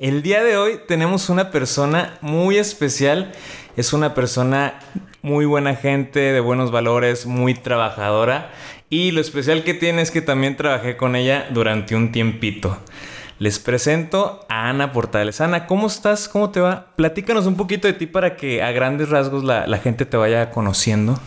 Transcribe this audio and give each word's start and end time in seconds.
El 0.00 0.22
día 0.22 0.42
de 0.42 0.56
hoy 0.56 0.80
tenemos 0.88 1.28
una 1.28 1.50
persona 1.50 2.16
muy 2.22 2.56
especial. 2.56 3.32
Es 3.76 3.92
una 3.92 4.14
persona 4.14 4.78
muy 5.20 5.44
buena 5.44 5.74
gente, 5.74 6.20
de 6.20 6.40
buenos 6.40 6.70
valores, 6.70 7.26
muy 7.26 7.52
trabajadora. 7.52 8.50
Y 8.88 9.10
lo 9.10 9.20
especial 9.20 9.62
que 9.62 9.74
tiene 9.74 10.00
es 10.00 10.10
que 10.10 10.22
también 10.22 10.56
trabajé 10.56 10.96
con 10.96 11.16
ella 11.16 11.48
durante 11.50 11.96
un 11.96 12.12
tiempito. 12.12 12.78
Les 13.38 13.58
presento 13.58 14.46
a 14.48 14.70
Ana 14.70 14.90
Portales. 14.90 15.42
Ana, 15.42 15.66
¿cómo 15.66 15.86
estás? 15.86 16.30
¿Cómo 16.30 16.48
te 16.48 16.60
va? 16.60 16.94
Platícanos 16.96 17.44
un 17.44 17.58
poquito 17.58 17.86
de 17.86 17.92
ti 17.92 18.06
para 18.06 18.36
que 18.36 18.62
a 18.62 18.72
grandes 18.72 19.10
rasgos 19.10 19.44
la, 19.44 19.78
gente 19.80 20.06
te 20.06 20.16
vaya 20.16 20.50
conociendo. 20.50 21.20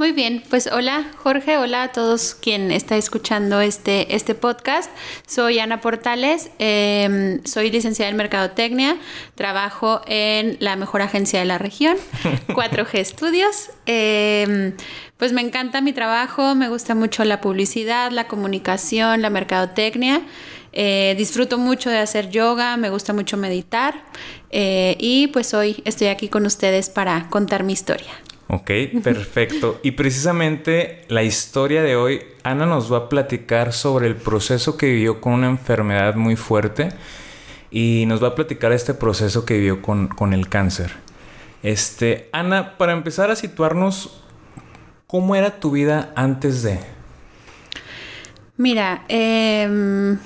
Muy 0.00 0.12
bien, 0.12 0.42
pues 0.48 0.66
hola 0.66 1.10
Jorge, 1.18 1.58
hola 1.58 1.82
a 1.82 1.92
todos 1.92 2.34
quien 2.34 2.70
está 2.70 2.96
escuchando 2.96 3.60
este, 3.60 4.16
este 4.16 4.34
podcast. 4.34 4.90
Soy 5.26 5.58
Ana 5.58 5.82
Portales, 5.82 6.50
eh, 6.58 7.38
soy 7.44 7.70
licenciada 7.70 8.10
en 8.10 8.16
Mercadotecnia, 8.16 8.96
trabajo 9.34 10.00
en 10.06 10.56
la 10.58 10.76
mejor 10.76 11.02
agencia 11.02 11.40
de 11.40 11.44
la 11.44 11.58
región, 11.58 11.98
4G 12.48 12.94
Estudios. 12.94 13.72
Eh, 13.84 14.72
pues 15.18 15.34
me 15.34 15.42
encanta 15.42 15.82
mi 15.82 15.92
trabajo, 15.92 16.54
me 16.54 16.70
gusta 16.70 16.94
mucho 16.94 17.22
la 17.24 17.42
publicidad, 17.42 18.10
la 18.10 18.26
comunicación, 18.26 19.20
la 19.20 19.28
mercadotecnia. 19.28 20.22
Eh, 20.72 21.14
disfruto 21.18 21.58
mucho 21.58 21.90
de 21.90 21.98
hacer 21.98 22.30
yoga, 22.30 22.78
me 22.78 22.88
gusta 22.88 23.12
mucho 23.12 23.36
meditar 23.36 24.02
eh, 24.50 24.96
y 24.98 25.26
pues 25.26 25.52
hoy 25.52 25.82
estoy 25.84 26.06
aquí 26.06 26.28
con 26.28 26.46
ustedes 26.46 26.88
para 26.88 27.28
contar 27.28 27.64
mi 27.64 27.74
historia. 27.74 28.12
Ok, 28.52 28.70
perfecto. 29.04 29.78
Y 29.84 29.92
precisamente 29.92 31.04
la 31.08 31.22
historia 31.22 31.82
de 31.82 31.94
hoy, 31.94 32.22
Ana 32.42 32.66
nos 32.66 32.92
va 32.92 32.98
a 32.98 33.08
platicar 33.08 33.72
sobre 33.72 34.08
el 34.08 34.16
proceso 34.16 34.76
que 34.76 34.86
vivió 34.86 35.20
con 35.20 35.34
una 35.34 35.46
enfermedad 35.46 36.16
muy 36.16 36.34
fuerte 36.34 36.88
y 37.70 38.04
nos 38.06 38.20
va 38.22 38.28
a 38.28 38.34
platicar 38.34 38.72
este 38.72 38.92
proceso 38.92 39.44
que 39.44 39.54
vivió 39.54 39.80
con, 39.80 40.08
con 40.08 40.32
el 40.32 40.48
cáncer. 40.48 40.90
Este, 41.62 42.28
Ana, 42.32 42.76
para 42.76 42.92
empezar 42.92 43.30
a 43.30 43.36
situarnos, 43.36 44.24
¿cómo 45.06 45.36
era 45.36 45.60
tu 45.60 45.70
vida 45.70 46.12
antes 46.16 46.64
de? 46.64 46.80
Mira, 48.56 49.04
eh, 49.08 50.16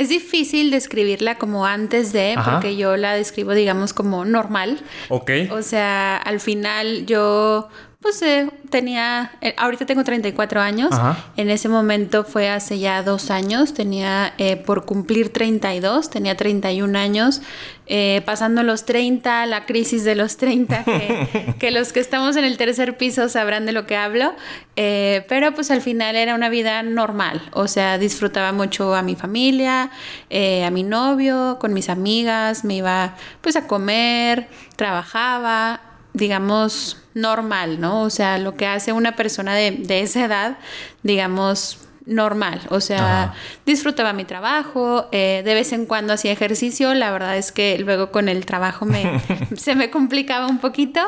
es 0.00 0.08
difícil 0.08 0.70
describirla 0.70 1.36
como 1.36 1.66
antes 1.66 2.12
de, 2.12 2.32
Ajá. 2.32 2.52
porque 2.52 2.76
yo 2.76 2.96
la 2.96 3.14
describo, 3.14 3.52
digamos, 3.52 3.92
como 3.92 4.24
normal. 4.24 4.80
Ok. 5.10 5.30
O 5.50 5.60
sea, 5.60 6.16
al 6.16 6.40
final 6.40 7.04
yo, 7.04 7.68
pues 8.00 8.22
eh, 8.22 8.48
tenía, 8.70 9.32
eh, 9.42 9.54
ahorita 9.58 9.84
tengo 9.84 10.04
34 10.04 10.60
años, 10.60 10.88
Ajá. 10.92 11.22
en 11.36 11.50
ese 11.50 11.68
momento 11.68 12.24
fue 12.24 12.48
hace 12.48 12.78
ya 12.78 13.02
dos 13.02 13.30
años, 13.30 13.74
tenía 13.74 14.32
eh, 14.38 14.56
por 14.56 14.86
cumplir 14.86 15.30
32, 15.32 16.08
tenía 16.08 16.34
31 16.34 16.98
años, 16.98 17.42
eh, 17.86 18.22
pasando 18.24 18.62
los 18.62 18.86
30, 18.86 19.44
la 19.44 19.66
crisis 19.66 20.04
de 20.04 20.14
los 20.14 20.38
30, 20.38 20.84
que, 20.84 21.54
que 21.58 21.70
los 21.70 21.92
que 21.92 22.00
estamos 22.00 22.36
en 22.36 22.44
el 22.44 22.56
tercer 22.56 22.96
piso 22.96 23.28
sabrán 23.28 23.66
de 23.66 23.72
lo 23.72 23.84
que 23.86 23.96
hablo, 23.96 24.34
eh, 24.76 25.26
pero 25.28 25.52
pues 25.52 25.70
al 25.70 25.82
final 25.82 26.16
era 26.16 26.34
una 26.34 26.48
vida 26.48 26.82
normal, 26.82 27.42
o 27.52 27.68
sea, 27.68 27.98
disfrutaba 27.98 28.52
mucho 28.52 28.94
a 28.94 29.02
mi 29.02 29.14
familia, 29.14 29.90
a 30.30 30.70
mi 30.70 30.84
novio, 30.84 31.58
con 31.60 31.74
mis 31.74 31.90
amigas, 31.90 32.64
me 32.64 32.76
iba 32.76 33.14
pues 33.42 33.56
a 33.56 33.66
comer, 33.66 34.48
trabajaba, 34.76 35.80
digamos, 36.12 36.96
normal, 37.14 37.80
¿no? 37.80 38.02
O 38.02 38.10
sea, 38.10 38.38
lo 38.38 38.56
que 38.56 38.66
hace 38.66 38.92
una 38.92 39.16
persona 39.16 39.54
de, 39.54 39.70
de 39.72 40.00
esa 40.00 40.24
edad, 40.24 40.58
digamos, 41.02 41.78
normal. 42.06 42.60
O 42.70 42.80
sea, 42.80 43.22
Ajá. 43.24 43.34
disfrutaba 43.66 44.12
mi 44.12 44.24
trabajo, 44.24 45.08
eh, 45.12 45.42
de 45.44 45.54
vez 45.54 45.72
en 45.72 45.86
cuando 45.86 46.12
hacía 46.12 46.32
ejercicio, 46.32 46.92
la 46.94 47.10
verdad 47.12 47.36
es 47.36 47.52
que 47.52 47.78
luego 47.78 48.10
con 48.10 48.28
el 48.28 48.44
trabajo 48.46 48.84
me, 48.84 49.20
se 49.56 49.74
me 49.74 49.90
complicaba 49.90 50.46
un 50.46 50.58
poquito, 50.58 51.00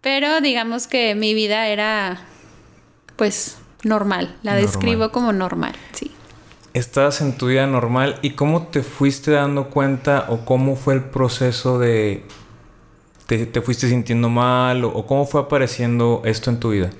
pero 0.00 0.40
digamos 0.40 0.86
que 0.86 1.14
mi 1.14 1.34
vida 1.34 1.66
era, 1.68 2.18
pues, 3.16 3.58
normal. 3.82 4.34
La 4.42 4.52
Normal. 4.52 4.62
describo 4.62 5.10
como 5.12 5.32
normal, 5.32 5.74
sí. 5.92 6.10
Estabas 6.72 7.20
en 7.20 7.36
tu 7.36 7.48
vida 7.48 7.66
normal 7.66 8.18
y 8.22 8.30
cómo 8.30 8.68
te 8.68 8.82
fuiste 8.82 9.32
dando 9.32 9.70
cuenta 9.70 10.26
o 10.28 10.44
cómo 10.44 10.76
fue 10.76 10.94
el 10.94 11.04
proceso 11.04 11.78
de... 11.78 12.24
¿Te, 13.30 13.46
te 13.46 13.60
fuiste 13.62 13.88
sintiendo 13.88 14.28
mal 14.28 14.82
o, 14.84 14.88
o 14.88 15.06
cómo 15.06 15.24
fue 15.24 15.40
apareciendo 15.42 16.20
esto 16.24 16.50
en 16.50 16.58
tu 16.58 16.70
vida? 16.70 16.90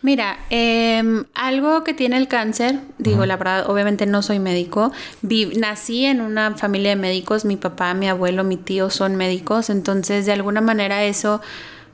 Mira, 0.00 0.38
em, 0.48 1.24
algo 1.34 1.84
que 1.84 1.92
tiene 1.92 2.16
el 2.16 2.28
cáncer, 2.28 2.80
digo 2.96 3.26
la 3.26 3.36
verdad, 3.36 3.68
obviamente 3.68 4.06
no 4.06 4.22
soy 4.22 4.38
médico, 4.38 4.90
vi- 5.20 5.52
nací 5.58 6.06
en 6.06 6.22
una 6.22 6.54
familia 6.56 6.90
de 6.90 6.96
médicos, 6.96 7.44
mi 7.44 7.56
papá, 7.56 7.92
mi 7.92 8.08
abuelo, 8.08 8.42
mi 8.42 8.56
tío 8.56 8.88
son 8.88 9.16
médicos, 9.16 9.68
entonces 9.68 10.24
de 10.24 10.32
alguna 10.32 10.62
manera 10.62 11.04
eso 11.04 11.42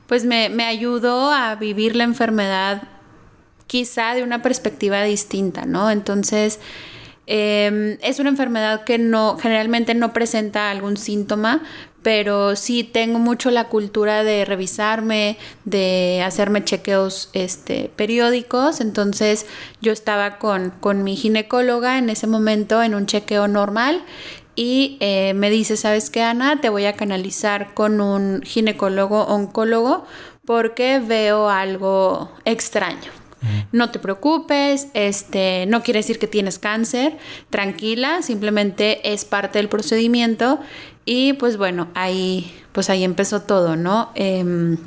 pues 0.07 0.23
me, 0.23 0.47
me 0.47 0.63
ayudó 0.63 1.29
a 1.31 1.55
vivir 1.55 1.97
la 1.97 2.05
enfermedad 2.05 2.83
quizá 3.67 4.13
de 4.15 4.23
una 4.23 4.41
perspectiva 4.41 5.03
distinta, 5.03 5.65
¿no? 5.65 5.89
Entonces, 5.91 6.61
eh, 7.27 7.97
es 8.01 8.19
una 8.19 8.29
enfermedad 8.29 8.83
que 8.83 8.97
no, 8.97 9.37
generalmente 9.37 9.93
no 9.95 10.13
presenta 10.13 10.69
algún 10.69 10.97
síntoma, 10.97 11.61
pero 12.03 12.55
sí 12.55 12.83
tengo 12.83 13.17
mucho 13.17 13.49
la 13.49 13.69
cultura 13.69 14.23
de 14.23 14.45
revisarme, 14.45 15.37
de 15.65 16.21
hacerme 16.23 16.63
chequeos 16.63 17.29
este, 17.33 17.89
periódicos. 17.95 18.81
Entonces, 18.81 19.45
yo 19.81 19.91
estaba 19.93 20.37
con, 20.37 20.69
con 20.69 21.03
mi 21.03 21.15
ginecóloga 21.15 21.97
en 21.97 22.09
ese 22.09 22.27
momento 22.27 22.83
en 22.83 22.93
un 22.93 23.05
chequeo 23.05 23.47
normal 23.47 24.03
y 24.55 24.97
eh, 24.99 25.33
me 25.33 25.49
dice, 25.49 25.77
¿sabes 25.77 26.09
qué, 26.09 26.21
Ana? 26.21 26.61
Te 26.61 26.69
voy 26.69 26.85
a 26.85 26.93
canalizar 26.93 27.73
con 27.73 28.01
un 28.01 28.41
ginecólogo 28.43 29.23
oncólogo 29.23 30.05
porque 30.45 30.99
veo 30.99 31.49
algo 31.49 32.31
extraño. 32.45 33.22
No 33.71 33.91
te 33.91 33.99
preocupes, 33.99 34.87
este, 34.93 35.65
no 35.67 35.83
quiere 35.83 35.99
decir 35.99 36.19
que 36.19 36.27
tienes 36.27 36.59
cáncer, 36.59 37.17
tranquila, 37.49 38.21
simplemente 38.21 39.13
es 39.13 39.25
parte 39.25 39.59
del 39.59 39.69
procedimiento 39.69 40.59
y 41.05 41.33
pues 41.33 41.57
bueno, 41.57 41.89
ahí, 41.95 42.53
pues 42.71 42.89
ahí 42.89 43.03
empezó 43.03 43.41
todo, 43.41 43.75
¿no? 43.75 44.11
Em, 44.15 44.77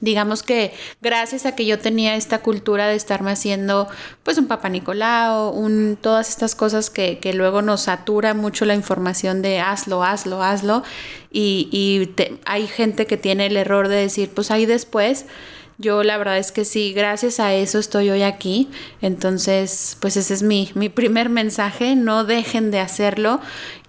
digamos 0.00 0.42
que 0.42 0.72
gracias 1.00 1.46
a 1.46 1.54
que 1.56 1.64
yo 1.64 1.78
tenía 1.78 2.16
esta 2.16 2.40
cultura 2.42 2.86
de 2.86 2.96
estarme 2.96 3.30
haciendo 3.30 3.88
pues 4.24 4.36
un 4.36 4.46
papá 4.46 4.68
Nicolau, 4.68 5.50
un, 5.50 5.96
todas 6.00 6.28
estas 6.28 6.54
cosas 6.54 6.90
que, 6.90 7.18
luego 7.34 7.62
nos 7.62 7.82
satura 7.82 8.34
mucho 8.34 8.66
la 8.66 8.74
información 8.74 9.40
de 9.40 9.58
hazlo, 9.60 10.02
hazlo, 10.04 10.42
hazlo 10.42 10.82
y, 11.32 11.68
y 11.72 12.06
te- 12.08 12.38
hay 12.44 12.66
gente 12.66 13.06
que 13.06 13.16
tiene 13.16 13.46
el 13.46 13.56
error 13.56 13.88
de 13.88 13.96
decir 13.96 14.30
pues 14.34 14.50
ahí 14.50 14.66
después. 14.66 15.24
Yo 15.78 16.02
la 16.02 16.16
verdad 16.16 16.38
es 16.38 16.52
que 16.52 16.64
sí, 16.64 16.92
gracias 16.94 17.38
a 17.38 17.52
eso 17.52 17.78
estoy 17.78 18.08
hoy 18.10 18.22
aquí. 18.22 18.70
Entonces, 19.02 19.96
pues 20.00 20.16
ese 20.16 20.32
es 20.34 20.42
mi, 20.42 20.70
mi 20.74 20.88
primer 20.88 21.28
mensaje, 21.28 21.96
no 21.96 22.24
dejen 22.24 22.70
de 22.70 22.80
hacerlo. 22.80 23.40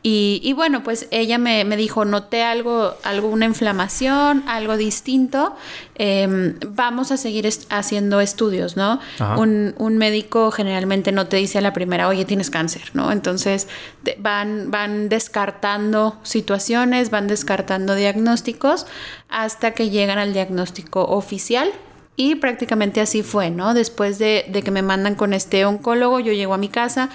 Y, 0.04 0.40
y 0.44 0.54
bueno, 0.54 0.84
pues 0.84 1.08
ella 1.12 1.38
me, 1.38 1.66
me 1.66 1.76
dijo, 1.76 2.06
noté 2.06 2.44
algo, 2.44 2.94
alguna 3.04 3.46
inflamación, 3.46 4.44
algo 4.48 4.78
distinto, 4.78 5.56
em, 5.96 6.56
vamos 6.68 7.12
a 7.12 7.18
seguir 7.18 7.46
est- 7.46 7.66
haciendo 7.70 8.22
estudios, 8.22 8.78
¿no? 8.78 9.00
Un, 9.38 9.74
un 9.78 9.98
médico 9.98 10.52
generalmente 10.52 11.12
no 11.12 11.28
te 11.28 11.38
dice 11.38 11.58
a 11.58 11.62
la 11.62 11.74
primera, 11.74 12.08
oye, 12.08 12.24
tienes 12.26 12.50
cáncer, 12.50 12.84
¿no? 12.94 13.12
Entonces 13.12 13.68
te- 14.04 14.16
van, 14.20 14.72
van 14.72 15.10
descartando 15.10 16.18
situaciones, 16.24 17.10
van 17.10 17.28
descartando 17.28 17.96
diagnósticos 17.96 18.86
hasta 19.30 19.72
que 19.72 19.90
llegan 19.90 20.20
al 20.20 20.32
diagnóstico 20.32 21.04
oficial. 21.04 21.70
Y 22.18 22.36
prácticamente 22.36 23.00
así 23.00 23.24
fue, 23.24 23.50
¿no? 23.52 23.74
Después 23.74 24.20
de, 24.20 24.46
de 24.50 24.64
que 24.64 24.72
me 24.72 24.82
mandan 24.82 25.16
con 25.16 25.34
este 25.34 25.66
oncólogo, 25.66 26.20
yo 26.20 26.34
llego 26.34 26.54
a 26.54 26.58
mi 26.58 26.68
casa, 26.68 27.10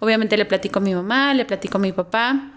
obviamente 0.00 0.36
le 0.36 0.46
platico 0.46 0.80
a 0.80 0.82
mi 0.82 0.94
mamá, 0.94 1.34
le 1.34 1.44
platico 1.44 1.78
a 1.78 1.80
mi 1.80 1.92
papá, 1.92 2.50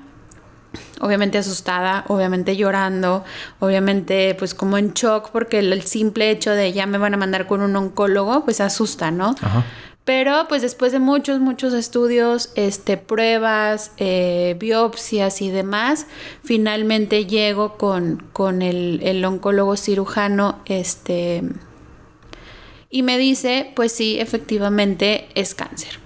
obviamente 1.02 1.38
asustada, 1.38 2.06
obviamente 2.08 2.56
llorando, 2.56 3.24
obviamente 3.60 4.36
pues 4.40 4.56
como 4.56 4.78
en 4.78 4.94
shock 4.94 5.30
porque 5.32 5.60
el, 5.60 5.74
el 5.74 5.84
simple 5.84 6.32
hecho 6.32 6.52
de 6.52 6.72
ya 6.72 6.86
me 6.86 6.98
van 6.98 7.14
a 7.14 7.18
mandar 7.18 7.46
con 7.46 7.62
un 7.62 7.76
oncólogo 7.76 8.46
pues 8.46 8.62
asusta, 8.62 9.12
¿no? 9.12 9.36
Ajá. 9.42 9.66
Pero 10.04 10.46
pues 10.50 10.64
después 10.64 10.92
de 10.92 11.00
muchos, 11.00 11.40
muchos 11.40 11.74
estudios, 11.74 12.52
este, 12.56 12.98
pruebas, 12.98 13.92
eh, 13.98 14.56
biopsias 14.60 15.42
y 15.44 15.52
demás, 15.52 16.08
finalmente 16.44 17.28
llego 17.28 17.78
con, 17.78 18.24
con 18.34 18.64
el, 18.64 19.00
el, 19.04 19.24
oncólogo 19.24 19.78
cirujano 19.78 20.60
este, 20.66 21.44
y 22.92 23.04
me 23.04 23.18
dice, 23.18 23.72
pues 23.76 23.94
sí, 23.94 24.20
efectivamente 24.20 25.30
es 25.34 25.56
cáncer. 25.56 26.00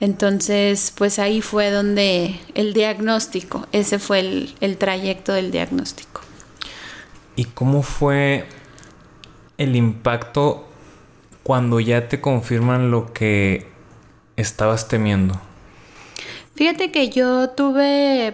Entonces, 0.00 0.92
pues 0.96 1.18
ahí 1.18 1.42
fue 1.42 1.70
donde 1.70 2.40
el 2.54 2.72
diagnóstico, 2.72 3.66
ese 3.72 3.98
fue 3.98 4.20
el, 4.20 4.54
el 4.60 4.78
trayecto 4.78 5.32
del 5.32 5.50
diagnóstico. 5.50 6.22
¿Y 7.36 7.44
cómo 7.44 7.82
fue 7.82 8.46
el 9.58 9.76
impacto 9.76 10.66
cuando 11.42 11.80
ya 11.80 12.08
te 12.08 12.20
confirman 12.20 12.90
lo 12.90 13.12
que 13.12 13.66
estabas 14.36 14.88
temiendo? 14.88 15.40
Fíjate 16.54 16.90
que 16.90 17.08
yo 17.10 17.50
tuve, 17.50 18.32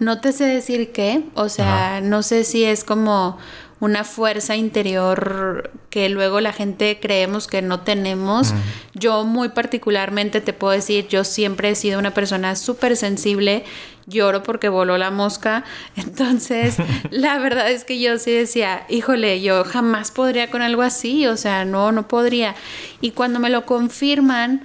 no 0.00 0.20
te 0.20 0.32
sé 0.32 0.44
decir 0.44 0.92
qué, 0.92 1.22
o 1.34 1.48
sea, 1.48 2.00
no 2.00 2.22
sé 2.22 2.42
si 2.42 2.64
es 2.64 2.82
como 2.82 3.38
una 3.80 4.04
fuerza 4.04 4.56
interior 4.56 5.70
que 5.88 6.08
luego 6.08 6.40
la 6.40 6.52
gente 6.52 6.98
creemos 7.00 7.46
que 7.46 7.62
no 7.62 7.80
tenemos. 7.80 8.54
Yo 8.94 9.24
muy 9.24 9.48
particularmente 9.48 10.40
te 10.40 10.52
puedo 10.52 10.72
decir, 10.72 11.08
yo 11.08 11.24
siempre 11.24 11.70
he 11.70 11.74
sido 11.74 11.98
una 11.98 12.12
persona 12.12 12.54
súper 12.56 12.96
sensible, 12.96 13.64
lloro 14.06 14.42
porque 14.42 14.68
voló 14.68 14.98
la 14.98 15.10
mosca, 15.10 15.64
entonces 15.96 16.76
la 17.10 17.38
verdad 17.38 17.70
es 17.70 17.84
que 17.84 17.98
yo 18.00 18.18
sí 18.18 18.30
decía, 18.30 18.84
híjole, 18.88 19.40
yo 19.40 19.64
jamás 19.64 20.10
podría 20.10 20.50
con 20.50 20.62
algo 20.62 20.82
así, 20.82 21.26
o 21.26 21.36
sea, 21.36 21.64
no, 21.64 21.90
no 21.90 22.06
podría. 22.06 22.54
Y 23.00 23.12
cuando 23.12 23.40
me 23.40 23.50
lo 23.50 23.64
confirman, 23.64 24.62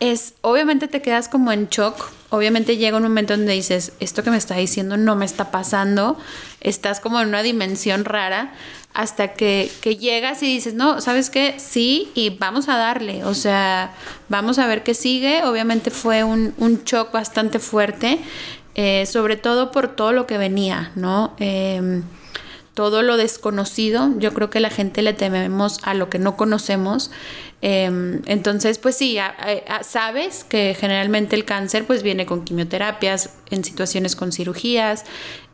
es, 0.00 0.34
obviamente 0.40 0.88
te 0.88 1.02
quedas 1.02 1.28
como 1.28 1.52
en 1.52 1.68
shock, 1.68 2.10
obviamente 2.30 2.78
llega 2.78 2.96
un 2.96 3.02
momento 3.02 3.36
donde 3.36 3.52
dices, 3.52 3.92
esto 4.00 4.22
que 4.22 4.30
me 4.30 4.38
está 4.38 4.56
diciendo 4.56 4.96
no 4.96 5.14
me 5.14 5.26
está 5.26 5.50
pasando, 5.50 6.18
estás 6.60 7.00
como 7.00 7.20
en 7.20 7.28
una 7.28 7.42
dimensión 7.42 8.04
rara, 8.04 8.52
hasta 8.92 9.34
que, 9.34 9.70
llegas 9.82 10.42
y 10.42 10.46
dices, 10.46 10.74
no, 10.74 11.00
¿sabes 11.00 11.30
qué? 11.30 11.54
Sí, 11.58 12.10
y 12.14 12.30
vamos 12.30 12.68
a 12.68 12.76
darle, 12.76 13.24
o 13.24 13.34
sea, 13.34 13.92
vamos 14.28 14.58
a 14.58 14.66
ver 14.66 14.82
qué 14.82 14.94
sigue, 14.94 15.44
obviamente 15.44 15.90
fue 15.90 16.24
un, 16.24 16.54
un 16.58 16.82
shock 16.84 17.12
bastante 17.12 17.60
fuerte, 17.60 18.18
eh, 18.74 19.06
sobre 19.06 19.36
todo 19.36 19.70
por 19.70 19.88
todo 19.88 20.12
lo 20.12 20.26
que 20.26 20.38
venía, 20.38 20.90
¿no? 20.96 21.34
Em, 21.38 22.02
todo 22.74 23.02
lo 23.02 23.16
desconocido, 23.16 24.10
yo 24.18 24.32
creo 24.32 24.48
que 24.48 24.60
la 24.60 24.70
gente 24.70 25.02
le 25.02 25.12
tememos 25.12 25.78
a 25.82 25.94
lo 25.94 26.08
que 26.08 26.18
no 26.18 26.36
conocemos. 26.36 27.10
Em, 27.62 28.22
entonces, 28.26 28.78
pues 28.78 28.96
sí, 28.96 29.18
sabes 29.82 30.44
que 30.44 30.74
generalmente 30.78 31.36
el 31.36 31.44
cáncer 31.44 31.84
pues 31.84 32.02
viene 32.02 32.24
con 32.24 32.44
quimioterapias, 32.44 33.30
en 33.50 33.64
situaciones 33.64 34.16
con 34.16 34.32
cirugías, 34.32 35.04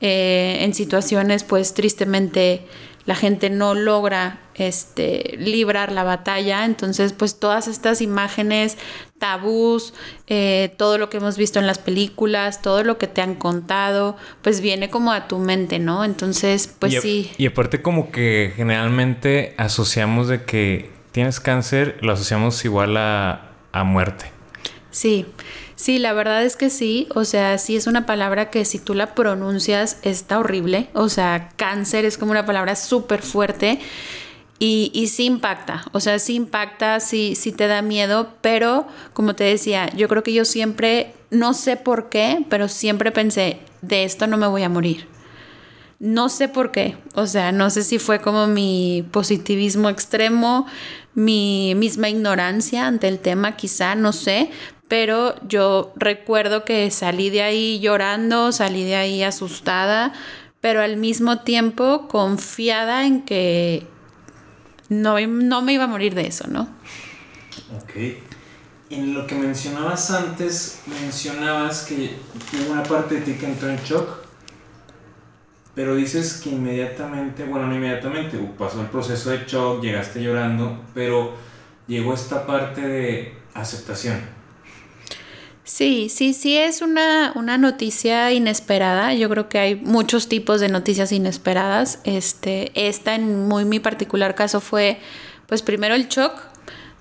eh, 0.01 0.59
en 0.61 0.75
situaciones 0.75 1.43
pues 1.43 1.75
tristemente 1.75 2.67
la 3.07 3.15
gente 3.15 3.51
no 3.51 3.75
logra 3.75 4.41
este, 4.57 5.37
librar 5.39 5.93
la 5.93 6.03
batalla. 6.03 6.65
Entonces, 6.65 7.13
pues 7.13 7.39
todas 7.39 7.69
estas 7.69 8.01
imágenes, 8.01 8.77
tabús, 9.21 9.95
eh, 10.27 10.75
todo 10.77 10.99
lo 10.99 11.09
que 11.09 11.19
hemos 11.19 11.37
visto 11.37 11.61
en 11.61 11.69
las 11.69 11.79
películas, 11.79 12.63
todo 12.63 12.83
lo 12.83 12.99
que 12.99 13.07
te 13.07 13.23
han 13.23 13.37
contado, 13.37 14.17
pues 14.43 14.61
viene 14.61 14.91
como 14.91 15.13
a 15.13 15.29
tu 15.29 15.39
mente, 15.39 15.79
¿no? 15.79 16.05
Entonces, 16.05 16.69
pues 16.81 17.01
sí. 17.01 17.31
Y 17.39 17.47
aparte 17.47 17.81
como 17.81 18.11
que 18.11 18.53
generalmente 18.57 19.55
asociamos 19.57 20.27
de 20.27 20.43
que 20.43 20.96
tienes 21.17 21.41
cáncer, 21.41 21.97
lo 22.03 22.13
asociamos 22.13 22.63
igual 22.67 22.99
a, 22.99 23.53
a 23.73 23.85
muerte. 23.85 24.27
Sí. 24.91 25.25
Sí, 25.75 25.99
la 25.99 26.13
verdad 26.13 26.45
es 26.45 26.57
que 26.57 26.69
sí, 26.69 27.09
o 27.15 27.25
sea, 27.25 27.57
sí 27.57 27.75
es 27.75 27.87
una 27.87 28.05
palabra 28.05 28.51
que 28.51 28.67
si 28.67 28.79
tú 28.79 28.93
la 28.93 29.15
pronuncias 29.15 29.99
está 30.03 30.39
horrible, 30.39 30.91
o 30.93 31.09
sea, 31.09 31.49
cáncer 31.57 32.05
es 32.05 32.19
como 32.19 32.33
una 32.33 32.45
palabra 32.45 32.77
súper 32.77 33.23
fuerte 33.23 33.79
y, 34.59 34.91
y, 34.93 35.07
sí 35.07 35.25
impacta, 35.25 35.87
o 35.93 36.01
sea, 36.01 36.19
sí 36.19 36.35
impacta, 36.35 37.01
sí, 37.01 37.35
sí 37.35 37.51
te 37.51 37.67
da 37.67 37.81
miedo, 37.81 38.35
pero 38.43 38.87
como 39.15 39.35
te 39.35 39.45
decía, 39.45 39.89
yo 39.97 40.09
creo 40.09 40.23
que 40.23 40.35
yo 40.35 40.45
siempre, 40.45 41.15
no 41.31 41.55
sé 41.55 41.77
por 41.77 42.11
qué, 42.11 42.45
pero 42.51 42.69
siempre 42.69 43.11
pensé, 43.11 43.61
de 43.81 44.05
esto 44.05 44.27
no 44.27 44.37
me 44.37 44.49
voy 44.49 44.65
a 44.65 44.69
morir. 44.69 45.09
No 45.99 46.29
sé 46.29 46.49
por 46.49 46.73
qué, 46.73 46.99
o 47.15 47.27
sea, 47.27 47.53
no 47.53 47.71
sé 47.71 47.83
si 47.83 47.99
fue 47.99 48.21
como 48.21 48.47
mi 48.47 49.09
positivismo 49.13 49.89
extremo, 49.89 50.67
mi 51.17 51.75
misma 51.75 52.11
ignorancia 52.11 52.87
ante 52.87 53.09
el 53.09 53.19
tema, 53.19 53.57
quizá, 53.57 53.95
no 53.95 54.13
sé, 54.13 54.51
pero 54.87 55.35
yo 55.49 55.93
recuerdo 55.97 56.65
que 56.65 56.91
salí 56.91 57.31
de 57.31 57.43
ahí 57.43 57.81
llorando, 57.81 58.53
salí 58.53 58.85
de 58.85 58.97
ahí 58.97 59.23
asustada, 59.23 60.13
pero 60.61 60.83
al 60.83 60.99
mismo 60.99 61.41
tiempo 61.41 62.07
confiada 62.07 63.07
en 63.07 63.23
que 63.23 63.87
no, 64.91 65.19
no 65.19 65.63
me 65.63 65.73
iba 65.73 65.85
a 65.85 65.89
morir 65.89 66.15
de 66.15 66.27
eso, 66.27 66.47
¿no? 66.49 66.69
Ok. 67.83 67.95
En 68.91 69.15
lo 69.15 69.27
que 69.27 69.35
mencionabas 69.37 70.11
antes, 70.11 70.81
mencionabas 70.87 71.85
que 71.85 72.15
una 72.71 72.83
parte 72.83 73.17
de 73.17 73.21
ti 73.23 73.33
que 73.35 73.47
entró 73.47 73.71
en 73.71 73.79
shock, 73.79 74.26
pero 75.77 75.95
dices 75.95 76.41
que 76.43 76.49
inmediatamente, 76.49 77.45
bueno, 77.45 77.67
no 77.67 77.77
inmediatamente, 77.77 78.39
pasó 78.59 78.81
el 78.81 78.87
proceso 78.87 79.29
de 79.29 79.45
shock, 79.47 79.83
llegaste 79.83 80.23
llorando, 80.23 80.83
pero 80.95 81.35
llegó 81.87 82.15
esta 82.15 82.47
parte 82.47 82.81
de 82.81 83.35
aceptación. 83.53 84.19
Sí, 85.65 86.09
sí, 86.09 86.33
sí 86.33 86.57
es 86.57 86.81
una, 86.81 87.33
una, 87.35 87.59
noticia 87.59 88.33
inesperada. 88.33 89.13
Yo 89.13 89.29
creo 89.29 89.51
que 89.51 89.59
hay 89.59 89.75
muchos 89.75 90.29
tipos 90.29 90.61
de 90.61 90.71
noticias 90.71 91.13
inesperadas. 91.13 91.99
Este, 92.05 92.73
esta 92.75 93.15
en 93.15 93.47
muy 93.47 93.67
mi 93.67 93.79
particular 93.79 94.35
caso 94.35 94.63
fue, 94.63 94.99
pues 95.47 95.61
primero 95.61 95.95
el 95.95 96.09
shock, 96.09 96.41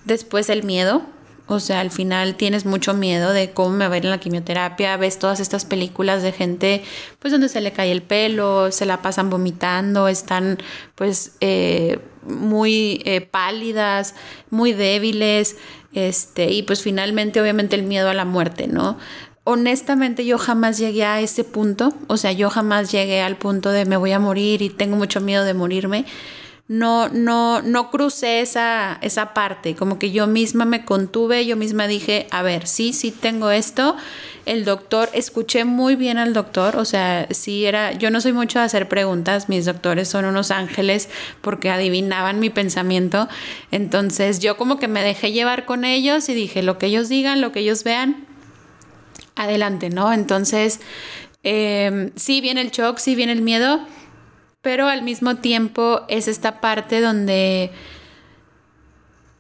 después 0.04 0.50
el 0.50 0.64
miedo. 0.64 1.15
O 1.48 1.60
sea, 1.60 1.82
al 1.82 1.92
final 1.92 2.36
tienes 2.36 2.66
mucho 2.66 2.96
miedo 2.96 3.32
de 3.32 3.52
cómo 3.52 3.70
me 3.70 3.88
va 3.88 3.94
a 3.94 3.98
ir 3.98 4.06
en 4.06 4.12
la 4.12 4.20
quimioterapia. 4.20 4.98
Ves 4.98 5.20
todas 5.20 5.40
estas 5.40 5.64
películas 5.64 6.24
de 6.24 6.32
gente, 6.32 6.84
pues 7.20 7.32
donde 7.32 7.50
se 7.50 7.62
le 7.62 7.72
cae 7.72 7.92
el 7.92 8.02
pelo, 8.02 8.72
se 8.72 8.86
la 8.86 9.02
pasan 9.02 9.30
vomitando, 9.30 10.08
están 10.08 10.58
pues 10.96 11.34
eh, 11.42 12.00
muy 12.24 13.02
eh, 13.06 13.22
pálidas, 13.22 14.16
muy 14.50 14.74
débiles. 14.74 15.58
Este, 15.94 16.52
y 16.52 16.64
pues 16.64 16.82
finalmente, 16.82 17.40
obviamente, 17.40 17.76
el 17.76 17.84
miedo 17.84 18.10
a 18.10 18.16
la 18.16 18.26
muerte, 18.26 18.68
¿no? 18.68 18.98
Honestamente, 19.44 20.26
yo 20.26 20.40
jamás 20.40 20.80
llegué 20.80 21.06
a 21.06 21.22
ese 21.22 21.44
punto. 21.44 21.94
O 22.08 22.18
sea, 22.18 22.32
yo 22.32 22.50
jamás 22.50 22.92
llegué 22.92 23.22
al 23.22 23.38
punto 23.38 23.70
de 23.70 23.86
me 23.86 23.98
voy 23.98 24.12
a 24.12 24.20
morir 24.20 24.64
y 24.64 24.70
tengo 24.70 24.96
mucho 24.96 25.22
miedo 25.22 25.44
de 25.46 25.54
morirme. 25.54 26.06
No, 26.68 27.10
no, 27.10 27.62
no 27.62 27.92
crucé 27.92 28.42
esa, 28.42 28.98
esa 29.02 29.34
parte. 29.34 29.76
Como 29.76 30.00
que 30.00 30.12
yo 30.12 30.26
misma 30.26 30.66
me 30.66 30.84
contuve, 30.84 31.46
yo 31.46 31.56
misma 31.56 31.88
dije, 31.88 32.26
a 32.32 32.42
ver, 32.42 32.68
sí, 32.68 32.92
sí 32.92 33.12
tengo 33.12 33.52
esto 33.52 33.96
el 34.46 34.64
doctor, 34.64 35.10
escuché 35.14 35.66
muy 35.66 35.96
bien 35.96 36.18
al 36.18 36.34
doctor, 36.34 36.76
o 36.78 36.86
sea, 36.86 37.28
sí 37.32 37.66
era, 37.66 37.94
yo 37.94 38.12
no 38.12 38.22
soy 38.22 38.32
mucho 38.32 38.60
de 38.60 38.66
hacer 38.66 38.88
preguntas, 38.88 39.50
mis 39.50 39.66
doctores 39.66 40.08
son 40.08 40.26
unos 40.26 40.52
ángeles 40.52 41.10
porque 41.42 41.72
adivinaban 41.72 42.40
mi 42.40 42.50
pensamiento, 42.52 43.28
entonces 43.72 44.40
yo 44.40 44.56
como 44.56 44.78
que 44.78 44.88
me 44.88 45.02
dejé 45.02 45.32
llevar 45.32 45.66
con 45.66 45.84
ellos 45.84 46.30
y 46.30 46.36
dije, 46.36 46.62
lo 46.62 46.78
que 46.78 46.88
ellos 46.88 47.10
digan, 47.10 47.42
lo 47.42 47.52
que 47.52 47.62
ellos 47.62 47.84
vean, 47.84 48.28
adelante, 49.36 49.90
¿no? 49.90 50.14
Entonces, 50.14 50.80
eh, 51.44 52.12
sí 52.16 52.40
viene 52.40 52.62
el 52.62 52.72
shock, 52.72 53.00
sí 53.00 53.16
viene 53.16 53.34
el 53.34 53.42
miedo, 53.42 53.80
pero 54.66 54.88
al 54.88 55.04
mismo 55.04 55.36
tiempo 55.36 56.02
es 56.08 56.28
esta 56.28 56.60
parte 56.60 57.00
donde 57.00 57.70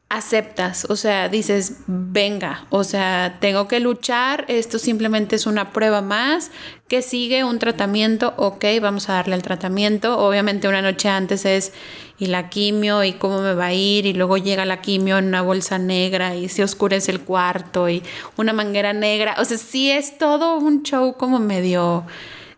aceptas, 0.07 0.85
o 0.87 0.95
sea, 0.95 1.29
dices, 1.29 1.77
venga, 1.87 2.67
o 2.69 2.83
sea, 2.83 3.37
tengo 3.41 3.67
que 3.67 3.79
luchar, 3.79 4.45
esto 4.49 4.77
simplemente 4.77 5.35
es 5.35 5.47
una 5.47 5.73
prueba 5.73 6.03
más, 6.03 6.51
que 6.87 7.01
sigue 7.01 7.43
un 7.43 7.57
tratamiento, 7.57 8.35
ok, 8.37 8.65
vamos 8.79 9.09
a 9.09 9.13
darle 9.13 9.33
el 9.33 9.41
tratamiento, 9.41 10.19
obviamente 10.19 10.67
una 10.67 10.83
noche 10.83 11.09
antes 11.09 11.43
es 11.45 11.73
y 12.19 12.27
la 12.27 12.49
quimio 12.49 13.03
y 13.03 13.13
cómo 13.13 13.41
me 13.41 13.55
va 13.55 13.65
a 13.65 13.73
ir 13.73 14.05
y 14.05 14.13
luego 14.13 14.37
llega 14.37 14.63
la 14.63 14.81
quimio 14.81 15.17
en 15.17 15.25
una 15.25 15.41
bolsa 15.41 15.79
negra 15.79 16.35
y 16.35 16.49
se 16.49 16.63
oscurece 16.63 17.11
el 17.11 17.21
cuarto 17.21 17.89
y 17.89 18.03
una 18.37 18.53
manguera 18.53 18.93
negra, 18.93 19.37
o 19.39 19.45
sea, 19.45 19.57
sí 19.57 19.89
es 19.89 20.19
todo 20.19 20.59
un 20.59 20.83
show 20.83 21.15
como 21.17 21.39
medio 21.39 22.05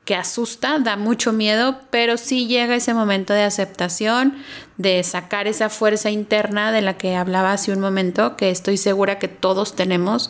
que 0.07 0.15
asusta, 0.15 0.79
da 0.79 0.95
mucho 0.95 1.33
miedo, 1.33 1.81
pero 1.89 2.15
sí 2.15 2.47
llega 2.47 2.77
ese 2.77 2.93
momento 2.93 3.33
de 3.33 3.43
aceptación, 3.43 4.35
de 4.77 5.03
sacar 5.03 5.47
esa 5.47 5.69
fuerza 5.69 6.09
interna 6.09 6.71
de 6.71 6.81
la 6.81 6.97
que 6.97 7.17
hablaba 7.17 7.51
hace 7.51 7.73
un 7.73 7.81
momento, 7.81 8.37
que 8.37 8.49
estoy 8.49 8.77
segura 8.77 9.19
que 9.19 9.27
todos 9.27 9.75
tenemos. 9.75 10.29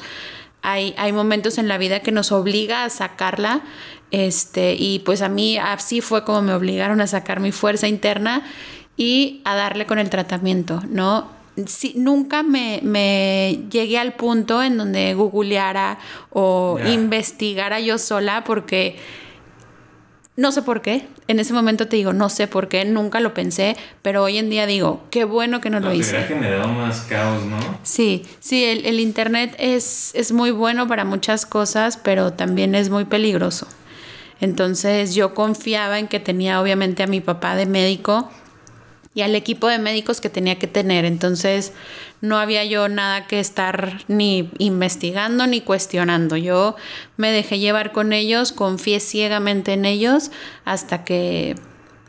Hay, 0.63 0.95
hay 0.97 1.11
momentos 1.11 1.59
en 1.59 1.67
la 1.67 1.77
vida 1.77 1.99
que 1.99 2.11
nos 2.11 2.31
obliga 2.31 2.85
a 2.85 2.89
sacarla, 2.89 3.61
este, 4.09 4.73
y 4.73 4.97
pues 5.05 5.21
a 5.21 5.29
mí 5.29 5.59
así 5.59 6.01
fue 6.01 6.23
como 6.23 6.41
me 6.41 6.55
obligaron 6.55 6.99
a 6.99 7.05
sacar 7.05 7.39
mi 7.39 7.51
fuerza 7.51 7.87
interna 7.87 8.41
y 8.97 9.41
a 9.45 9.53
darle 9.53 9.85
con 9.85 9.99
el 9.99 10.09
tratamiento, 10.09 10.81
¿no? 10.89 11.29
sí, 11.67 11.93
nunca 11.95 12.41
me, 12.41 12.79
me, 12.81 13.59
llegué 13.69 13.99
al 13.99 14.13
punto 14.13 14.63
en 14.63 14.79
donde 14.79 15.13
googleara 15.13 15.99
o 16.31 16.79
investigara 16.83 17.79
yo 17.79 17.99
sola 17.99 18.43
porque 18.43 18.97
no 20.37 20.51
sé 20.51 20.61
por 20.61 20.81
qué. 20.81 21.07
En 21.27 21.39
ese 21.39 21.51
momento 21.51 21.87
te 21.87 21.97
digo, 21.97 22.13
no 22.13 22.29
sé 22.29 22.47
por 22.47 22.69
qué, 22.69 22.85
nunca 22.85 23.19
lo 23.19 23.33
pensé, 23.33 23.75
pero 24.03 24.23
hoy 24.23 24.37
en 24.37 24.49
día 24.49 24.67
digo, 24.67 25.03
qué 25.09 25.25
bueno 25.25 25.59
que 25.59 25.71
no, 25.71 25.79
lo 25.79 25.93
hice. 25.93 26.21
generado 26.23 26.69
más 26.69 27.01
caos, 27.01 27.43
¿no? 27.43 27.57
Sí, 27.83 28.23
sí, 28.39 28.63
el, 28.63 28.85
el 28.85 28.99
Internet 28.99 29.55
es, 29.57 30.11
es 30.13 30.31
muy 30.31 30.51
bueno 30.51 30.87
para 30.87 31.03
muchas 31.03 31.45
cosas, 31.47 31.97
pero 31.97 32.33
también 32.33 32.75
es 32.75 32.89
muy 32.89 33.05
peligroso. 33.05 33.67
Entonces 34.39 35.15
yo 35.15 35.33
confiaba 35.33 35.97
en 35.97 36.07
que 36.07 36.19
tenía 36.19 36.61
obviamente 36.61 37.01
a 37.01 37.07
mi 37.07 37.19
papá 37.19 37.55
de 37.55 37.65
médico 37.65 38.29
y 39.15 39.23
al 39.23 39.33
equipo 39.33 39.67
de 39.67 39.79
médicos 39.79 40.21
que 40.21 40.29
tenía 40.29 40.59
que 40.59 40.67
tener. 40.67 41.03
Entonces 41.03 41.73
no 42.21 42.37
había 42.37 42.65
yo 42.65 42.89
nada 42.89 43.27
que 43.27 43.39
estar 43.39 44.03
ni 44.07 44.49
investigando 44.57 45.47
ni 45.47 45.61
cuestionando. 45.61 46.37
Yo 46.37 46.75
me 47.15 47.31
dejé 47.31 47.59
llevar 47.59 47.91
con 47.91 48.13
ellos, 48.13 48.51
confié 48.51 48.99
ciegamente 48.99 49.73
en 49.73 49.85
ellos 49.85 50.31
hasta 50.65 51.03
que 51.03 51.55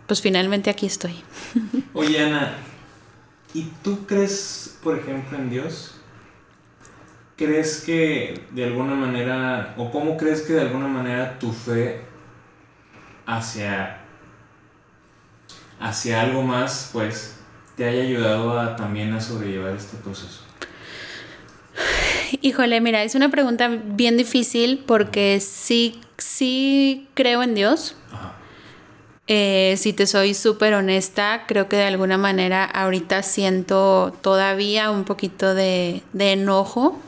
pues 0.06 0.22
finalmente 0.22 0.70
aquí 0.70 0.86
estoy. 0.86 1.14
Oye 1.92 2.24
Ana, 2.24 2.54
¿y 3.52 3.70
tú 3.82 4.06
crees, 4.06 4.78
por 4.82 4.98
ejemplo, 4.98 5.36
en 5.36 5.50
Dios? 5.50 5.94
¿Crees 7.36 7.82
que 7.84 8.42
de 8.50 8.64
alguna 8.64 8.94
manera, 8.94 9.74
o 9.76 9.90
cómo 9.90 10.16
crees 10.16 10.42
que 10.42 10.54
de 10.54 10.62
alguna 10.62 10.88
manera 10.88 11.38
tu 11.38 11.52
fe 11.52 12.00
hacia 13.26 13.98
hacia 15.80 16.22
algo 16.22 16.42
más, 16.42 16.90
pues 16.92 17.37
te 17.78 17.84
haya 17.84 18.02
ayudado 18.02 18.58
a, 18.58 18.74
también 18.74 19.14
a 19.14 19.20
sobrellevar 19.20 19.72
este 19.76 19.96
proceso? 19.98 20.42
Híjole, 22.42 22.80
mira, 22.80 23.04
es 23.04 23.14
una 23.14 23.30
pregunta 23.30 23.68
bien 23.68 24.16
difícil 24.16 24.82
porque 24.84 25.38
sí, 25.40 26.00
sí 26.18 27.06
creo 27.14 27.42
en 27.44 27.54
Dios. 27.54 27.94
Eh, 29.28 29.74
si 29.76 29.92
te 29.92 30.06
soy 30.06 30.34
súper 30.34 30.74
honesta, 30.74 31.44
creo 31.46 31.68
que 31.68 31.76
de 31.76 31.84
alguna 31.84 32.18
manera 32.18 32.64
ahorita 32.64 33.22
siento 33.22 34.12
todavía 34.22 34.90
un 34.90 35.04
poquito 35.04 35.54
de, 35.54 36.02
de 36.12 36.32
enojo 36.32 36.98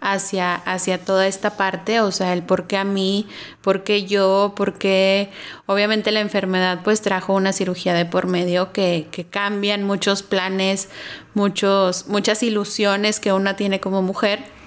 hacia, 0.00 0.54
hacia 0.54 0.98
toda 0.98 1.26
esta 1.26 1.56
parte, 1.56 2.00
o 2.00 2.10
sea, 2.10 2.32
el 2.32 2.42
por 2.42 2.66
qué 2.66 2.76
a 2.76 2.84
mí, 2.84 3.26
por 3.60 3.84
qué 3.84 4.04
yo, 4.04 4.54
por 4.56 4.78
qué 4.78 5.30
obviamente 5.66 6.10
la 6.10 6.20
enfermedad 6.20 6.80
pues 6.82 7.02
trajo 7.02 7.34
una 7.34 7.52
cirugía 7.52 7.94
de 7.94 8.06
por 8.06 8.26
medio 8.26 8.72
que, 8.72 9.08
que 9.10 9.24
cambian 9.24 9.84
muchos 9.84 10.22
planes, 10.22 10.88
muchos, 11.34 12.06
muchas 12.08 12.42
ilusiones 12.42 13.20
que 13.20 13.32
una 13.32 13.56
tiene 13.56 13.80
como 13.80 14.02
mujer. 14.02 14.59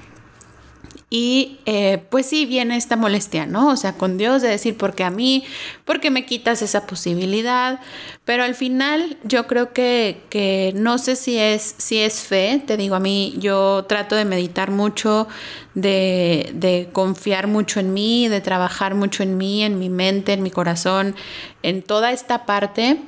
Y 1.16 1.60
eh, 1.68 2.04
pues 2.10 2.26
sí 2.26 2.48
viene 2.48 2.76
esta 2.76 2.96
molestia, 2.96 3.46
¿no? 3.46 3.70
O 3.70 3.76
sea, 3.76 3.94
con 3.94 4.18
Dios 4.18 4.42
de 4.42 4.48
decir, 4.48 4.76
¿por 4.76 4.96
qué 4.96 5.04
a 5.04 5.12
mí? 5.12 5.44
¿Por 5.86 6.00
qué 6.00 6.10
me 6.10 6.26
quitas 6.26 6.64
esa 6.64 6.88
posibilidad? 6.88 7.80
Pero 8.26 8.44
al 8.44 8.56
final 8.56 9.16
yo 9.22 9.46
creo 9.46 9.74
que, 9.74 10.24
que, 10.32 10.74
no 10.76 10.98
sé 10.98 11.16
si 11.16 11.38
es, 11.38 11.76
si 11.78 12.00
es 12.00 12.22
fe, 12.22 12.64
te 12.66 12.78
digo 12.78 12.96
a 12.96 13.00
mí, 13.00 13.36
yo 13.38 13.86
trato 13.88 14.16
de 14.16 14.26
meditar 14.26 14.72
mucho, 14.72 15.28
de, 15.76 16.50
de 16.56 16.90
confiar 16.92 17.46
mucho 17.46 17.80
en 17.80 17.94
mí, 17.94 18.28
de 18.28 18.42
trabajar 18.42 18.96
mucho 18.96 19.22
en 19.22 19.38
mí, 19.38 19.62
en 19.62 19.78
mi 19.78 19.90
mente, 19.90 20.34
en 20.34 20.42
mi 20.42 20.50
corazón, 20.50 21.16
en 21.62 21.84
toda 21.84 22.12
esta 22.12 22.48
parte. 22.48 23.00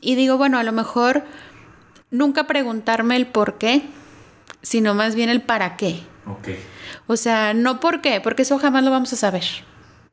Y 0.00 0.16
digo, 0.16 0.36
bueno, 0.36 0.58
a 0.58 0.64
lo 0.64 0.72
mejor 0.72 1.22
nunca 2.10 2.48
preguntarme 2.48 3.14
el 3.14 3.28
por 3.28 3.56
qué, 3.56 3.82
sino 4.62 4.94
más 4.94 5.14
bien 5.14 5.28
el 5.30 5.42
para 5.42 5.76
qué. 5.76 6.00
Okay. 6.40 6.58
O 7.06 7.16
sea, 7.16 7.54
no 7.54 7.80
por 7.80 8.00
qué, 8.00 8.20
porque 8.20 8.42
eso 8.42 8.58
jamás 8.58 8.84
lo 8.84 8.90
vamos 8.90 9.12
a 9.12 9.16
saber. 9.16 9.44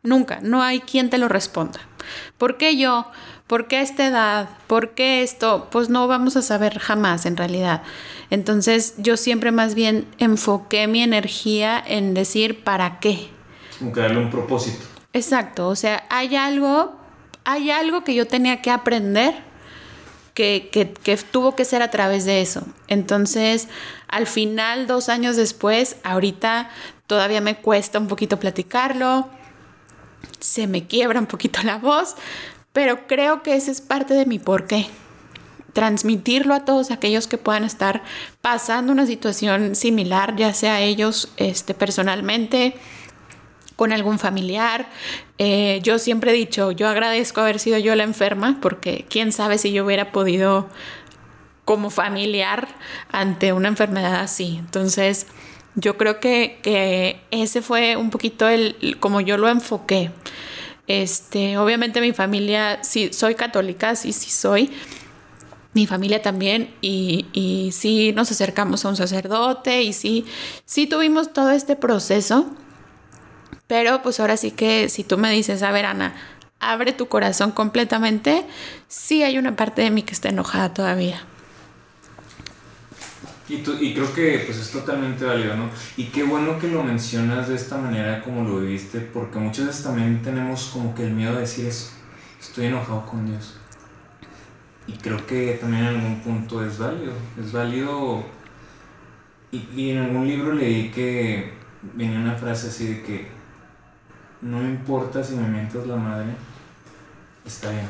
Nunca, 0.03 0.39
no 0.41 0.61
hay 0.61 0.81
quien 0.81 1.09
te 1.09 1.17
lo 1.17 1.27
responda. 1.27 1.79
¿Por 2.37 2.57
qué 2.57 2.77
yo? 2.77 3.07
¿Por 3.47 3.67
qué 3.67 3.81
esta 3.81 4.07
edad? 4.07 4.49
¿Por 4.67 4.91
qué 4.91 5.21
esto? 5.21 5.67
Pues 5.71 5.89
no 5.89 6.07
vamos 6.07 6.35
a 6.35 6.41
saber 6.41 6.79
jamás 6.79 7.25
en 7.25 7.37
realidad. 7.37 7.83
Entonces 8.29 8.95
yo 8.97 9.17
siempre 9.17 9.51
más 9.51 9.75
bien 9.75 10.07
enfoqué 10.17 10.87
mi 10.87 11.03
energía 11.03 11.83
en 11.85 12.13
decir 12.13 12.63
para 12.63 12.99
qué. 12.99 13.29
Como 13.79 13.91
que 13.91 13.99
darle 14.01 14.19
un 14.19 14.29
propósito. 14.29 14.85
Exacto, 15.13 15.67
o 15.69 15.75
sea, 15.75 16.05
hay 16.09 16.35
algo, 16.35 16.95
hay 17.45 17.71
algo 17.71 18.03
que 18.03 18.15
yo 18.15 18.27
tenía 18.27 18.61
que 18.61 18.69
aprender 18.71 19.35
que, 20.35 20.69
que, 20.69 21.17
tuvo 21.17 21.55
que 21.55 21.65
ser 21.65 21.81
a 21.81 21.89
través 21.89 22.25
de 22.25 22.41
eso. 22.41 22.61
Entonces, 22.87 23.69
al 24.07 24.27
final, 24.27 24.85
dos 24.85 25.09
años 25.09 25.37
después, 25.37 25.95
ahorita 26.03 26.69
todavía 27.07 27.41
me 27.41 27.55
cuesta 27.55 27.97
un 27.97 28.07
poquito 28.07 28.37
platicarlo, 28.37 29.29
se 30.39 30.67
me 30.67 30.85
quiebra 30.85 31.19
un 31.19 31.25
poquito 31.25 31.61
la 31.63 31.77
voz, 31.77 32.15
pero 32.73 33.07
creo 33.07 33.41
que 33.41 33.55
ese 33.55 33.71
es 33.71 33.79
parte 33.79 34.13
de 34.13 34.25
mi 34.25 34.37
porqué. 34.37 34.87
Transmitirlo 35.71 36.53
a 36.53 36.65
todos 36.65 36.91
aquellos 36.91 37.27
que 37.27 37.37
puedan 37.37 37.63
estar 37.63 38.03
pasando 38.41 38.91
una 38.91 39.05
situación 39.05 39.75
similar, 39.75 40.35
ya 40.35 40.53
sea 40.53 40.81
ellos 40.81 41.29
este, 41.37 41.73
personalmente, 41.73 42.75
con 43.75 43.91
algún 43.91 44.19
familiar. 44.19 44.87
Eh, 45.37 45.79
yo 45.83 45.99
siempre 45.99 46.31
he 46.31 46.33
dicho, 46.33 46.71
yo 46.71 46.87
agradezco 46.87 47.41
haber 47.41 47.59
sido 47.59 47.77
yo 47.77 47.95
la 47.95 48.03
enferma, 48.03 48.59
porque 48.61 49.05
quién 49.09 49.31
sabe 49.31 49.57
si 49.57 49.71
yo 49.71 49.85
hubiera 49.85 50.11
podido 50.11 50.69
como 51.65 51.89
familiar 51.89 52.67
ante 53.11 53.51
una 53.53 53.67
enfermedad 53.67 54.15
así. 54.15 54.57
Entonces, 54.57 55.27
yo 55.75 55.97
creo 55.97 56.19
que, 56.19 56.59
que 56.61 57.21
ese 57.31 57.61
fue 57.61 57.97
un 57.97 58.09
poquito 58.11 58.47
el, 58.47 58.97
como 58.99 59.19
yo 59.19 59.37
lo 59.37 59.49
enfoqué. 59.49 60.11
Este, 60.87 61.57
obviamente 61.57 61.99
mi 61.99 62.13
familia, 62.13 62.83
sí, 62.83 63.11
soy 63.11 63.35
católica, 63.35 63.95
sí, 63.95 64.13
sí 64.13 64.29
soy. 64.29 64.71
Mi 65.73 65.87
familia 65.87 66.21
también, 66.21 66.73
y, 66.79 67.25
y 67.33 67.73
sí 67.73 68.13
nos 68.13 68.31
acercamos 68.31 68.85
a 68.85 68.89
un 68.89 68.95
sacerdote, 68.95 69.83
y 69.83 69.91
sí, 69.91 70.23
sí 70.63 70.87
tuvimos 70.87 71.33
todo 71.33 71.51
este 71.51 71.75
proceso 71.75 72.49
pero 73.67 74.01
pues 74.01 74.19
ahora 74.19 74.37
sí 74.37 74.51
que 74.51 74.89
si 74.89 75.03
tú 75.03 75.17
me 75.17 75.31
dices, 75.31 75.63
a 75.63 75.71
ver 75.71 75.85
Ana, 75.85 76.15
abre 76.59 76.93
tu 76.93 77.07
corazón 77.07 77.51
completamente, 77.51 78.45
sí 78.87 79.23
hay 79.23 79.37
una 79.37 79.55
parte 79.55 79.81
de 79.81 79.91
mí 79.91 80.03
que 80.03 80.13
está 80.13 80.29
enojada 80.29 80.73
todavía. 80.73 81.21
Y, 83.47 83.55
y 83.55 83.93
creo 83.93 84.11
que 84.13 84.41
pues 84.45 84.57
es 84.57 84.71
totalmente 84.71 85.23
válido, 85.23 85.55
¿no? 85.55 85.69
Y 85.97 86.05
qué 86.05 86.23
bueno 86.23 86.57
que 86.57 86.67
lo 86.67 86.83
mencionas 86.83 87.47
de 87.47 87.55
esta 87.55 87.77
manera 87.77 88.23
como 88.23 88.43
lo 88.43 88.59
viviste, 88.59 88.99
porque 89.01 89.37
muchas 89.37 89.67
veces 89.67 89.83
también 89.83 90.21
tenemos 90.23 90.69
como 90.73 90.95
que 90.95 91.03
el 91.03 91.13
miedo 91.13 91.33
de 91.35 91.41
decir 91.41 91.67
eso, 91.67 91.91
estoy 92.39 92.65
enojado 92.65 93.05
con 93.05 93.27
Dios. 93.27 93.57
Y 94.87 94.93
creo 94.93 95.25
que 95.27 95.57
también 95.61 95.85
en 95.85 95.95
algún 95.95 96.21
punto 96.21 96.65
es 96.65 96.77
válido, 96.77 97.13
es 97.39 97.51
válido. 97.51 98.23
Y, 99.51 99.67
y 99.75 99.91
en 99.91 99.99
algún 99.99 100.27
libro 100.27 100.53
leí 100.53 100.89
que 100.89 101.53
venía 101.93 102.19
una 102.19 102.35
frase 102.35 102.69
así 102.69 102.87
de 102.87 103.03
que 103.03 103.34
no 104.45 104.61
importa 104.61 105.23
si 105.23 105.35
me 105.35 105.47
mientas 105.47 105.87
la 105.87 105.95
madre, 105.95 106.27
está 107.43 107.71
bien, 107.71 107.87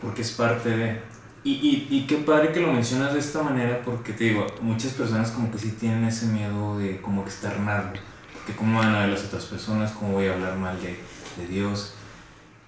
porque 0.00 0.22
es 0.22 0.32
parte 0.32 0.68
de... 0.68 1.00
Y, 1.44 1.52
y, 1.52 1.88
y, 1.88 2.06
qué 2.06 2.16
padre 2.16 2.52
que 2.52 2.60
lo 2.60 2.72
mencionas 2.72 3.14
de 3.14 3.20
esta 3.20 3.42
manera, 3.42 3.80
porque 3.82 4.12
te 4.12 4.24
digo, 4.24 4.46
muchas 4.60 4.92
personas 4.92 5.30
como 5.30 5.50
que 5.50 5.58
sí 5.58 5.70
tienen 5.70 6.04
ese 6.04 6.26
miedo 6.26 6.76
de 6.76 7.00
como 7.00 7.22
externarlo, 7.22 7.98
que 8.46 8.54
cómo 8.54 8.78
van 8.78 8.94
a 8.94 9.00
ver 9.00 9.10
las 9.10 9.24
otras 9.24 9.46
personas, 9.46 9.92
cómo 9.92 10.14
voy 10.14 10.26
a 10.26 10.34
hablar 10.34 10.58
mal 10.58 10.76
de, 10.82 10.98
de 11.40 11.48
Dios. 11.48 11.94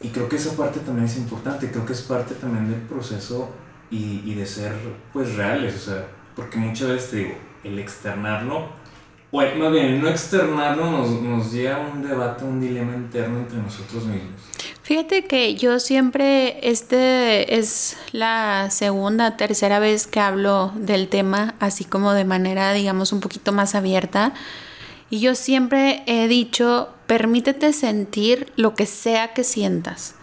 Y 0.00 0.08
creo 0.08 0.28
que 0.28 0.36
esa 0.36 0.56
parte 0.56 0.80
también 0.80 1.06
es 1.06 1.18
importante, 1.18 1.70
creo 1.70 1.84
que 1.84 1.92
es 1.92 2.02
parte 2.02 2.34
también 2.34 2.70
del 2.70 2.80
proceso 2.82 3.50
y, 3.90 4.22
y 4.24 4.34
de 4.34 4.46
ser 4.46 4.74
pues 5.12 5.34
reales, 5.34 5.74
o 5.74 5.90
sea, 5.90 6.06
porque 6.34 6.56
muchas 6.56 6.88
veces 6.88 7.10
te 7.10 7.16
digo, 7.16 7.34
el 7.64 7.78
externarlo 7.78 8.70
o 9.34 9.40
más 9.56 9.72
bien, 9.72 10.00
no 10.00 10.08
externarlo 10.08 10.90
nos, 10.90 11.22
nos 11.22 11.52
lleva 11.52 11.76
a 11.76 11.88
un 11.88 12.06
debate, 12.06 12.44
un 12.44 12.60
dilema 12.60 12.94
interno 12.94 13.38
entre 13.38 13.58
nosotros 13.58 14.04
mismos. 14.04 14.42
Fíjate 14.82 15.24
que 15.24 15.54
yo 15.54 15.80
siempre, 15.80 16.68
este 16.68 17.58
es 17.58 17.96
la 18.12 18.68
segunda, 18.70 19.38
tercera 19.38 19.78
vez 19.78 20.06
que 20.06 20.20
hablo 20.20 20.72
del 20.74 21.08
tema, 21.08 21.54
así 21.60 21.84
como 21.84 22.12
de 22.12 22.26
manera, 22.26 22.74
digamos, 22.74 23.12
un 23.12 23.20
poquito 23.20 23.52
más 23.52 23.74
abierta. 23.74 24.34
Y 25.08 25.20
yo 25.20 25.34
siempre 25.34 26.02
he 26.06 26.28
dicho, 26.28 26.90
permítete 27.06 27.72
sentir 27.72 28.52
lo 28.56 28.74
que 28.74 28.84
sea 28.84 29.32
que 29.32 29.44
sientas. 29.44 30.14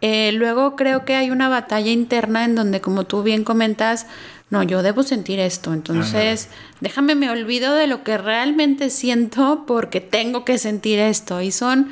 Eh, 0.00 0.32
luego 0.32 0.76
creo 0.76 1.04
que 1.04 1.14
hay 1.14 1.30
una 1.30 1.48
batalla 1.48 1.90
interna 1.90 2.44
en 2.44 2.54
donde, 2.54 2.80
como 2.80 3.04
tú 3.04 3.22
bien 3.22 3.44
comentas, 3.44 4.06
no, 4.50 4.62
yo 4.62 4.82
debo 4.82 5.02
sentir 5.02 5.40
esto, 5.40 5.72
entonces 5.72 6.48
déjame 6.80 7.16
me 7.16 7.30
olvido 7.30 7.74
de 7.74 7.88
lo 7.88 8.04
que 8.04 8.16
realmente 8.16 8.90
siento 8.90 9.64
porque 9.66 10.00
tengo 10.00 10.44
que 10.44 10.58
sentir 10.58 11.00
esto. 11.00 11.40
Y 11.40 11.50
son 11.50 11.88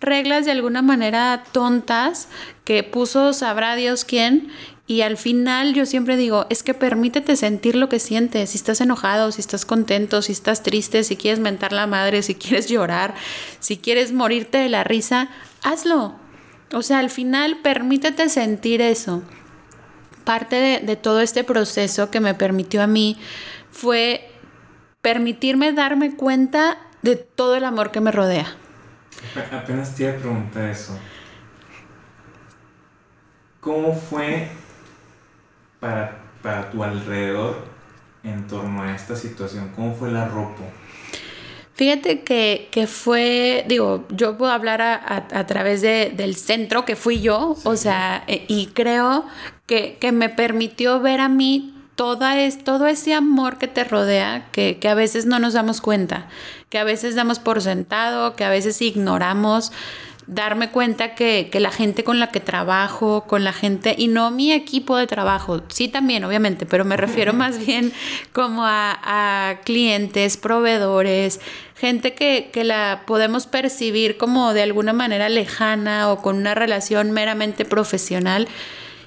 reglas 0.00 0.44
de 0.44 0.50
alguna 0.50 0.82
manera 0.82 1.44
tontas 1.52 2.28
que 2.64 2.82
puso 2.82 3.32
sabrá 3.32 3.74
Dios 3.74 4.04
quién 4.04 4.50
y 4.86 5.00
al 5.00 5.16
final 5.16 5.72
yo 5.72 5.86
siempre 5.86 6.18
digo, 6.18 6.46
es 6.50 6.62
que 6.62 6.74
permítete 6.74 7.36
sentir 7.36 7.74
lo 7.74 7.88
que 7.88 7.98
sientes, 7.98 8.50
si 8.50 8.58
estás 8.58 8.82
enojado, 8.82 9.32
si 9.32 9.40
estás 9.40 9.64
contento, 9.64 10.20
si 10.20 10.32
estás 10.32 10.62
triste, 10.62 11.04
si 11.04 11.16
quieres 11.16 11.40
mentar 11.40 11.72
la 11.72 11.86
madre, 11.86 12.22
si 12.22 12.34
quieres 12.34 12.68
llorar, 12.68 13.14
si 13.60 13.78
quieres 13.78 14.12
morirte 14.12 14.58
de 14.58 14.68
la 14.68 14.84
risa, 14.84 15.30
hazlo. 15.62 16.16
O 16.74 16.82
sea, 16.82 16.98
al 16.98 17.10
final 17.10 17.58
permítete 17.62 18.28
sentir 18.28 18.80
eso. 18.80 19.22
Parte 20.24 20.56
de, 20.56 20.80
de 20.80 20.96
todo 20.96 21.20
este 21.20 21.44
proceso 21.44 22.10
que 22.10 22.20
me 22.20 22.34
permitió 22.34 22.82
a 22.82 22.86
mí 22.86 23.18
fue 23.70 24.30
permitirme 25.02 25.72
darme 25.72 26.16
cuenta 26.16 26.78
de 27.02 27.16
todo 27.16 27.56
el 27.56 27.64
amor 27.64 27.90
que 27.90 28.00
me 28.00 28.10
rodea. 28.10 28.56
Apenas 29.52 29.94
te 29.94 30.04
iba 30.04 30.12
a 30.12 30.16
preguntar 30.16 30.64
eso. 30.70 30.98
¿Cómo 33.60 33.94
fue 33.94 34.48
para, 35.80 36.18
para 36.42 36.70
tu 36.70 36.82
alrededor 36.82 37.64
en 38.22 38.46
torno 38.46 38.82
a 38.82 38.94
esta 38.94 39.16
situación? 39.16 39.70
¿Cómo 39.74 39.94
fue 39.94 40.10
la 40.10 40.28
ropa? 40.28 40.62
Fíjate 41.74 42.20
que, 42.20 42.68
que, 42.70 42.86
fue, 42.86 43.64
digo, 43.66 44.06
yo 44.10 44.38
puedo 44.38 44.52
hablar 44.52 44.80
a, 44.80 45.26
a, 45.32 45.46
través 45.46 45.82
de, 45.82 46.12
del 46.16 46.36
centro 46.36 46.84
que 46.84 46.94
fui 46.94 47.20
yo, 47.20 47.56
o 47.64 47.76
sea, 47.76 48.22
eh, 48.28 48.44
y 48.46 48.66
creo 48.66 49.26
que, 49.66 49.98
que, 50.00 50.12
me 50.12 50.28
permitió 50.28 51.00
ver 51.00 51.18
a 51.18 51.28
mí 51.28 51.74
toda 51.96 52.40
es, 52.40 52.62
todo 52.62 52.86
ese 52.86 53.12
amor 53.12 53.58
que 53.58 53.66
te 53.66 53.82
rodea, 53.82 54.46
que, 54.52 54.78
que 54.78 54.88
a 54.88 54.94
veces 54.94 55.26
no 55.26 55.40
nos 55.40 55.54
damos 55.54 55.80
cuenta, 55.80 56.28
que 56.68 56.78
a 56.78 56.84
veces 56.84 57.16
damos 57.16 57.40
por 57.40 57.60
sentado, 57.60 58.36
que 58.36 58.44
a 58.44 58.50
veces 58.50 58.80
ignoramos 58.80 59.72
darme 60.26 60.70
cuenta 60.70 61.14
que, 61.14 61.50
la 61.52 61.70
gente 61.70 62.04
con 62.04 62.18
la 62.18 62.28
que 62.28 62.40
trabajo, 62.40 63.24
con 63.26 63.44
la 63.44 63.52
gente, 63.52 63.94
y 63.96 64.08
no 64.08 64.30
mi 64.30 64.52
equipo 64.52 64.96
de 64.96 65.06
trabajo, 65.06 65.62
sí 65.68 65.88
también, 65.88 66.24
obviamente, 66.24 66.66
pero 66.66 66.84
me 66.84 66.96
refiero 66.96 67.32
más 67.32 67.64
bien 67.64 67.92
como 68.32 68.62
a, 68.64 69.60
clientes, 69.64 70.36
proveedores, 70.36 71.40
gente 71.76 72.14
que, 72.14 72.50
que, 72.52 72.64
la 72.64 73.02
podemos 73.06 73.46
percibir 73.46 74.16
como 74.16 74.52
de 74.54 74.62
alguna 74.62 74.92
manera 74.92 75.28
lejana 75.28 76.10
o 76.10 76.22
con 76.22 76.36
una 76.36 76.54
relación 76.54 77.10
meramente 77.10 77.64
profesional. 77.64 78.48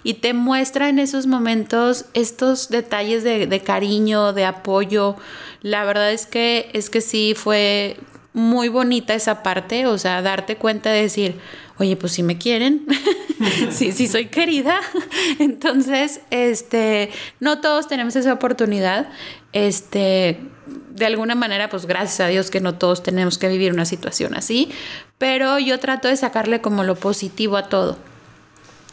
Y 0.03 0.15
te 0.15 0.33
muestra 0.33 0.87
en 0.87 0.99
esos 0.99 1.27
momentos 1.27 2.05
estos 2.13 2.69
detalles 2.69 3.23
de, 3.23 3.45
de 3.45 3.59
cariño, 3.59 4.31
de 4.31 4.45
apoyo. 4.45 5.17
La 5.61 5.83
verdad 5.83 6.13
es 6.13 6.25
que, 6.25 6.69
es 6.71 6.89
que 6.89 7.01
sí 7.01 7.33
fue 7.35 7.97
muy 8.37 8.69
bonita 8.69 9.15
esa 9.15 9.41
parte, 9.41 9.87
o 9.87 9.97
sea, 9.97 10.21
darte 10.21 10.57
cuenta 10.57 10.91
de 10.91 11.01
decir, 11.01 11.39
oye, 11.79 11.95
pues 11.95 12.13
si 12.13 12.21
me 12.21 12.37
quieren, 12.37 12.85
sí, 13.71 13.91
sí 13.91 14.07
soy 14.07 14.27
querida. 14.27 14.79
Entonces, 15.39 16.21
este, 16.29 17.09
no 17.39 17.61
todos 17.61 17.87
tenemos 17.87 18.15
esa 18.15 18.31
oportunidad. 18.31 19.09
Este, 19.53 20.39
de 20.91 21.05
alguna 21.07 21.33
manera, 21.33 21.67
pues 21.67 21.87
gracias 21.87 22.19
a 22.19 22.27
Dios 22.27 22.51
que 22.51 22.61
no 22.61 22.75
todos 22.75 23.01
tenemos 23.01 23.39
que 23.39 23.47
vivir 23.47 23.73
una 23.73 23.85
situación 23.85 24.35
así, 24.35 24.69
pero 25.17 25.57
yo 25.57 25.79
trato 25.79 26.07
de 26.07 26.15
sacarle 26.15 26.61
como 26.61 26.83
lo 26.83 26.93
positivo 26.95 27.57
a 27.57 27.69
todo. 27.69 27.97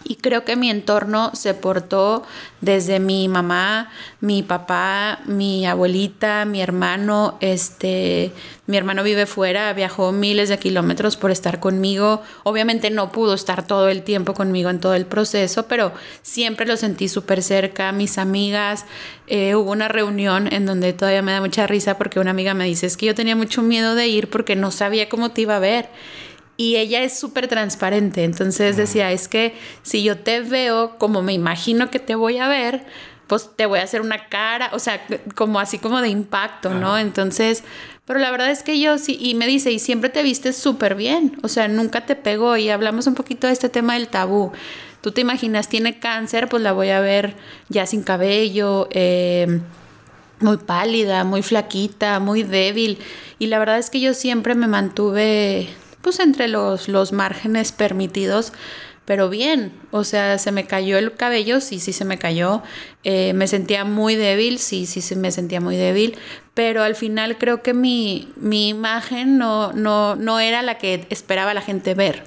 Y 0.05 0.17
creo 0.17 0.45
que 0.45 0.55
mi 0.55 0.71
entorno 0.71 1.31
se 1.35 1.55
portó 1.55 2.25
desde 2.61 3.01
mi 3.01 3.27
mamá, 3.27 3.91
mi 4.21 4.43
papá, 4.43 5.21
mi 5.25 5.67
abuelita, 5.67 6.45
mi 6.45 6.61
hermano. 6.61 7.39
Este, 7.41 8.33
mi 8.67 8.77
hermano 8.77 9.03
vive 9.03 9.25
fuera, 9.25 9.73
viajó 9.73 10.13
miles 10.13 10.51
de 10.51 10.59
kilómetros 10.59 11.17
por 11.17 11.31
estar 11.31 11.59
conmigo. 11.59 12.23
Obviamente 12.43 12.91
no 12.91 13.13
pudo 13.13 13.35
estar 13.35 13.67
todo 13.67 13.89
el 13.89 14.03
tiempo 14.03 14.35
conmigo 14.35 14.69
en 14.69 14.79
todo 14.79 14.95
el 14.95 15.07
proceso, 15.07 15.69
pero 15.69 15.93
siempre 16.23 16.67
lo 16.67 16.77
sentí 16.77 17.09
súper 17.09 17.43
cerca. 17.43 17.91
Mis 17.93 18.19
amigas, 18.19 18.85
eh, 19.27 19.55
hubo 19.55 19.71
una 19.71 19.89
reunión 19.89 20.53
en 20.53 20.67
donde 20.67 20.93
todavía 20.93 21.23
me 21.23 21.33
da 21.33 21.41
mucha 21.41 21.67
risa 21.67 21.97
porque 21.97 22.21
una 22.21 22.31
amiga 22.31 22.53
me 22.53 22.67
dice, 22.67 22.87
es 22.87 22.99
que 22.99 23.07
yo 23.07 23.15
tenía 23.15 23.37
mucho 23.37 23.63
miedo 23.63 23.95
de 23.95 24.07
ir 24.07 24.29
porque 24.29 24.55
no 24.55 24.71
sabía 24.71 25.09
cómo 25.09 25.31
te 25.31 25.43
iba 25.43 25.57
a 25.57 25.61
ver 25.61 25.89
y 26.57 26.77
ella 26.77 27.03
es 27.03 27.19
súper 27.19 27.49
transparente. 27.49 28.25
Entonces 28.25 28.77
decía, 28.77 29.13
es 29.13 29.29
que 29.29 29.55
si 29.83 30.03
yo 30.03 30.19
te 30.19 30.41
veo 30.41 30.99
como 30.99 31.23
me 31.23 31.33
imagino 31.33 31.91
que 31.91 31.99
te 31.99 32.15
voy 32.15 32.39
a 32.39 32.49
ver, 32.49 32.85
pues 33.27 33.51
te 33.57 33.67
voy 33.67 33.79
a 33.79 33.85
hacer 33.85 34.01
una 34.01 34.29
cara, 34.29 34.71
o 34.73 34.79
sea, 34.79 35.05
como 35.35 35.59
así 35.59 35.79
como 35.79 36.01
de 36.01 36.09
impacto, 36.09 36.75
¿no? 36.75 36.99
Entonces, 36.99 37.65
pero 38.05 38.19
la 38.19 38.31
verdad 38.31 38.51
es 38.51 38.63
que 38.63 38.79
yo 38.79 38.99
sí, 38.99 39.17
y 39.19 39.35
me 39.35 39.47
dice, 39.47 39.71
y 39.73 39.79
siempre 39.79 40.11
te 40.11 40.23
vistes 40.23 40.57
súper 40.57 40.95
bien, 40.95 41.39
o 41.43 41.49
sea, 41.49 41.69
nunca 41.69 42.05
te 42.05 42.17
pegó 42.17 42.57
y 42.57 42.69
hablamos 42.69 43.07
un 43.07 43.15
poquito 43.15 43.47
de 43.47 43.55
este 43.55 43.69
tema 43.69 43.95
del 43.95 44.09
tabú. 44.09 44.53
Tú 45.01 45.13
te 45.13 45.21
imaginas, 45.21 45.69
tiene 45.69 45.99
cáncer, 45.99 46.49
pues 46.49 46.63
la 46.63 46.73
voy 46.73 46.91
a 46.91 47.01
ver 47.01 47.35
ya 47.69 47.87
sin 47.87 48.03
cabello, 48.03 48.89
eh, 48.91 49.61
muy 50.41 50.59
pálida, 50.59 51.25
muy 51.25 51.43
flaquita, 51.43 52.21
muy 52.21 52.43
débil. 52.43 52.99
Y 53.39 53.47
la 53.47 53.59
verdad 53.59 53.79
es 53.79 53.91
que 53.91 54.01
yo 54.01 54.15
siempre 54.15 54.55
me 54.55 54.67
mantuve 54.67 55.69
pues 56.05 56.21
entre 56.21 56.49
los, 56.49 56.87
los 56.87 57.13
márgenes 57.13 57.73
permitidos, 57.73 58.53
pero 59.07 59.29
bien, 59.31 59.73
o 59.91 60.05
sea, 60.05 60.39
se 60.39 60.53
me 60.53 60.67
cayó 60.67 60.99
el 60.99 61.15
cabello, 61.15 61.61
sí, 61.61 61.81
sí 61.81 61.93
se 61.93 62.05
me 62.05 62.19
cayó, 62.19 62.63
eh, 63.05 63.33
me 63.33 63.47
sentía 63.47 63.85
muy 63.85 64.15
débil, 64.15 64.59
sí, 64.59 64.87
sí, 64.87 65.01
sí 65.01 65.17
me 65.17 65.33
sentía 65.33 65.61
muy 65.61 65.77
débil, 65.77 66.17
pero 66.53 66.83
al 66.83 66.95
final 66.95 67.39
creo 67.39 67.63
que 67.63 67.75
mi, 67.75 68.33
mi 68.37 68.69
imagen 68.69 69.39
no, 69.39 69.73
no, 69.73 70.15
no 70.15 70.41
era 70.41 70.63
la 70.63 70.79
que 70.79 71.07
esperaba 71.11 71.55
la 71.55 71.63
gente 71.63 71.95
ver. 71.95 72.23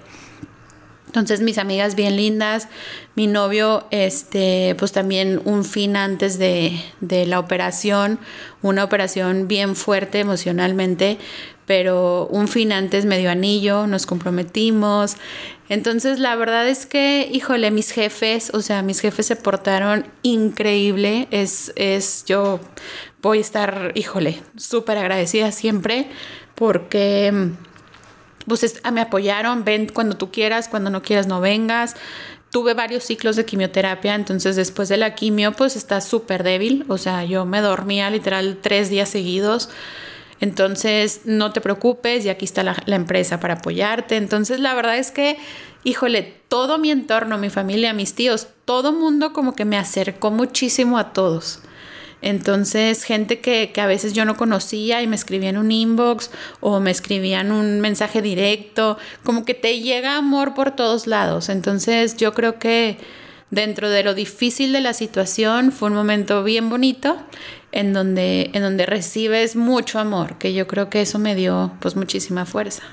Entonces 1.06 1.42
mis 1.42 1.58
amigas 1.58 1.96
bien 1.96 2.16
lindas, 2.16 2.68
mi 3.16 3.28
novio, 3.28 3.88
este, 3.92 4.76
pues 4.78 4.92
también 4.92 5.42
un 5.46 5.66
fin 5.66 5.96
antes 5.96 6.38
de, 6.38 6.80
de 7.00 7.26
la 7.26 7.40
operación, 7.40 8.20
una 8.62 8.84
operación 8.84 9.48
bien 9.48 9.76
fuerte 9.76 10.20
emocionalmente, 10.20 11.18
pero 11.68 12.28
un 12.32 12.48
fin 12.48 12.72
antes 12.72 13.06
medio 13.06 13.30
anillo, 13.30 13.86
nos 13.86 14.08
comprometimos. 14.08 15.18
Entonces, 15.70 16.18
la 16.18 16.36
verdad 16.38 16.68
es 16.68 16.86
que, 16.86 17.30
híjole, 17.32 17.72
mis 17.72 17.92
jefes, 17.92 18.52
o 18.54 18.62
sea, 18.62 18.82
mis 18.82 19.02
jefes 19.02 19.26
se 19.28 19.36
portaron 19.36 20.08
increíble. 20.24 21.28
Es, 21.30 21.74
es, 21.76 22.24
yo 22.26 22.62
voy 23.22 23.40
a 23.40 23.42
estar, 23.42 23.92
híjole, 23.96 24.42
súper 24.56 24.98
agradecida 24.98 25.52
siempre 25.52 26.08
porque 26.56 27.52
pues 28.48 28.82
me 28.94 29.02
apoyaron, 29.02 29.66
ven 29.66 29.90
cuando 29.94 30.16
tú 30.16 30.32
quieras, 30.32 30.70
cuando 30.70 30.90
no 30.90 31.02
quieras 31.02 31.28
no 31.28 31.42
vengas. 31.42 31.96
Tuve 32.50 32.74
varios 32.74 33.04
ciclos 33.04 33.36
de 33.36 33.44
quimioterapia, 33.44 34.16
entonces 34.16 34.56
después 34.56 34.88
de 34.88 34.96
la 34.96 35.16
quimio 35.16 35.52
pues 35.52 35.76
estás 35.76 36.08
súper 36.08 36.44
débil, 36.44 36.86
o 36.88 36.98
sea, 36.98 37.26
yo 37.26 37.46
me 37.46 37.60
dormía 37.60 38.10
literal 38.10 38.60
tres 38.62 38.90
días 38.90 39.10
seguidos. 39.10 39.70
Entonces, 40.40 41.22
no 41.26 41.52
te 41.52 41.62
preocupes 41.62 42.26
y 42.26 42.30
aquí 42.30 42.46
está 42.46 42.64
la, 42.64 42.76
empresa 42.88 43.40
para 43.40 43.56
apoyarte. 43.56 44.18
Entonces, 44.18 44.60
la 44.60 44.74
verdad 44.74 44.98
es 44.98 45.12
que, 45.12 45.38
híjole, 45.84 46.36
todo 46.48 46.78
mi 46.78 46.92
entorno, 46.92 47.38
mi 47.38 47.50
familia, 47.50 47.94
mis 47.94 48.14
tíos, 48.14 48.48
todo 48.66 48.92
mundo 48.92 49.34
como 49.34 49.56
que 49.56 49.66
me 49.66 49.78
acercó 49.78 50.32
muchísimo 50.32 50.98
a 50.98 51.14
todos. 51.14 51.62
Entonces, 52.22 53.04
gente 53.04 53.40
que, 53.40 53.72
que, 53.72 53.82
a 53.82 53.86
veces 53.86 54.14
yo 54.14 54.26
no 54.26 54.38
conocía 54.38 55.02
y 55.02 55.08
me 55.08 55.16
escribían 55.16 55.58
un 55.58 55.72
inbox 55.72 56.32
o 56.60 56.80
me 56.80 56.92
escribían 56.92 57.52
un 57.52 57.80
mensaje 57.80 58.22
directo, 58.22 58.98
como 59.24 59.46
que 59.46 59.54
te 59.54 59.82
llega 59.82 60.18
amor 60.18 60.54
por 60.54 60.72
todos 60.72 61.06
lados. 61.06 61.50
Entonces, 61.50 62.18
yo 62.18 62.34
creo 62.34 62.58
que 62.58 62.98
dentro 63.50 63.90
de 63.90 64.04
lo 64.04 64.14
difícil 64.14 64.74
de 64.74 64.82
la 64.82 64.94
situación 64.94 65.72
fue 65.72 65.90
un 65.90 65.96
momento 65.96 66.44
bien 66.44 66.70
bonito 66.70 67.18
en 67.72 67.94
donde, 67.94 68.52
en 68.54 68.62
donde 68.62 68.86
recibes 68.86 69.56
mucho 69.56 70.00
amor, 70.00 70.36
que 70.36 70.54
yo 70.54 70.68
creo 70.68 70.90
que 70.90 71.02
eso 71.02 71.20
me 71.20 71.36
dio 71.36 71.74
pues 71.80 71.96
muchísima 71.96 72.46
fuerza. 72.46 72.84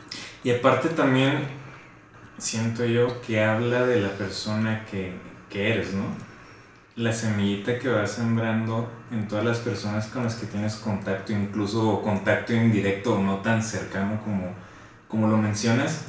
Y 0.43 0.51
aparte 0.51 0.89
también 0.91 1.39
siento 2.39 2.85
yo 2.85 3.21
que 3.23 3.43
habla 3.43 3.87
de 3.87 4.01
la 4.01 4.11
persona 4.11 4.85
que, 4.91 5.13
que 5.49 5.73
eres, 5.73 5.95
¿no? 5.95 6.05
La 6.97 7.13
semillita 7.13 7.79
que 7.79 7.89
vas 7.89 8.13
sembrando 8.13 8.89
en 9.11 9.27
todas 9.27 9.45
las 9.45 9.59
personas 9.59 10.07
con 10.07 10.25
las 10.25 10.37
que 10.37 10.47
tienes 10.47 10.77
contacto, 10.77 11.33
incluso 11.33 12.03
contacto 12.03 12.53
indirecto 12.53 13.15
o 13.15 13.23
no 13.23 13.39
tan 13.39 13.63
cercano 13.63 14.21
como, 14.23 14.53
como 15.09 15.29
lo 15.29 15.37
mencionas, 15.37 16.05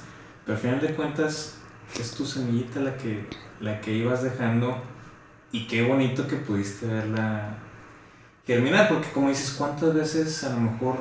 pero 0.45 0.57
al 0.57 0.61
final 0.61 0.81
de 0.81 0.93
cuentas 0.93 1.57
es 1.99 2.11
tu 2.11 2.25
semillita 2.25 2.79
la 2.79 2.97
que, 2.97 3.25
la 3.59 3.81
que 3.81 3.93
ibas 3.93 4.21
dejando 4.23 4.77
y 5.51 5.67
qué 5.67 5.83
bonito 5.83 6.27
que 6.27 6.35
pudiste 6.35 6.85
verla 6.85 7.57
germinar, 8.45 8.87
porque 8.87 9.09
como 9.11 9.29
dices, 9.29 9.55
¿cuántas 9.57 9.93
veces 9.93 10.43
a 10.43 10.49
lo 10.49 10.61
mejor, 10.61 10.97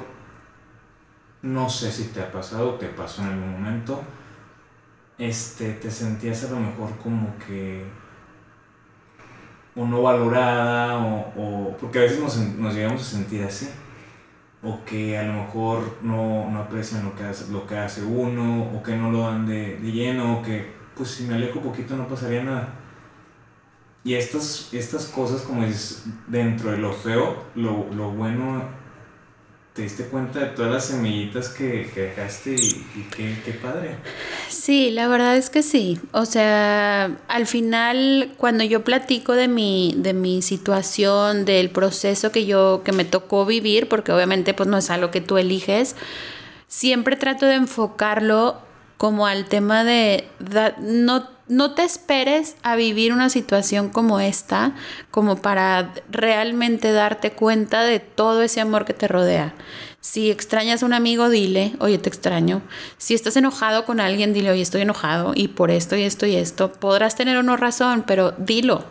no 1.42 1.68
sé 1.68 1.92
si 1.92 2.04
te 2.04 2.20
ha 2.20 2.32
pasado 2.32 2.74
te 2.74 2.86
pasó 2.86 3.22
en 3.22 3.28
algún 3.28 3.52
momento, 3.52 4.02
este, 5.18 5.72
te 5.74 5.90
sentías 5.90 6.44
a 6.44 6.50
lo 6.50 6.60
mejor 6.60 6.90
como 7.02 7.36
que 7.46 7.84
o 9.76 9.86
no 9.86 10.02
valorada 10.02 10.98
o, 10.98 11.76
porque 11.80 11.98
a 11.98 12.02
veces 12.02 12.20
nos, 12.58 12.74
llegamos 12.74 13.02
a 13.02 13.04
sentir 13.04 13.42
así. 13.42 13.68
o 14.62 14.84
que 14.84 15.18
a 15.18 15.24
lo 15.24 15.34
mejor 15.34 15.98
no, 16.02 16.50
no 16.50 16.60
aprecian 16.60 17.04
lo 17.04 17.14
que, 17.14 17.24
hace, 17.24 17.52
lo 17.52 17.66
que 17.66 17.76
hace 17.76 18.02
uno, 18.02 18.70
o 18.74 18.82
que 18.82 18.96
no 18.96 19.10
lo 19.10 19.20
dan 19.20 19.46
de, 19.46 19.76
de 19.78 19.92
lleno, 19.92 20.38
o 20.38 20.42
que 20.42 20.72
pues 20.96 21.10
si 21.10 21.24
me 21.24 21.34
alejo 21.34 21.60
poquito 21.60 21.96
no 21.96 22.08
pasaría 22.08 22.44
nada. 22.44 22.83
Y 24.04 24.14
estas, 24.14 24.68
estas 24.72 25.06
cosas, 25.06 25.42
como 25.42 25.64
dices, 25.64 26.04
dentro 26.26 26.70
de 26.70 26.78
lo 26.78 26.92
feo, 26.92 27.44
lo, 27.54 27.86
lo 27.94 28.10
bueno 28.10 28.84
te 29.74 29.82
diste 29.82 30.04
cuenta 30.04 30.38
de 30.38 30.46
todas 30.46 30.70
las 30.70 30.84
semillitas 30.86 31.48
que, 31.48 31.90
que 31.92 32.02
dejaste 32.02 32.54
y, 32.54 32.86
y 32.94 33.08
qué, 33.10 33.36
qué, 33.44 33.52
padre. 33.54 33.96
Sí, 34.48 34.92
la 34.92 35.08
verdad 35.08 35.36
es 35.36 35.50
que 35.50 35.64
sí. 35.64 35.98
O 36.12 36.26
sea, 36.26 37.16
al 37.26 37.46
final, 37.46 38.34
cuando 38.36 38.62
yo 38.62 38.84
platico 38.84 39.32
de 39.32 39.48
mi, 39.48 39.92
de 39.96 40.14
mi 40.14 40.42
situación, 40.42 41.44
del 41.44 41.70
proceso 41.70 42.30
que 42.30 42.46
yo, 42.46 42.82
que 42.84 42.92
me 42.92 43.04
tocó 43.04 43.46
vivir, 43.46 43.88
porque 43.88 44.12
obviamente 44.12 44.54
pues 44.54 44.68
no 44.68 44.78
es 44.78 44.90
algo 44.90 45.10
que 45.10 45.20
tú 45.20 45.38
eliges, 45.38 45.96
siempre 46.68 47.16
trato 47.16 47.44
de 47.44 47.54
enfocarlo 47.54 48.58
como 48.96 49.26
al 49.26 49.46
tema 49.46 49.82
de 49.82 50.28
no 50.78 51.33
no 51.48 51.74
te 51.74 51.82
esperes 51.82 52.56
a 52.62 52.76
vivir 52.76 53.12
una 53.12 53.28
situación 53.28 53.90
como 53.90 54.20
esta, 54.20 54.74
como 55.10 55.36
para 55.36 55.92
realmente 56.10 56.92
darte 56.92 57.32
cuenta 57.32 57.82
de 57.82 58.00
todo 58.00 58.42
ese 58.42 58.60
amor 58.60 58.84
que 58.84 58.94
te 58.94 59.08
rodea. 59.08 59.54
Si 60.00 60.30
extrañas 60.30 60.82
a 60.82 60.86
un 60.86 60.92
amigo, 60.92 61.30
dile, 61.30 61.74
oye, 61.78 61.98
te 61.98 62.08
extraño. 62.08 62.62
Si 62.98 63.14
estás 63.14 63.36
enojado 63.36 63.84
con 63.84 64.00
alguien, 64.00 64.34
dile, 64.34 64.50
oye, 64.50 64.62
estoy 64.62 64.82
enojado 64.82 65.32
y 65.34 65.48
por 65.48 65.70
esto 65.70 65.96
y 65.96 66.02
esto 66.02 66.26
y 66.26 66.36
esto. 66.36 66.72
Podrás 66.72 67.16
tener 67.16 67.36
o 67.36 67.42
no 67.42 67.56
razón, 67.56 68.04
pero 68.06 68.32
dilo. 68.32 68.84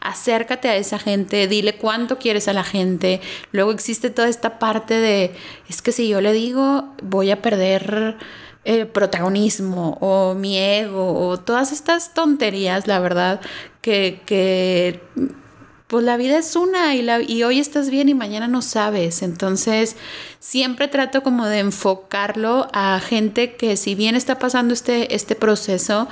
Acércate 0.00 0.68
a 0.68 0.76
esa 0.76 0.98
gente, 0.98 1.46
dile 1.46 1.76
cuánto 1.76 2.18
quieres 2.18 2.48
a 2.48 2.52
la 2.52 2.64
gente. 2.64 3.20
Luego 3.52 3.70
existe 3.70 4.10
toda 4.10 4.28
esta 4.28 4.58
parte 4.58 4.94
de, 4.94 5.34
es 5.68 5.80
que 5.80 5.92
si 5.92 6.08
yo 6.08 6.20
le 6.20 6.32
digo, 6.32 6.92
voy 7.02 7.30
a 7.30 7.40
perder 7.40 8.16
el 8.64 8.86
protagonismo 8.86 9.98
o 10.00 10.34
mi 10.34 10.58
ego 10.58 11.28
o 11.28 11.38
todas 11.38 11.72
estas 11.72 12.14
tonterías, 12.14 12.86
la 12.86 13.00
verdad, 13.00 13.40
que, 13.80 14.20
que 14.24 15.00
pues 15.92 16.04
la 16.04 16.16
vida 16.16 16.38
es 16.38 16.56
una 16.56 16.94
y, 16.94 17.02
la, 17.02 17.20
y 17.20 17.42
hoy 17.42 17.58
estás 17.58 17.90
bien 17.90 18.08
y 18.08 18.14
mañana 18.14 18.48
no 18.48 18.62
sabes. 18.62 19.22
Entonces, 19.22 19.96
siempre 20.38 20.88
trato 20.88 21.22
como 21.22 21.46
de 21.46 21.58
enfocarlo 21.58 22.68
a 22.72 22.98
gente 22.98 23.56
que 23.56 23.76
si 23.76 23.94
bien 23.94 24.16
está 24.16 24.38
pasando 24.38 24.72
este, 24.72 25.14
este 25.14 25.34
proceso, 25.34 26.08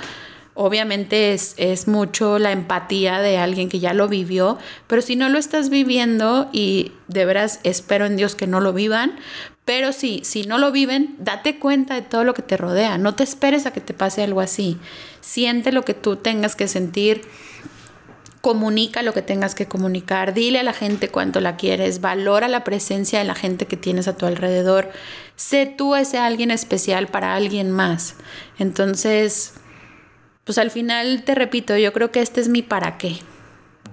obviamente 0.53 1.33
es, 1.33 1.55
es, 1.57 1.87
mucho 1.87 2.37
la 2.37 2.51
empatía 2.51 3.21
de 3.21 3.39
alguien 3.39 3.69
que 3.69 3.79
ya 3.79 3.95
lo 3.95 4.07
vivió, 4.07 4.59
pero 4.85 5.01
si 5.01 5.15
no 5.15 5.29
lo 5.29 5.39
estás 5.39 5.69
viviendo 5.69 6.49
y 6.51 6.91
de 7.07 7.25
veras 7.25 7.59
espero 7.63 8.05
en 8.05 8.17
Dios 8.17 8.35
que 8.35 8.45
no 8.45 8.59
lo 8.59 8.73
vivan, 8.73 9.17
pero 9.71 9.93
si, 9.93 10.19
si 10.25 10.43
no 10.43 10.57
lo 10.57 10.73
viven, 10.73 11.15
date 11.17 11.57
cuenta 11.57 11.95
de 11.95 12.01
todo 12.01 12.25
lo 12.25 12.33
que 12.33 12.41
te 12.41 12.57
rodea. 12.57 12.97
No 12.97 13.15
te 13.15 13.23
esperes 13.23 13.65
a 13.65 13.71
que 13.71 13.79
te 13.79 13.93
pase 13.93 14.21
algo 14.21 14.41
así. 14.41 14.77
Siente 15.21 15.71
lo 15.71 15.85
que 15.85 15.93
tú 15.93 16.17
tengas 16.17 16.57
que 16.57 16.67
sentir. 16.67 17.21
Comunica 18.41 19.01
lo 19.01 19.13
que 19.13 19.21
tengas 19.21 19.55
que 19.55 19.67
comunicar. 19.67 20.33
Dile 20.33 20.59
a 20.59 20.63
la 20.63 20.73
gente 20.73 21.07
cuánto 21.07 21.39
la 21.39 21.55
quieres. 21.55 22.01
Valora 22.01 22.49
la 22.49 22.65
presencia 22.65 23.19
de 23.19 23.23
la 23.23 23.33
gente 23.33 23.65
que 23.65 23.77
tienes 23.77 24.09
a 24.09 24.17
tu 24.17 24.25
alrededor. 24.25 24.91
Sé 25.37 25.67
tú 25.67 25.95
ese 25.95 26.17
alguien 26.17 26.51
especial 26.51 27.07
para 27.07 27.33
alguien 27.33 27.71
más. 27.71 28.15
Entonces, 28.59 29.53
pues 30.43 30.57
al 30.57 30.69
final 30.69 31.23
te 31.23 31.33
repito, 31.33 31.77
yo 31.77 31.93
creo 31.93 32.11
que 32.11 32.19
este 32.19 32.41
es 32.41 32.49
mi 32.49 32.61
para 32.61 32.97
qué. 32.97 33.19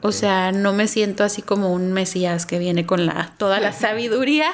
O 0.01 0.13
sea, 0.13 0.53
no 0.53 0.73
me 0.73 0.87
siento 0.87 1.25
así 1.25 1.43
como 1.43 1.73
un 1.73 1.93
Mesías 1.93 2.47
que 2.47 2.59
viene 2.59 2.87
con 2.87 3.07
la, 3.07 3.35
toda 3.37 3.61
la 3.61 3.73
sabiduría, 3.75 4.51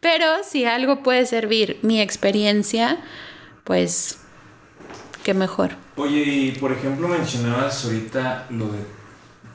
pero 0.00 0.26
si 0.42 0.64
algo 0.64 1.02
puede 1.02 1.26
servir 1.26 1.78
mi 1.82 2.00
experiencia, 2.00 2.98
pues 3.64 4.20
qué 5.22 5.34
mejor. 5.34 5.70
Oye, 5.96 6.22
y 6.22 6.50
por 6.52 6.72
ejemplo 6.72 7.08
mencionabas 7.08 7.84
ahorita 7.84 8.46
lo 8.50 8.66
de 8.66 8.80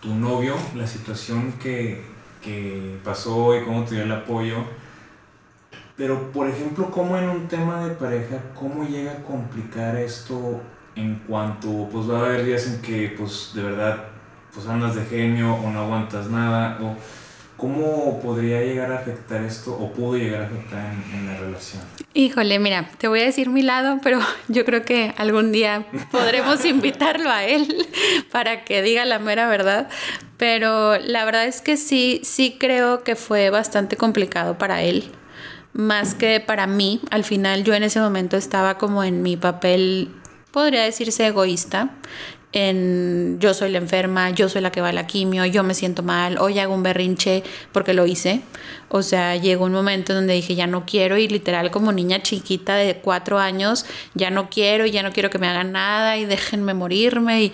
tu 0.02 0.14
novio, 0.14 0.56
la 0.76 0.88
situación 0.88 1.54
que, 1.54 2.04
que 2.42 2.98
pasó 3.04 3.58
y 3.58 3.64
cómo 3.64 3.84
te 3.84 3.96
dio 3.96 4.04
el 4.04 4.12
apoyo. 4.12 4.58
Pero, 5.98 6.32
por 6.32 6.50
ejemplo, 6.50 6.92
¿cómo 6.92 7.18
en 7.18 7.30
un 7.30 7.48
tema 7.48 7.88
de 7.88 7.96
pareja, 7.96 8.38
cómo 8.54 8.86
llega 8.86 9.14
a 9.14 9.24
complicar 9.24 9.96
esto 9.96 10.62
en 10.96 11.16
cuanto, 11.28 11.88
pues 11.92 12.10
va 12.10 12.20
a 12.20 12.26
haber 12.26 12.46
días 12.46 12.68
en 12.68 12.82
que, 12.82 13.16
pues, 13.18 13.52
de 13.54 13.64
verdad 13.64 14.15
pues 14.56 14.68
andas 14.68 14.96
de 14.96 15.06
genio 15.06 15.54
o 15.54 15.70
no 15.70 15.82
aguantas 15.82 16.30
nada 16.30 16.80
o 16.82 16.96
cómo 17.58 18.20
podría 18.22 18.62
llegar 18.62 18.92
a 18.92 19.00
afectar 19.00 19.44
esto 19.44 19.74
o 19.74 19.92
pudo 19.92 20.18
llegar 20.18 20.44
a 20.44 20.46
afectar 20.46 20.94
en, 21.14 21.28
la 21.28 21.38
relación. 21.38 21.84
Híjole, 22.14 22.60
mira, 22.60 22.90
te 22.98 23.08
voy 23.08 23.22
a 23.22 23.26
decir 23.26 23.50
mi 23.50 23.62
lado, 23.62 24.00
pero 24.02 24.20
yo 24.48 24.66
creo 24.66 24.84
que 24.84 25.14
algún 25.18 25.52
día 25.52 25.86
podremos 26.12 26.66
invitarlo 26.66 27.30
a 27.30 27.46
él 27.46 27.88
para 28.32 28.66
que 28.66 28.82
diga 28.82 29.06
la 29.06 29.20
mera 29.20 29.48
verdad. 29.48 29.90
Pero 30.38 30.98
la 30.98 31.24
verdad 31.24 31.46
es 31.46 31.62
que 31.62 31.78
sí, 31.78 32.22
sí 32.24 32.58
creo 32.60 33.04
que 33.04 33.16
fue 33.16 33.50
bastante 33.50 33.96
complicado 33.96 34.58
para 34.58 34.82
él 34.82 35.12
más 35.76 36.16
que 36.16 36.40
para 36.40 36.68
mí. 36.68 37.02
Al 37.12 37.24
final 37.24 37.64
yo 37.64 37.74
en 37.74 37.84
ese 37.84 38.00
momento 38.00 38.38
estaba 38.38 38.78
como 38.78 39.04
en 39.04 39.22
mi 39.22 39.38
papel, 39.38 40.10
podría 40.52 40.84
decirse 40.84 41.28
egoísta 41.28 41.90
en 42.56 43.38
yo 43.42 43.54
soy 43.54 43.70
la 43.70 43.80
enferma, 43.80 44.30
yo 44.30 44.48
soy 44.48 44.62
la 44.62 44.72
que 44.72 44.80
va 44.80 44.90
a 44.90 44.94
la 44.94 45.06
quimio, 45.06 45.46
yo 45.46 45.62
me 45.62 45.74
siento 45.74 46.04
mal, 46.04 46.38
hoy 46.38 46.58
hago 46.58 46.74
un 46.74 46.84
berrinche 46.84 47.44
porque 47.74 47.94
lo 47.94 48.06
hice. 48.06 48.42
O 48.88 49.02
sea, 49.02 49.36
llegó 49.36 49.66
un 49.66 49.74
momento 49.74 50.14
donde 50.14 50.34
dije, 50.34 50.56
ya 50.56 50.66
no 50.66 50.86
quiero 50.86 51.18
y 51.18 51.28
literal 51.28 51.70
como 51.70 51.92
niña 51.92 52.24
chiquita 52.24 52.76
de 52.76 52.96
cuatro 52.96 53.40
años, 53.40 53.86
ya 54.14 54.30
no 54.30 54.50
quiero 54.50 54.86
ya 54.86 55.04
no 55.04 55.12
quiero 55.12 55.30
que 55.30 55.38
me 55.38 55.48
hagan 55.48 55.74
nada 55.74 56.16
y 56.18 56.24
déjenme 56.26 56.74
morirme. 56.74 57.44
Y 57.44 57.54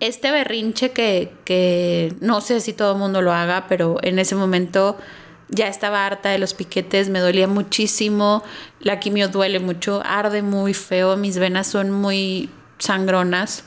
este 0.00 0.32
berrinche 0.32 0.90
que, 0.90 1.32
que 1.44 2.12
no 2.20 2.40
sé 2.40 2.60
si 2.60 2.72
todo 2.72 2.92
el 2.94 2.98
mundo 2.98 3.22
lo 3.22 3.32
haga, 3.32 3.66
pero 3.68 3.98
en 4.02 4.18
ese 4.18 4.34
momento 4.34 4.98
ya 5.48 5.68
estaba 5.68 6.06
harta 6.06 6.30
de 6.30 6.38
los 6.38 6.54
piquetes, 6.54 7.08
me 7.08 7.20
dolía 7.20 7.46
muchísimo, 7.46 8.42
la 8.80 8.98
quimio 8.98 9.28
duele 9.28 9.60
mucho, 9.60 10.02
arde 10.04 10.42
muy 10.42 10.74
feo, 10.74 11.16
mis 11.16 11.38
venas 11.38 11.68
son 11.68 11.92
muy 11.92 12.50
sangronas 12.78 13.64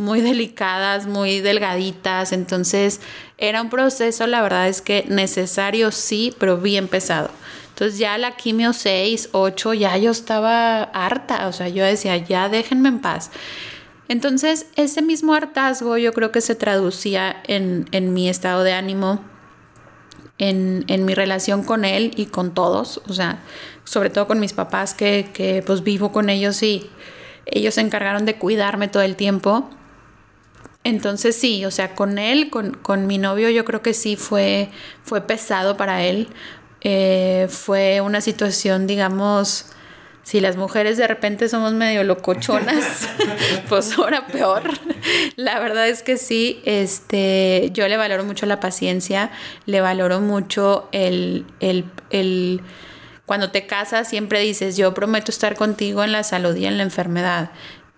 muy 0.00 0.22
delicadas, 0.22 1.06
muy 1.06 1.40
delgaditas, 1.40 2.32
entonces 2.32 3.02
era 3.36 3.60
un 3.60 3.68
proceso, 3.68 4.26
la 4.26 4.40
verdad 4.40 4.66
es 4.66 4.80
que 4.80 5.04
necesario 5.08 5.92
sí, 5.92 6.34
pero 6.38 6.56
bien 6.56 6.88
pesado. 6.88 7.30
Entonces 7.68 7.98
ya 7.98 8.16
la 8.16 8.34
quimio 8.34 8.72
6, 8.72 9.28
8, 9.32 9.74
ya 9.74 9.98
yo 9.98 10.10
estaba 10.10 10.84
harta, 10.84 11.48
o 11.48 11.52
sea, 11.52 11.68
yo 11.68 11.84
decía, 11.84 12.16
ya 12.16 12.48
déjenme 12.48 12.88
en 12.88 13.00
paz. 13.00 13.30
Entonces 14.08 14.66
ese 14.74 15.02
mismo 15.02 15.34
hartazgo 15.34 15.98
yo 15.98 16.14
creo 16.14 16.32
que 16.32 16.40
se 16.40 16.54
traducía 16.54 17.36
en, 17.46 17.86
en 17.92 18.14
mi 18.14 18.30
estado 18.30 18.62
de 18.64 18.72
ánimo, 18.72 19.22
en, 20.38 20.86
en, 20.88 21.04
mi 21.04 21.14
relación 21.14 21.62
con 21.62 21.84
él 21.84 22.12
y 22.16 22.24
con 22.24 22.54
todos, 22.54 23.02
o 23.06 23.12
sea, 23.12 23.40
sobre 23.84 24.08
todo 24.08 24.26
con 24.26 24.40
mis 24.40 24.54
papás 24.54 24.94
que, 24.94 25.28
que 25.34 25.62
pues 25.62 25.82
vivo 25.82 26.10
con 26.10 26.30
ellos 26.30 26.62
y 26.62 26.88
ellos 27.44 27.74
se 27.74 27.82
encargaron 27.82 28.24
de 28.24 28.36
cuidarme 28.36 28.88
todo 28.88 29.02
el 29.02 29.16
tiempo. 29.16 29.68
Entonces 30.82 31.36
sí, 31.36 31.64
o 31.64 31.70
sea, 31.70 31.94
con 31.94 32.18
él, 32.18 32.48
con, 32.50 32.72
con 32.72 33.06
mi 33.06 33.18
novio, 33.18 33.50
yo 33.50 33.64
creo 33.64 33.82
que 33.82 33.92
sí 33.92 34.16
fue, 34.16 34.70
fue 35.02 35.20
pesado 35.20 35.76
para 35.76 36.04
él. 36.04 36.28
Eh, 36.80 37.46
fue 37.50 38.00
una 38.00 38.22
situación, 38.22 38.86
digamos, 38.86 39.66
si 40.22 40.40
las 40.40 40.56
mujeres 40.56 40.96
de 40.96 41.06
repente 41.06 41.48
somos 41.48 41.72
medio 41.72 42.04
locochonas, 42.04 43.08
pues 43.68 43.98
ahora 43.98 44.26
peor. 44.26 44.62
La 45.36 45.58
verdad 45.58 45.88
es 45.88 46.02
que 46.02 46.16
sí, 46.16 46.62
este, 46.64 47.70
yo 47.72 47.86
le 47.88 47.96
valoro 47.96 48.24
mucho 48.24 48.46
la 48.46 48.60
paciencia, 48.60 49.30
le 49.66 49.80
valoro 49.82 50.20
mucho 50.20 50.88
el, 50.92 51.44
el, 51.60 51.84
el 52.10 52.62
cuando 53.26 53.50
te 53.50 53.66
casas 53.66 54.08
siempre 54.08 54.40
dices, 54.40 54.76
yo 54.76 54.92
prometo 54.94 55.30
estar 55.30 55.54
contigo 55.54 56.02
en 56.02 56.12
la 56.12 56.24
salud 56.24 56.56
y 56.56 56.66
en 56.66 56.78
la 56.78 56.82
enfermedad. 56.82 57.50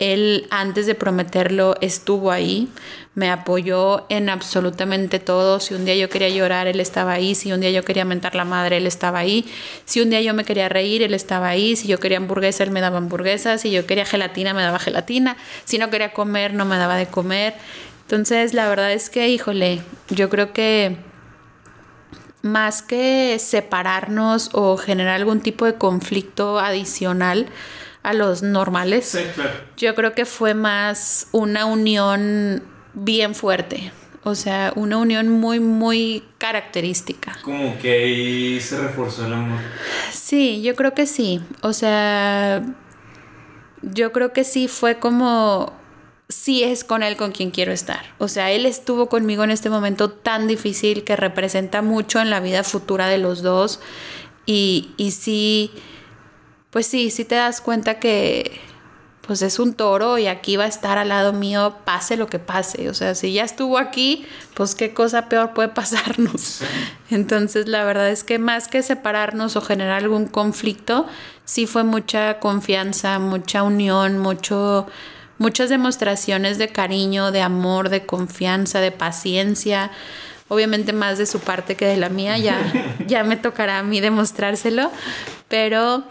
Él 0.02 0.48
antes 0.50 0.86
de 0.86 0.96
prometerlo 0.96 1.76
estuvo 1.80 2.32
ahí, 2.32 2.68
me 3.14 3.30
apoyó 3.30 4.04
en 4.08 4.30
absolutamente 4.30 5.20
todo. 5.20 5.60
Si 5.60 5.74
un 5.74 5.84
día 5.84 5.94
yo 5.94 6.08
quería 6.08 6.28
llorar, 6.28 6.66
él 6.66 6.80
estaba 6.80 7.12
ahí. 7.12 7.36
Si 7.36 7.52
un 7.52 7.60
día 7.60 7.70
yo 7.70 7.84
quería 7.84 8.04
mentar 8.04 8.34
la 8.34 8.44
madre, 8.44 8.78
él 8.78 8.88
estaba 8.88 9.20
ahí. 9.20 9.44
Si 9.84 10.00
un 10.00 10.10
día 10.10 10.20
yo 10.20 10.34
me 10.34 10.44
quería 10.44 10.68
reír, 10.68 11.02
él 11.02 11.14
estaba 11.14 11.48
ahí. 11.48 11.76
Si 11.76 11.86
yo 11.86 12.00
quería 12.00 12.18
hamburguesa, 12.18 12.64
él 12.64 12.72
me 12.72 12.80
daba 12.80 12.98
hamburguesa. 12.98 13.58
Si 13.58 13.70
yo 13.70 13.86
quería 13.86 14.04
gelatina, 14.04 14.54
me 14.54 14.62
daba 14.62 14.80
gelatina. 14.80 15.36
Si 15.66 15.78
no 15.78 15.88
quería 15.88 16.12
comer, 16.12 16.52
no 16.52 16.64
me 16.64 16.78
daba 16.78 16.96
de 16.96 17.06
comer. 17.06 17.54
Entonces, 18.00 18.54
la 18.54 18.68
verdad 18.68 18.90
es 18.90 19.08
que, 19.08 19.28
híjole, 19.28 19.82
yo 20.10 20.28
creo 20.28 20.52
que 20.52 20.96
más 22.42 22.82
que 22.82 23.38
separarnos 23.38 24.50
o 24.52 24.76
generar 24.76 25.14
algún 25.14 25.40
tipo 25.40 25.64
de 25.64 25.74
conflicto 25.74 26.58
adicional, 26.58 27.46
a 28.02 28.12
los 28.12 28.42
normales. 28.42 29.18
Yo 29.76 29.94
creo 29.94 30.12
que 30.14 30.24
fue 30.24 30.54
más 30.54 31.28
una 31.32 31.66
unión 31.66 32.62
bien 32.94 33.34
fuerte. 33.34 33.92
O 34.24 34.36
sea, 34.36 34.72
una 34.76 34.98
unión 34.98 35.28
muy, 35.28 35.58
muy 35.58 36.22
característica. 36.38 37.36
Como 37.42 37.76
que 37.78 37.92
ahí 37.92 38.60
se 38.60 38.78
reforzó 38.80 39.26
el 39.26 39.32
amor. 39.32 39.58
Sí, 40.12 40.62
yo 40.62 40.76
creo 40.76 40.94
que 40.94 41.06
sí. 41.06 41.40
O 41.60 41.72
sea, 41.72 42.62
yo 43.82 44.12
creo 44.12 44.32
que 44.32 44.44
sí 44.44 44.68
fue 44.68 45.00
como, 45.00 45.72
sí 46.28 46.62
es 46.62 46.84
con 46.84 47.02
él 47.02 47.16
con 47.16 47.32
quien 47.32 47.50
quiero 47.50 47.72
estar. 47.72 48.14
O 48.18 48.28
sea, 48.28 48.52
él 48.52 48.64
estuvo 48.64 49.08
conmigo 49.08 49.42
en 49.42 49.50
este 49.50 49.70
momento 49.70 50.10
tan 50.10 50.46
difícil 50.46 51.02
que 51.02 51.16
representa 51.16 51.82
mucho 51.82 52.20
en 52.20 52.30
la 52.30 52.38
vida 52.38 52.62
futura 52.62 53.08
de 53.08 53.18
los 53.18 53.42
dos. 53.42 53.80
Y, 54.46 54.92
y 54.96 55.10
sí, 55.10 55.72
pues 56.72 56.86
sí, 56.86 57.10
sí 57.10 57.24
te 57.24 57.34
das 57.34 57.60
cuenta 57.60 57.98
que 58.00 58.60
pues 59.26 59.40
es 59.42 59.58
un 59.60 59.74
toro 59.74 60.18
y 60.18 60.26
aquí 60.26 60.56
va 60.56 60.64
a 60.64 60.68
estar 60.68 60.98
al 60.98 61.10
lado 61.10 61.32
mío, 61.32 61.76
pase 61.84 62.16
lo 62.16 62.26
que 62.26 62.38
pase. 62.38 62.88
O 62.88 62.94
sea, 62.94 63.14
si 63.14 63.32
ya 63.32 63.44
estuvo 63.44 63.78
aquí, 63.78 64.26
pues 64.54 64.74
qué 64.74 64.92
cosa 64.92 65.28
peor 65.28 65.52
puede 65.52 65.68
pasarnos. 65.68 66.60
Entonces, 67.10 67.68
la 67.68 67.84
verdad 67.84 68.10
es 68.10 68.24
que 68.24 68.38
más 68.38 68.68
que 68.68 68.82
separarnos 68.82 69.54
o 69.54 69.60
generar 69.60 69.98
algún 70.02 70.26
conflicto, 70.26 71.06
sí 71.44 71.66
fue 71.66 71.84
mucha 71.84 72.40
confianza, 72.40 73.18
mucha 73.18 73.62
unión, 73.62 74.18
mucho, 74.18 74.88
muchas 75.38 75.68
demostraciones 75.68 76.58
de 76.58 76.68
cariño, 76.68 77.30
de 77.30 77.42
amor, 77.42 77.90
de 77.90 78.06
confianza, 78.06 78.80
de 78.80 78.92
paciencia. 78.92 79.92
Obviamente 80.48 80.92
más 80.92 81.18
de 81.18 81.26
su 81.26 81.38
parte 81.38 81.76
que 81.76 81.86
de 81.86 81.96
la 81.96 82.08
mía, 82.08 82.38
ya, 82.38 82.58
ya 83.06 83.24
me 83.24 83.36
tocará 83.36 83.78
a 83.78 83.82
mí 83.82 84.00
demostrárselo, 84.00 84.90
pero 85.48 86.04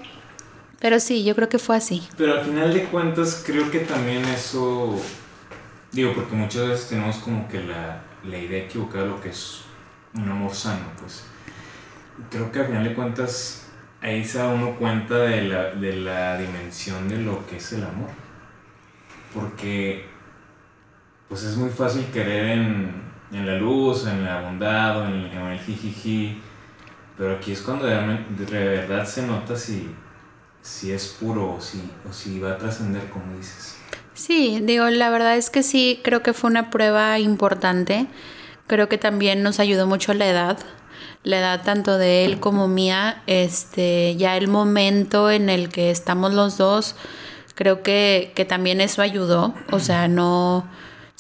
pero 0.82 1.00
sí, 1.00 1.24
yo 1.24 1.36
creo 1.36 1.48
que 1.48 1.60
fue 1.60 1.78
así. 1.78 2.08
Pero 2.18 2.34
al 2.34 2.42
final 2.44 2.74
de 2.74 2.86
cuentas, 2.86 3.44
creo 3.46 3.70
que 3.70 3.80
también 3.82 4.26
eso. 4.26 5.00
Digo, 5.92 6.14
porque 6.14 6.36
muchas 6.36 6.68
veces 6.68 6.90
tenemos 6.90 7.18
como 7.18 7.48
que 7.48 7.64
la, 7.64 8.02
la 8.24 8.38
idea 8.38 8.66
equivocada 8.66 9.04
de 9.04 9.10
lo 9.12 9.22
que 9.22 9.30
es 9.30 9.62
un 10.16 10.28
amor 10.28 10.54
sano, 10.56 10.86
pues. 11.00 11.24
Creo 12.32 12.52
que 12.52 12.60
al 12.60 12.66
final 12.66 12.84
de 12.84 12.94
cuentas, 12.96 13.68
ahí 14.02 14.26
se 14.26 14.40
da 14.40 14.48
uno 14.48 14.76
cuenta 14.78 15.20
de 15.20 15.44
la, 15.44 15.72
de 15.72 15.98
la 15.98 16.38
dimensión 16.38 17.08
de 17.08 17.18
lo 17.18 17.46
que 17.46 17.58
es 17.58 17.74
el 17.74 17.84
amor. 17.84 18.10
Porque, 19.36 20.08
pues 21.30 21.44
es 21.44 21.58
muy 21.58 21.70
fácil 21.70 22.06
querer 22.12 22.58
en, 22.58 23.04
en 23.32 23.46
la 23.46 23.56
luz, 23.58 24.08
en 24.08 24.26
la 24.26 24.42
bondad 24.42 25.08
en, 25.08 25.26
en 25.26 25.48
el 25.48 25.60
jijiji. 25.60 26.42
Pero 27.18 27.36
aquí 27.36 27.52
es 27.52 27.62
cuando 27.62 27.86
de, 27.86 27.96
de 27.96 28.68
verdad 28.68 29.06
se 29.06 29.28
nota 29.28 29.56
si 29.56 29.88
si 30.62 30.92
es 30.92 31.08
puro 31.08 31.56
o 31.56 31.62
si, 31.62 31.82
o 32.10 32.14
si 32.14 32.40
va 32.40 32.52
a 32.52 32.58
trascender, 32.58 33.10
como 33.10 33.36
dices. 33.38 33.76
Sí, 34.14 34.60
digo, 34.62 34.90
la 34.90 35.10
verdad 35.10 35.38
es 35.38 35.50
que 35.50 35.64
sí, 35.64 36.00
creo 36.04 36.22
que 36.22 36.34
fue 36.34 36.50
una 36.50 36.70
prueba 36.70 37.18
importante. 37.20 38.08
Creo 38.68 38.88
que 38.88 38.98
también 38.98 39.44
nos 39.44 39.60
ayudó 39.60 39.88
mucho 39.88 40.14
la 40.14 40.28
edad, 40.28 40.60
la 41.24 41.40
edad 41.40 41.64
tanto 41.64 41.98
de 41.98 42.26
él 42.26 42.40
como 42.40 42.68
mía, 42.68 43.24
este, 43.28 44.16
ya 44.18 44.38
el 44.38 44.48
momento 44.48 45.30
en 45.32 45.50
el 45.50 45.70
que 45.70 45.92
estamos 45.92 46.34
los 46.34 46.58
dos, 46.58 46.96
creo 47.56 47.84
que, 47.84 48.32
que 48.36 48.46
también 48.46 48.80
eso 48.80 49.02
ayudó, 49.02 49.54
o 49.72 49.80
sea, 49.80 50.08
no, 50.08 50.66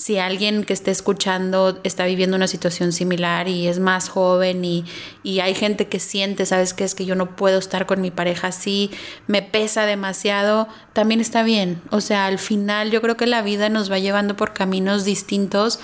si 0.01 0.17
alguien 0.17 0.63
que 0.63 0.73
esté 0.73 0.89
escuchando 0.89 1.79
está 1.83 2.07
viviendo 2.07 2.35
una 2.35 2.47
situación 2.47 2.91
similar 2.91 3.47
y 3.47 3.67
es 3.67 3.77
más 3.77 4.09
joven 4.09 4.65
y, 4.65 4.83
hay 5.39 5.53
gente 5.53 5.87
que 5.87 5.99
siente, 5.99 6.47
¿sabes 6.47 6.73
qué? 6.73 6.83
Es 6.85 6.95
que 6.95 7.05
yo 7.05 7.13
no 7.13 7.35
puedo 7.35 7.59
estar 7.59 7.85
con 7.85 8.01
mi 8.01 8.09
pareja 8.09 8.47
así, 8.47 8.89
me 9.27 9.43
pesa 9.43 9.85
demasiado, 9.85 10.67
también 10.93 11.21
está 11.21 11.43
bien. 11.43 11.83
O 11.91 12.01
sea, 12.01 12.25
al 12.25 12.39
final 12.39 12.89
yo 12.89 12.99
creo 13.03 13.15
que 13.15 13.27
la 13.27 13.43
vida 13.43 13.69
nos 13.69 13.91
va 13.91 13.99
llevando 13.99 14.35
por 14.35 14.53
caminos 14.53 15.05
distintos 15.05 15.79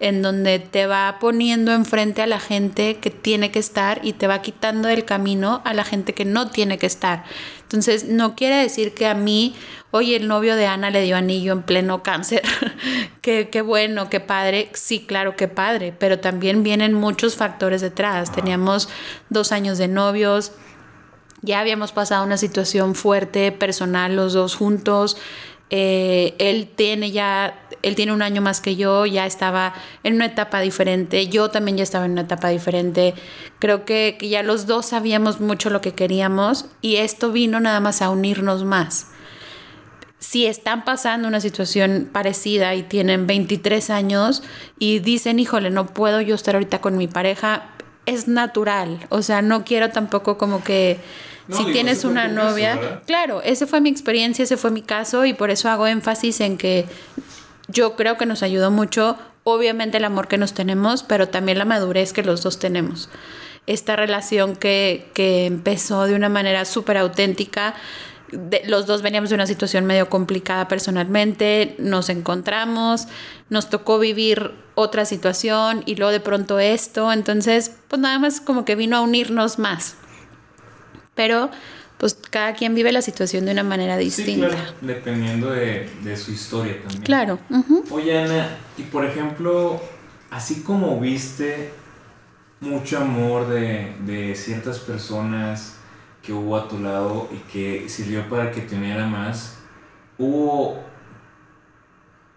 en 0.00 0.20
donde 0.20 0.58
te 0.58 0.86
va 0.86 1.16
poniendo 1.18 1.72
enfrente 1.72 2.20
a 2.20 2.26
la 2.26 2.40
gente 2.40 2.98
que 2.98 3.10
tiene 3.10 3.50
que 3.52 3.60
estar 3.60 4.00
y 4.02 4.12
te 4.12 4.26
va 4.26 4.42
quitando 4.42 4.88
el 4.88 5.06
camino 5.06 5.62
a 5.64 5.72
la 5.72 5.84
gente 5.84 6.12
que 6.12 6.26
no 6.26 6.50
tiene 6.50 6.76
que 6.76 6.86
estar. 6.86 7.24
Entonces, 7.72 8.04
no 8.04 8.34
quiere 8.34 8.56
decir 8.56 8.94
que 8.94 9.06
a 9.06 9.14
mí, 9.14 9.54
oye, 9.90 10.16
el 10.16 10.28
novio 10.28 10.56
de 10.56 10.66
Ana 10.66 10.90
le 10.90 11.02
dio 11.02 11.16
anillo 11.16 11.52
en 11.52 11.62
pleno 11.62 12.02
cáncer. 12.02 12.42
qué, 13.22 13.48
qué 13.50 13.62
bueno, 13.62 14.10
qué 14.10 14.20
padre. 14.20 14.70
Sí, 14.74 15.04
claro, 15.06 15.36
qué 15.36 15.48
padre. 15.48 15.94
Pero 15.98 16.18
también 16.18 16.62
vienen 16.62 16.92
muchos 16.92 17.36
factores 17.36 17.80
detrás. 17.80 18.32
Teníamos 18.32 18.88
dos 19.30 19.52
años 19.52 19.78
de 19.78 19.88
novios. 19.88 20.52
Ya 21.40 21.58
habíamos 21.58 21.90
pasado 21.90 22.24
una 22.24 22.36
situación 22.36 22.94
fuerte, 22.94 23.50
personal, 23.50 24.14
los 24.14 24.32
dos 24.32 24.54
juntos. 24.54 25.16
Eh, 25.74 26.34
él 26.38 26.68
tiene 26.68 27.12
ya, 27.12 27.58
él 27.80 27.94
tiene 27.94 28.12
un 28.12 28.20
año 28.20 28.42
más 28.42 28.60
que 28.60 28.76
yo, 28.76 29.06
ya 29.06 29.24
estaba 29.24 29.72
en 30.04 30.16
una 30.16 30.26
etapa 30.26 30.60
diferente, 30.60 31.28
yo 31.28 31.48
también 31.48 31.78
ya 31.78 31.82
estaba 31.82 32.04
en 32.04 32.12
una 32.12 32.20
etapa 32.20 32.50
diferente, 32.50 33.14
creo 33.58 33.86
que, 33.86 34.16
que 34.20 34.28
ya 34.28 34.42
los 34.42 34.66
dos 34.66 34.84
sabíamos 34.84 35.40
mucho 35.40 35.70
lo 35.70 35.80
que 35.80 35.94
queríamos 35.94 36.66
y 36.82 36.96
esto 36.96 37.32
vino 37.32 37.58
nada 37.58 37.80
más 37.80 38.02
a 38.02 38.10
unirnos 38.10 38.64
más. 38.64 39.12
Si 40.18 40.44
están 40.44 40.84
pasando 40.84 41.26
una 41.26 41.40
situación 41.40 42.10
parecida 42.12 42.74
y 42.74 42.82
tienen 42.82 43.26
23 43.26 43.88
años 43.88 44.42
y 44.78 44.98
dicen, 44.98 45.38
híjole, 45.38 45.70
no 45.70 45.86
puedo 45.86 46.20
yo 46.20 46.34
estar 46.34 46.54
ahorita 46.54 46.82
con 46.82 46.98
mi 46.98 47.08
pareja, 47.08 47.70
es 48.06 48.28
natural, 48.28 49.06
o 49.08 49.22
sea, 49.22 49.42
no 49.42 49.64
quiero 49.64 49.90
tampoco 49.90 50.38
como 50.38 50.64
que 50.64 50.98
si 51.50 51.64
tienes 51.66 52.04
una 52.04 52.28
novia, 52.28 53.02
claro, 53.06 53.42
esa 53.42 53.66
fue 53.66 53.80
mi 53.80 53.90
experiencia, 53.90 54.44
ese 54.44 54.56
fue 54.56 54.70
mi 54.70 54.82
caso 54.82 55.24
y 55.24 55.34
por 55.34 55.50
eso 55.50 55.68
hago 55.68 55.86
énfasis 55.86 56.40
en 56.40 56.56
que 56.56 56.86
yo 57.68 57.96
creo 57.96 58.16
que 58.16 58.26
nos 58.26 58.42
ayudó 58.42 58.70
mucho, 58.70 59.18
obviamente 59.44 59.98
el 59.98 60.04
amor 60.04 60.28
que 60.28 60.38
nos 60.38 60.54
tenemos, 60.54 61.02
pero 61.02 61.28
también 61.28 61.58
la 61.58 61.64
madurez 61.64 62.12
que 62.12 62.22
los 62.22 62.42
dos 62.42 62.58
tenemos. 62.58 63.08
Esta 63.66 63.96
relación 63.96 64.56
que, 64.56 65.10
que 65.14 65.46
empezó 65.46 66.04
de 66.06 66.14
una 66.14 66.28
manera 66.28 66.64
súper 66.64 66.96
auténtica, 66.96 67.74
los 68.66 68.86
dos 68.86 69.02
veníamos 69.02 69.30
de 69.30 69.34
una 69.34 69.46
situación 69.46 69.84
medio 69.84 70.08
complicada 70.08 70.68
personalmente, 70.68 71.76
nos 71.78 72.08
encontramos, 72.08 73.08
nos 73.50 73.70
tocó 73.70 73.98
vivir 73.98 74.52
otra 74.74 75.04
situación 75.04 75.82
y 75.86 75.96
luego 75.96 76.12
de 76.12 76.20
pronto 76.20 76.58
esto, 76.58 77.12
entonces 77.12 77.76
pues 77.88 78.00
nada 78.00 78.18
más 78.18 78.40
como 78.40 78.64
que 78.64 78.74
vino 78.74 78.96
a 78.96 79.00
unirnos 79.02 79.58
más 79.58 79.96
pero 81.14 81.50
pues 81.98 82.14
cada 82.14 82.54
quien 82.54 82.74
vive 82.74 82.90
la 82.90 83.02
situación 83.02 83.44
de 83.44 83.52
una 83.52 83.62
manera 83.62 83.96
distinta. 83.96 84.50
Sí, 84.50 84.56
claro, 84.56 84.72
dependiendo 84.80 85.50
de, 85.50 86.16
su 86.16 86.32
historia 86.32 86.80
también. 86.80 87.02
Claro. 87.02 87.38
Oye, 87.90 88.18
Ana, 88.18 88.56
y 88.76 88.82
por 88.82 89.04
ejemplo, 89.04 89.80
así 90.30 90.62
como 90.62 90.98
viste 90.98 91.70
mucho 92.60 92.98
amor 92.98 93.48
de, 93.48 93.94
de, 94.04 94.34
ciertas 94.34 94.80
personas 94.80 95.76
que 96.22 96.32
hubo 96.32 96.56
a 96.56 96.68
tu 96.68 96.78
lado 96.78 97.28
y 97.32 97.36
que 97.50 97.88
sirvió 97.88 98.28
para 98.28 98.52
que 98.52 98.60
te 98.60 98.76
uniera 98.76 99.06
más, 99.06 99.58
hubo, 100.18 100.78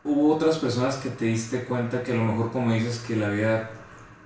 hubo 0.03 0.35
otras 0.35 0.57
personas 0.57 0.95
que 0.95 1.09
te 1.09 1.25
diste 1.25 1.63
cuenta 1.65 2.03
que 2.03 2.11
a 2.11 2.15
lo 2.15 2.23
mejor 2.23 2.51
como 2.51 2.73
dices 2.73 2.99
que 2.99 3.15
la 3.15 3.29
vida 3.29 3.69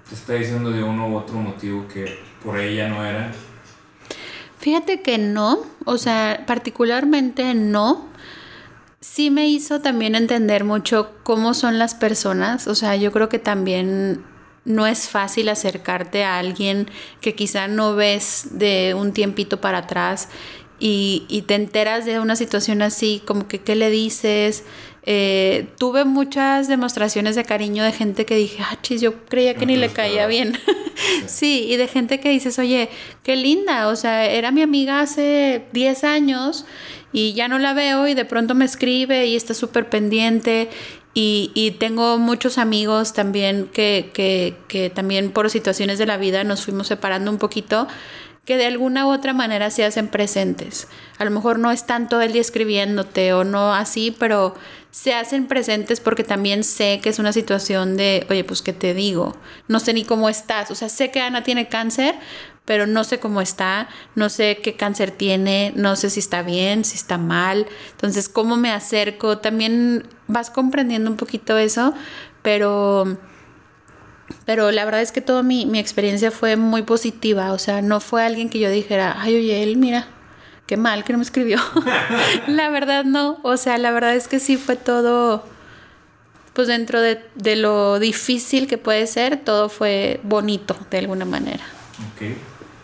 te 0.07 0.15
está 0.15 0.33
diciendo 0.33 0.71
de 0.71 0.83
uno 0.83 1.09
u 1.09 1.17
otro 1.17 1.35
motivo 1.35 1.87
que 1.87 2.17
por 2.43 2.57
ella 2.57 2.87
no 2.87 3.03
era 3.05 3.31
Fíjate 4.59 5.01
que 5.01 5.17
no, 5.17 5.59
o 5.85 5.97
sea, 5.97 6.43
particularmente 6.45 7.53
no. 7.53 8.09
Sí 8.99 9.31
me 9.31 9.47
hizo 9.47 9.79
también 9.79 10.15
entender 10.15 10.65
mucho 10.65 11.13
cómo 11.23 11.53
son 11.53 11.79
las 11.79 11.95
personas, 11.95 12.67
o 12.67 12.75
sea, 12.75 12.97
yo 12.97 13.13
creo 13.13 13.29
que 13.29 13.39
también 13.39 14.25
no 14.65 14.87
es 14.87 15.09
fácil 15.09 15.49
acercarte 15.49 16.23
a 16.23 16.37
alguien 16.37 16.89
que 17.21 17.35
quizá 17.35 17.67
no 17.67 17.95
ves 17.95 18.47
de 18.51 18.93
un 18.93 19.13
tiempito 19.13 19.61
para 19.61 19.79
atrás 19.79 20.29
y, 20.79 21.25
y 21.27 21.43
te 21.43 21.55
enteras 21.55 22.05
de 22.05 22.19
una 22.19 22.35
situación 22.35 22.81
así, 22.81 23.21
como 23.25 23.47
que 23.47 23.59
qué 23.59 23.75
le 23.75 23.89
dices, 23.89 24.63
eh, 25.03 25.67
tuve 25.77 26.05
muchas 26.05 26.67
demostraciones 26.67 27.35
de 27.35 27.43
cariño 27.43 27.83
de 27.83 27.91
gente 27.91 28.25
que 28.25 28.35
dije, 28.35 28.61
ah, 28.61 28.77
chis, 28.81 29.01
yo 29.01 29.25
creía 29.25 29.55
que 29.55 29.65
ni 29.65 29.75
le 29.75 29.89
caía 29.89 30.27
bien. 30.27 30.57
sí, 31.25 31.65
y 31.69 31.77
de 31.77 31.87
gente 31.87 32.19
que 32.19 32.29
dices, 32.29 32.59
oye, 32.59 32.89
qué 33.23 33.35
linda, 33.35 33.87
o 33.87 33.95
sea, 33.95 34.25
era 34.25 34.51
mi 34.51 34.61
amiga 34.61 35.01
hace 35.01 35.63
10 35.71 36.03
años 36.03 36.65
y 37.11 37.33
ya 37.33 37.47
no 37.47 37.57
la 37.57 37.73
veo 37.73 38.07
y 38.07 38.13
de 38.13 38.25
pronto 38.25 38.55
me 38.55 38.65
escribe 38.65 39.25
y 39.25 39.35
está 39.35 39.53
súper 39.53 39.89
pendiente. 39.89 40.69
Y, 41.13 41.51
y, 41.55 41.71
tengo 41.71 42.19
muchos 42.19 42.57
amigos 42.57 43.13
también 43.13 43.67
que, 43.73 44.11
que, 44.13 44.55
que 44.67 44.89
también 44.91 45.31
por 45.31 45.49
situaciones 45.49 45.97
de 45.97 46.05
la 46.05 46.17
vida 46.17 46.43
nos 46.43 46.63
fuimos 46.63 46.87
separando 46.87 47.31
un 47.31 47.39
poquito 47.39 47.87
que 48.49 48.57
de 48.57 48.65
alguna 48.65 49.05
u 49.05 49.11
otra 49.11 49.33
manera 49.33 49.69
se 49.69 49.85
hacen 49.85 50.07
presentes. 50.07 50.87
A 51.19 51.25
lo 51.25 51.29
mejor 51.29 51.59
no 51.59 51.71
es 51.71 51.85
tanto 51.85 52.19
el 52.19 52.31
día 52.31 52.41
escribiéndote 52.41 53.31
o 53.33 53.43
no 53.43 53.75
así, 53.75 54.15
pero 54.17 54.55
se 54.91 55.13
hacen 55.13 55.47
presentes 55.47 55.99
porque 55.99 56.23
también 56.23 56.63
sé 56.63 56.99
que 57.01 57.09
es 57.09 57.19
una 57.19 57.31
situación 57.31 57.95
de, 57.95 58.25
oye, 58.29 58.43
pues 58.43 58.61
qué 58.61 58.73
te 58.73 58.93
digo, 58.93 59.35
no 59.67 59.79
sé 59.79 59.93
ni 59.93 60.03
cómo 60.03 60.29
estás, 60.29 60.71
o 60.71 60.75
sea, 60.75 60.89
sé 60.89 61.11
que 61.11 61.21
Ana 61.21 61.43
tiene 61.43 61.67
cáncer, 61.67 62.15
pero 62.65 62.87
no 62.87 63.03
sé 63.03 63.19
cómo 63.19 63.41
está, 63.41 63.87
no 64.15 64.29
sé 64.29 64.59
qué 64.63 64.75
cáncer 64.75 65.11
tiene, 65.11 65.73
no 65.75 65.95
sé 65.95 66.09
si 66.09 66.19
está 66.19 66.41
bien, 66.41 66.85
si 66.85 66.95
está 66.95 67.17
mal, 67.17 67.67
entonces, 67.91 68.29
¿cómo 68.29 68.57
me 68.57 68.71
acerco? 68.71 69.37
También 69.37 70.07
vas 70.27 70.49
comprendiendo 70.49 71.09
un 71.09 71.17
poquito 71.17 71.57
eso, 71.57 71.93
pero 72.41 73.17
Pero 74.45 74.71
la 74.71 74.85
verdad 74.85 75.01
es 75.01 75.11
que 75.11 75.21
toda 75.21 75.41
mi, 75.43 75.65
mi 75.65 75.79
experiencia 75.79 76.29
fue 76.31 76.55
muy 76.55 76.83
positiva, 76.83 77.51
o 77.53 77.57
sea, 77.57 77.81
no 77.81 77.99
fue 77.99 78.23
alguien 78.23 78.49
que 78.49 78.59
yo 78.59 78.69
dijera, 78.69 79.15
ay, 79.19 79.35
oye, 79.35 79.63
él, 79.63 79.77
mira, 79.77 80.07
qué 80.69 80.77
mal 80.77 81.03
que 81.03 81.13
no 81.13 81.17
me 81.17 81.23
escribió. 81.23 81.57
la 82.47 82.69
verdad 82.69 83.03
no, 83.03 83.39
o 83.41 83.57
sea, 83.57 83.79
la 83.79 83.89
verdad 83.89 84.15
es 84.15 84.27
que 84.27 84.39
sí 84.39 84.55
fue 84.55 84.75
todo, 84.75 85.43
pues 86.53 86.67
dentro 86.67 87.01
de, 87.01 87.25
de, 87.33 87.55
lo 87.55 87.97
difícil 87.97 88.67
que 88.67 88.77
puede 88.77 89.07
ser, 89.07 89.43
todo 89.43 89.69
fue 89.69 90.19
bonito 90.21 90.77
de 90.91 90.99
alguna 90.99 91.25
manera. 91.25 91.63
Ok. 92.13 92.37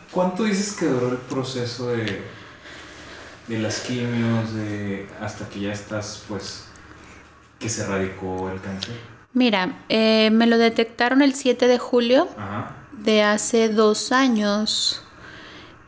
¿Cuánto 0.09 0.45
dices 0.45 0.75
que 0.75 0.87
duró 0.87 1.11
el 1.11 1.17
proceso 1.17 1.89
de, 1.89 2.23
de 3.47 3.59
las 3.59 3.81
quimios, 3.81 4.55
de 4.55 5.07
hasta 5.21 5.47
que 5.47 5.59
ya 5.59 5.71
estás, 5.71 6.23
pues, 6.27 6.65
que 7.59 7.69
se 7.69 7.85
radicó 7.85 8.49
el 8.49 8.59
cáncer? 8.61 8.95
Mira, 9.33 9.83
eh, 9.89 10.31
me 10.31 10.47
lo 10.47 10.57
detectaron 10.57 11.21
el 11.21 11.35
7 11.35 11.67
de 11.67 11.77
julio 11.77 12.29
Ajá. 12.35 12.77
de 12.93 13.21
hace 13.21 13.69
dos 13.69 14.11
años 14.11 15.04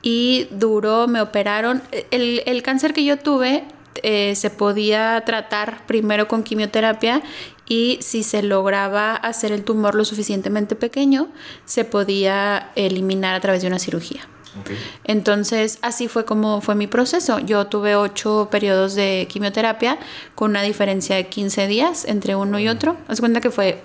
y 0.09 0.47
duró, 0.51 1.09
me 1.09 1.19
operaron. 1.19 1.83
El, 2.11 2.41
el 2.45 2.63
cáncer 2.63 2.93
que 2.93 3.03
yo 3.03 3.19
tuve 3.19 3.65
eh, 4.03 4.35
se 4.35 4.49
podía 4.49 5.21
tratar 5.25 5.85
primero 5.85 6.29
con 6.29 6.43
quimioterapia 6.43 7.21
y 7.67 7.97
si 7.99 8.23
se 8.23 8.41
lograba 8.41 9.17
hacer 9.17 9.51
el 9.51 9.65
tumor 9.65 9.95
lo 9.95 10.05
suficientemente 10.05 10.77
pequeño, 10.77 11.27
se 11.65 11.83
podía 11.83 12.71
eliminar 12.77 13.35
a 13.35 13.41
través 13.41 13.61
de 13.63 13.67
una 13.67 13.79
cirugía. 13.79 14.21
Okay. 14.61 14.77
Entonces, 15.03 15.77
así 15.81 16.07
fue 16.07 16.23
como 16.23 16.61
fue 16.61 16.75
mi 16.75 16.87
proceso. 16.87 17.39
Yo 17.39 17.67
tuve 17.67 17.97
ocho 17.97 18.47
periodos 18.49 18.95
de 18.95 19.27
quimioterapia 19.29 19.99
con 20.35 20.51
una 20.51 20.61
diferencia 20.61 21.17
de 21.17 21.27
15 21.27 21.67
días 21.67 22.05
entre 22.05 22.37
uno 22.37 22.59
y 22.59 22.69
otro. 22.69 22.95
Haz 23.09 23.19
cuenta 23.19 23.41
que 23.41 23.51
fue 23.51 23.83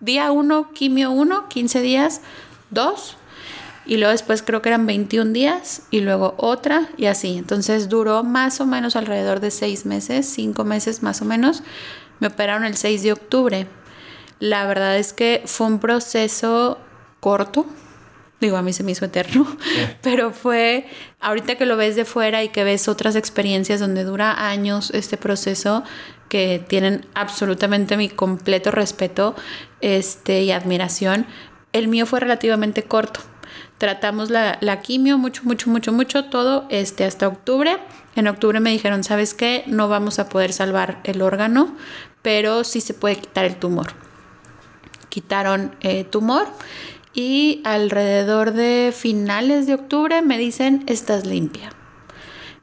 día 0.00 0.32
uno, 0.32 0.70
quimio 0.72 1.10
uno, 1.10 1.50
15 1.50 1.82
días, 1.82 2.22
dos, 2.70 3.18
y 3.86 3.96
luego 3.98 4.12
después 4.12 4.42
creo 4.42 4.62
que 4.62 4.70
eran 4.70 4.86
21 4.86 5.32
días 5.32 5.82
y 5.90 6.00
luego 6.00 6.34
otra 6.38 6.88
y 6.96 7.06
así. 7.06 7.36
Entonces 7.36 7.88
duró 7.88 8.24
más 8.24 8.60
o 8.60 8.66
menos 8.66 8.96
alrededor 8.96 9.40
de 9.40 9.50
seis 9.50 9.84
meses, 9.84 10.26
cinco 10.26 10.64
meses 10.64 11.02
más 11.02 11.20
o 11.20 11.24
menos. 11.24 11.62
Me 12.20 12.28
operaron 12.28 12.64
el 12.64 12.76
6 12.76 13.02
de 13.02 13.12
octubre. 13.12 13.66
La 14.38 14.66
verdad 14.66 14.96
es 14.96 15.12
que 15.12 15.42
fue 15.44 15.66
un 15.66 15.78
proceso 15.80 16.78
corto. 17.20 17.66
Digo, 18.40 18.56
a 18.56 18.62
mí 18.62 18.72
se 18.72 18.82
me 18.82 18.92
hizo 18.92 19.04
eterno, 19.04 19.46
pero 20.02 20.30
fue, 20.32 20.86
ahorita 21.20 21.56
que 21.56 21.66
lo 21.66 21.76
ves 21.76 21.96
de 21.96 22.04
fuera 22.04 22.42
y 22.42 22.48
que 22.48 22.64
ves 22.64 22.88
otras 22.88 23.16
experiencias 23.16 23.80
donde 23.80 24.04
dura 24.04 24.48
años 24.48 24.90
este 24.92 25.16
proceso, 25.16 25.82
que 26.28 26.62
tienen 26.66 27.06
absolutamente 27.14 27.96
mi 27.96 28.08
completo 28.08 28.70
respeto 28.70 29.34
este, 29.80 30.42
y 30.42 30.50
admiración, 30.50 31.26
el 31.72 31.88
mío 31.88 32.06
fue 32.06 32.20
relativamente 32.20 32.82
corto. 32.82 33.20
Tratamos 33.84 34.30
la, 34.30 34.80
quimio 34.80 35.18
mucho, 35.18 35.42
mucho, 35.44 35.68
mucho, 35.68 35.92
mucho, 35.92 36.24
todo 36.24 36.66
este, 36.70 37.04
hasta 37.04 37.28
octubre. 37.28 37.76
En 38.16 38.28
octubre 38.28 38.58
me 38.58 38.70
dijeron, 38.70 39.04
¿sabes 39.04 39.34
qué? 39.34 39.62
No 39.66 39.90
vamos 39.90 40.18
a 40.18 40.30
poder 40.30 40.54
salvar 40.54 41.02
el 41.04 41.20
órgano, 41.20 41.76
pero 42.22 42.64
sí 42.64 42.80
se 42.80 42.94
puede 42.94 43.16
quitar 43.16 43.44
el 43.44 43.56
tumor. 43.56 43.88
Quitaron 45.10 45.76
eh, 45.82 46.04
tumor 46.04 46.46
y 47.12 47.60
alrededor 47.64 48.54
de 48.54 48.90
finales 48.96 49.66
de 49.66 49.74
octubre 49.74 50.22
me 50.22 50.38
dicen, 50.38 50.82
estás 50.86 51.26
limpia. 51.26 51.68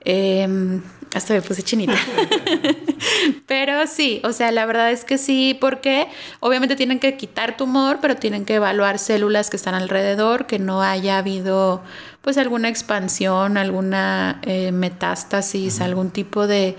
Eh, 0.03 0.81
hasta 1.13 1.33
me 1.33 1.41
puse 1.41 1.61
chinita. 1.63 1.93
pero 3.47 3.85
sí, 3.87 4.21
o 4.23 4.31
sea, 4.31 4.51
la 4.51 4.65
verdad 4.65 4.91
es 4.91 5.03
que 5.03 5.17
sí, 5.17 5.57
porque 5.59 6.07
obviamente 6.39 6.75
tienen 6.75 6.99
que 6.99 7.17
quitar 7.17 7.57
tumor, 7.57 7.99
pero 8.01 8.15
tienen 8.15 8.45
que 8.45 8.55
evaluar 8.55 8.99
células 8.99 9.49
que 9.49 9.57
están 9.57 9.73
alrededor, 9.73 10.47
que 10.47 10.59
no 10.59 10.81
haya 10.81 11.17
habido 11.17 11.81
pues 12.21 12.37
alguna 12.37 12.69
expansión, 12.69 13.57
alguna 13.57 14.39
eh, 14.43 14.71
metástasis, 14.71 15.75
uh 15.75 15.79
-huh. 15.79 15.85
algún 15.85 16.11
tipo 16.11 16.47
de, 16.47 16.75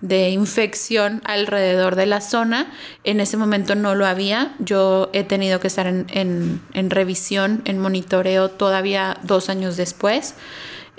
de 0.00 0.30
infección 0.30 1.22
alrededor 1.24 1.96
de 1.96 2.06
la 2.06 2.20
zona. 2.20 2.72
En 3.04 3.20
ese 3.20 3.36
momento 3.36 3.74
no 3.74 3.94
lo 3.94 4.06
había. 4.06 4.54
Yo 4.58 5.10
he 5.12 5.24
tenido 5.24 5.60
que 5.60 5.68
estar 5.68 5.86
en, 5.86 6.06
en, 6.08 6.60
en 6.74 6.90
revisión, 6.90 7.62
en 7.64 7.78
monitoreo 7.78 8.50
todavía 8.50 9.18
dos 9.22 9.48
años 9.48 9.76
después. 9.76 10.34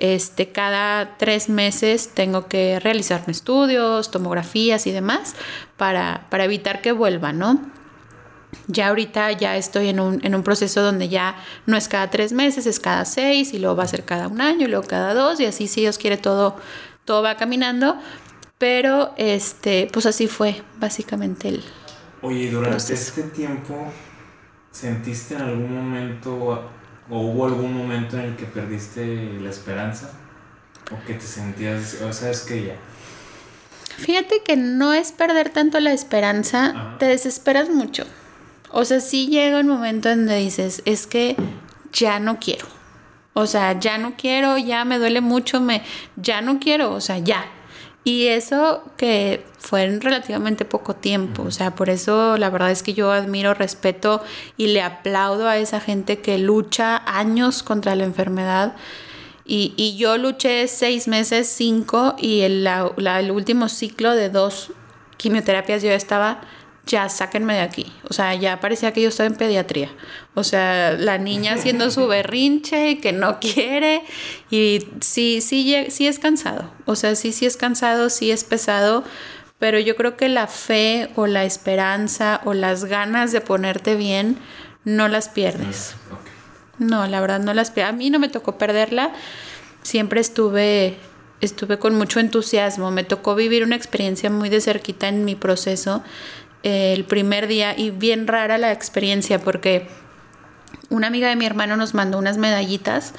Este, 0.01 0.51
cada 0.51 1.15
tres 1.19 1.47
meses 1.47 2.09
tengo 2.15 2.47
que 2.47 2.79
realizarme 2.79 3.31
estudios, 3.31 4.09
tomografías 4.09 4.87
y 4.87 4.91
demás 4.91 5.35
para, 5.77 6.25
para 6.31 6.45
evitar 6.45 6.81
que 6.81 6.91
vuelva, 6.91 7.33
¿no? 7.33 7.61
Ya 8.65 8.87
ahorita 8.87 9.31
ya 9.33 9.57
estoy 9.57 9.89
en 9.89 9.99
un, 9.99 10.19
en 10.25 10.33
un 10.33 10.41
proceso 10.41 10.81
donde 10.81 11.07
ya 11.07 11.35
no 11.67 11.77
es 11.77 11.87
cada 11.87 12.09
tres 12.09 12.33
meses, 12.33 12.65
es 12.65 12.79
cada 12.79 13.05
seis 13.05 13.53
y 13.53 13.59
luego 13.59 13.75
va 13.75 13.83
a 13.83 13.87
ser 13.87 14.03
cada 14.03 14.27
un 14.27 14.41
año 14.41 14.65
y 14.65 14.69
luego 14.71 14.87
cada 14.87 15.13
dos 15.13 15.39
y 15.39 15.45
así 15.45 15.67
si 15.67 15.81
Dios 15.81 15.99
quiere 15.99 16.17
todo, 16.17 16.55
todo 17.05 17.21
va 17.21 17.37
caminando. 17.37 17.95
Pero 18.57 19.13
este, 19.17 19.87
pues 19.93 20.07
así 20.07 20.25
fue 20.25 20.63
básicamente 20.79 21.49
el. 21.49 21.63
Oye, 22.23 22.49
durante 22.49 22.71
proceso. 22.71 23.19
este 23.19 23.23
tiempo, 23.35 23.75
¿sentiste 24.71 25.35
en 25.35 25.41
algún 25.41 25.75
momento 25.75 26.71
o 27.11 27.19
hubo 27.19 27.45
algún 27.45 27.77
momento 27.77 28.17
en 28.17 28.25
el 28.25 28.35
que 28.35 28.45
perdiste 28.45 29.37
la 29.39 29.49
esperanza? 29.49 30.11
¿O 30.91 31.05
que 31.05 31.13
te 31.13 31.25
sentías, 31.25 32.01
o 32.01 32.11
sea, 32.11 32.31
es 32.31 32.41
que 32.41 32.63
ya? 32.65 32.75
Fíjate 33.97 34.41
que 34.43 34.55
no 34.57 34.93
es 34.93 35.11
perder 35.11 35.49
tanto 35.49 35.79
la 35.79 35.93
esperanza, 35.93 36.67
Ajá. 36.67 36.97
te 36.97 37.05
desesperas 37.05 37.69
mucho. 37.69 38.05
O 38.71 38.85
sea, 38.85 38.99
sí 39.01 39.27
llega 39.27 39.59
un 39.59 39.67
momento 39.67 40.09
donde 40.09 40.37
dices, 40.37 40.81
es 40.85 41.05
que 41.05 41.35
ya 41.93 42.19
no 42.19 42.39
quiero. 42.39 42.65
O 43.33 43.45
sea, 43.45 43.79
ya 43.79 43.97
no 43.97 44.15
quiero, 44.17 44.57
ya 44.57 44.85
me 44.85 44.97
duele 44.97 45.21
mucho, 45.21 45.61
me, 45.61 45.83
ya 46.15 46.41
no 46.41 46.59
quiero, 46.59 46.93
o 46.93 47.01
sea, 47.01 47.17
ya. 47.19 47.45
Y 48.03 48.27
eso 48.27 48.83
que 48.97 49.45
fue 49.59 49.83
en 49.83 50.01
relativamente 50.01 50.65
poco 50.65 50.95
tiempo, 50.95 51.43
o 51.43 51.51
sea, 51.51 51.75
por 51.75 51.89
eso 51.89 52.35
la 52.37 52.49
verdad 52.49 52.71
es 52.71 52.81
que 52.81 52.95
yo 52.95 53.11
admiro, 53.11 53.53
respeto 53.53 54.23
y 54.57 54.67
le 54.67 54.81
aplaudo 54.81 55.47
a 55.47 55.57
esa 55.57 55.79
gente 55.79 56.19
que 56.19 56.39
lucha 56.39 57.03
años 57.05 57.61
contra 57.61 57.95
la 57.95 58.03
enfermedad. 58.03 58.75
Y, 59.45 59.73
y 59.77 59.97
yo 59.97 60.17
luché 60.17 60.67
seis 60.67 61.07
meses, 61.07 61.47
cinco, 61.47 62.15
y 62.17 62.41
el, 62.41 62.63
la, 62.63 62.91
la, 62.97 63.19
el 63.19 63.29
último 63.29 63.69
ciclo 63.69 64.15
de 64.15 64.29
dos 64.29 64.71
quimioterapias 65.17 65.83
yo 65.83 65.91
estaba 65.91 66.41
ya 66.85 67.09
sáquenme 67.09 67.53
de 67.53 67.61
aquí. 67.61 67.91
O 68.09 68.13
sea, 68.13 68.33
ya 68.35 68.59
parecía 68.59 68.91
que 68.91 69.01
yo 69.01 69.09
estaba 69.09 69.27
en 69.27 69.35
pediatría. 69.35 69.89
O 70.33 70.43
sea, 70.43 70.93
la 70.93 71.17
niña 71.17 71.53
haciendo 71.55 71.91
su 71.91 72.07
berrinche 72.07 72.99
que 72.99 73.13
no 73.13 73.39
quiere. 73.39 74.03
Y 74.49 74.87
sí, 75.01 75.41
sí, 75.41 75.85
sí 75.89 76.07
es 76.07 76.19
cansado. 76.19 76.71
O 76.85 76.95
sea, 76.95 77.15
sí, 77.15 77.31
sí 77.31 77.45
es 77.45 77.57
cansado, 77.57 78.09
sí 78.09 78.31
es 78.31 78.43
pesado. 78.43 79.03
Pero 79.59 79.79
yo 79.79 79.95
creo 79.95 80.17
que 80.17 80.27
la 80.27 80.47
fe 80.47 81.09
o 81.15 81.27
la 81.27 81.45
esperanza 81.45 82.41
o 82.45 82.53
las 82.53 82.85
ganas 82.85 83.31
de 83.31 83.41
ponerte 83.41 83.95
bien 83.95 84.37
no 84.83 85.07
las 85.07 85.29
pierdes. 85.29 85.95
No, 86.79 87.05
la 87.05 87.21
verdad 87.21 87.39
no 87.39 87.53
las 87.53 87.69
pierdes. 87.69 87.93
A 87.93 87.95
mí 87.95 88.09
no 88.09 88.17
me 88.17 88.27
tocó 88.27 88.57
perderla. 88.57 89.13
Siempre 89.83 90.19
estuve 90.19 90.97
estuve 91.41 91.79
con 91.79 91.95
mucho 91.95 92.19
entusiasmo. 92.19 92.91
Me 92.91 93.03
tocó 93.03 93.35
vivir 93.35 93.63
una 93.63 93.75
experiencia 93.75 94.29
muy 94.29 94.49
de 94.49 94.61
cerquita 94.61 95.07
en 95.07 95.25
mi 95.25 95.35
proceso 95.35 96.03
el 96.63 97.05
primer 97.05 97.47
día 97.47 97.77
y 97.77 97.89
bien 97.89 98.27
rara 98.27 98.57
la 98.57 98.71
experiencia 98.71 99.39
porque 99.39 99.87
una 100.89 101.07
amiga 101.07 101.29
de 101.29 101.35
mi 101.35 101.45
hermano 101.45 101.77
nos 101.77 101.93
mandó 101.93 102.17
unas 102.17 102.37
medallitas 102.37 103.13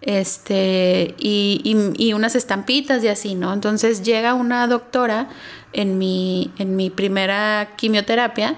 este, 0.00 1.14
y, 1.18 1.60
y, 1.62 2.08
y, 2.08 2.12
unas 2.14 2.34
estampitas 2.34 3.04
y 3.04 3.08
así, 3.08 3.34
¿no? 3.34 3.52
Entonces 3.52 4.02
llega 4.02 4.32
una 4.34 4.66
doctora 4.66 5.28
en 5.74 5.98
mi, 5.98 6.50
en 6.58 6.74
mi 6.74 6.88
primera 6.88 7.74
quimioterapia, 7.76 8.56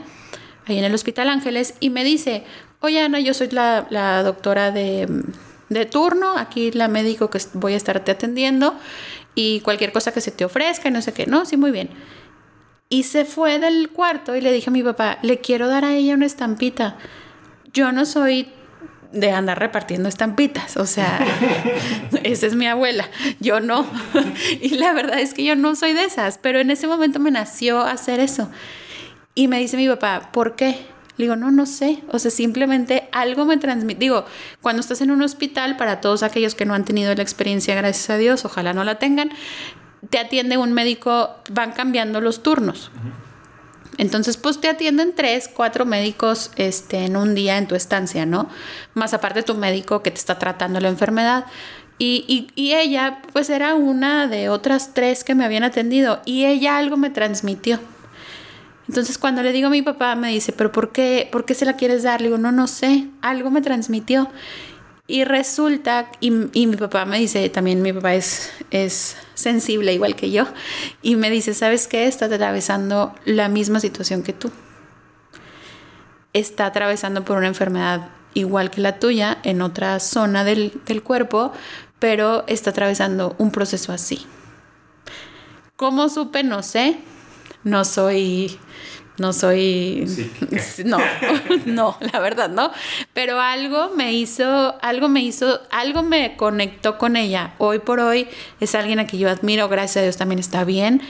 ahí 0.67 0.79
en 0.79 0.85
el 0.85 0.95
Hospital 0.95 1.29
Ángeles, 1.29 1.75
y 1.81 1.91
me 1.91 2.05
dice, 2.05 2.45
oye 2.79 3.01
Ana, 3.01 3.19
yo 3.19 3.35
soy 3.35 3.49
la, 3.49 3.87
la 3.91 4.23
doctora 4.23 4.71
de, 4.71 5.09
de 5.69 5.87
turno, 5.87 6.37
aquí 6.37 6.71
la 6.71 6.87
médico 6.87 7.29
que 7.29 7.41
voy 7.55 7.75
a 7.75 7.77
estarte 7.77 8.13
atendiendo 8.13 8.75
y 9.35 9.61
cualquier 9.61 9.93
cosa 9.93 10.13
que 10.13 10.21
se 10.21 10.31
te 10.31 10.45
ofrezca 10.45 10.89
y 10.89 10.93
no 10.93 11.03
sé 11.03 11.13
qué, 11.13 11.27
no, 11.27 11.45
sí, 11.45 11.57
muy 11.57 11.73
bien. 11.73 11.91
Y 12.93 13.05
se 13.05 13.25
fue 13.25 13.61
del 13.61 13.91
cuarto 13.91 14.35
y 14.35 14.41
le 14.41 14.53
dije 14.53 14.69
a 14.69 14.73
mi 14.73 14.83
papá, 14.83 15.19
le 15.23 15.39
quiero 15.39 15.69
dar 15.69 15.85
a 15.85 15.95
ella 15.95 16.15
una 16.15 16.27
estampita. 16.27 16.99
Yo 17.73 17.93
no 17.93 18.05
soy 18.05 18.49
de 19.13 19.31
andar 19.31 19.61
repartiendo 19.61 20.09
estampitas, 20.09 20.77
o 20.77 20.87
sea, 20.87 21.25
esa 22.25 22.47
es 22.47 22.55
mi 22.57 22.67
abuela, 22.67 23.09
yo 23.39 23.61
no. 23.61 23.87
y 24.61 24.71
la 24.71 24.93
verdad 24.93 25.21
es 25.21 25.35
que 25.35 25.45
yo 25.45 25.55
no 25.55 25.77
soy 25.77 25.93
de 25.93 26.05
esas, 26.05 26.39
pero 26.39 26.59
en 26.59 26.71
ese 26.71 26.89
momento 26.89 27.21
me 27.21 27.31
nació 27.31 27.81
hacer 27.81 28.19
eso. 28.19 28.51
Y 29.37 29.47
me 29.47 29.61
dice 29.61 29.77
mi 29.77 29.89
papá, 29.89 30.31
¿por 30.33 30.57
qué? 30.57 30.87
Le 31.17 31.27
digo, 31.27 31.37
no, 31.37 31.51
no 31.51 31.67
sé. 31.67 32.03
O 32.09 32.19
sea, 32.19 32.31
simplemente 32.31 33.09
algo 33.13 33.45
me 33.45 33.57
transmite. 33.57 34.01
Digo, 34.01 34.25
cuando 34.61 34.81
estás 34.81 35.01
en 35.01 35.11
un 35.11 35.23
hospital, 35.23 35.77
para 35.77 36.01
todos 36.01 36.23
aquellos 36.23 36.55
que 36.55 36.65
no 36.65 36.75
han 36.75 36.85
tenido 36.85 37.15
la 37.15 37.23
experiencia, 37.23 37.75
gracias 37.75 38.11
a 38.11 38.17
Dios, 38.17 38.45
ojalá 38.45 38.73
no 38.73 38.85
la 38.85 38.99
tengan, 38.99 39.31
te 40.09 40.19
atiende 40.19 40.57
un 40.57 40.73
médico, 40.73 41.37
van 41.51 41.73
cambiando 41.73 42.21
los 42.21 42.43
turnos. 42.43 42.91
Uh 42.95 43.09
-huh. 43.09 43.31
Entonces, 44.01 44.39
pues 44.39 44.59
te 44.59 44.69
atienden 44.71 45.15
tres, 45.15 45.47
cuatro 45.47 45.85
médicos 45.85 46.53
este, 46.57 47.05
en 47.05 47.17
un 47.17 47.35
día 47.35 47.59
en 47.59 47.69
tu 47.69 47.75
estancia, 47.75 48.25
¿no? 48.25 48.49
Más 48.95 49.13
aparte 49.13 49.43
tu 49.43 49.55
médico 49.55 50.03
que 50.03 50.11
te 50.11 50.17
está 50.17 50.39
tratando 50.39 50.81
la 50.81 50.89
enfermedad. 50.89 51.45
Y, 51.99 52.49
y, 52.57 52.73
ella, 52.73 53.21
pues 53.35 53.51
era 53.51 53.75
una 53.75 54.27
de 54.27 54.49
otras 54.49 54.95
tres 54.95 55.23
que 55.23 55.35
me 55.35 55.45
habían 55.45 55.65
atendido 55.65 56.23
y 56.25 56.47
ella 56.47 56.79
algo 56.79 56.97
me 56.97 57.11
transmitió. 57.11 57.79
Entonces 58.89 59.19
cuando 59.19 59.43
le 59.43 59.53
digo 59.53 59.67
a 59.67 59.71
mi 59.71 59.83
papá 59.83 60.15
me 60.15 60.31
dice, 60.31 60.53
pero 60.53 60.73
¿por 60.73 60.93
qué, 60.93 61.29
¿por 61.31 61.45
qué 61.45 61.53
se 61.53 61.67
la 61.67 61.77
quieres 61.77 62.03
dar? 62.03 62.23
Le 62.23 62.29
digo, 62.29 62.39
no, 62.39 62.53
no 62.53 62.69
sé, 62.69 63.07
algo 63.21 63.51
me 63.51 63.61
transmitió. 63.61 64.31
Y 65.11 65.25
resulta, 65.25 66.09
y, 66.21 66.31
mi 66.31 66.77
papá 66.77 67.05
me 67.05 67.19
dice, 67.19 67.49
también 67.51 67.83
mi 67.83 67.93
papá 67.93 68.15
es, 68.15 68.53
es 68.71 69.17
sensible 69.35 69.93
igual 69.93 70.15
que 70.15 70.31
yo, 70.31 70.47
y 71.03 71.17
me 71.17 71.31
dice, 71.31 71.53
¿sabes 71.53 71.89
qué? 71.89 72.07
Está 72.07 72.27
atravesando 72.27 73.13
la 73.25 73.49
misma 73.49 73.81
situación 73.81 74.23
que 74.23 74.33
tú. 74.33 74.53
Está 76.33 76.67
atravesando 76.67 77.25
por 77.25 77.39
una 77.39 77.49
enfermedad 77.49 78.11
igual 78.35 78.71
que 78.71 78.81
la 78.81 79.01
tuya 79.01 79.39
en 79.43 79.63
otra 79.63 79.99
zona 79.99 80.45
del, 80.45 80.81
del 80.87 81.03
cuerpo, 81.03 81.53
pero 81.99 82.45
está 82.47 82.71
atravesando 82.71 83.35
un 83.39 83.51
proceso 83.51 83.93
así. 83.93 84.25
¿Cómo 85.75 86.09
supe? 86.09 86.45
No 86.45 86.63
sé. 86.63 86.99
No 87.65 87.85
soy 87.85 88.61
no 89.21 89.35
soy 89.35 90.07
no 90.85 90.99
no 91.67 91.97
la 92.01 92.19
verdad 92.21 92.49
no 92.49 92.73
pero 93.13 93.39
algo 93.39 93.91
me 93.95 94.15
hizo 94.15 94.75
algo 94.81 95.09
me 95.09 95.21
hizo 95.21 95.61
algo 95.71 96.03
me 96.03 96.37
conectó 96.37 96.99
con 96.99 97.17
ella. 97.17 97.55
Hoy 97.59 97.79
por 97.79 98.01
hoy 98.01 98.29
es 98.61 98.75
alguien 98.75 98.99
a 98.99 99.07
quien 99.07 99.23
yo 99.23 99.31
admiro 99.31 99.69
gracias 99.69 99.99
a 99.99 100.03
Dios 100.03 100.17
también 100.17 100.39
está 100.39 100.65
bien. 100.65 101.03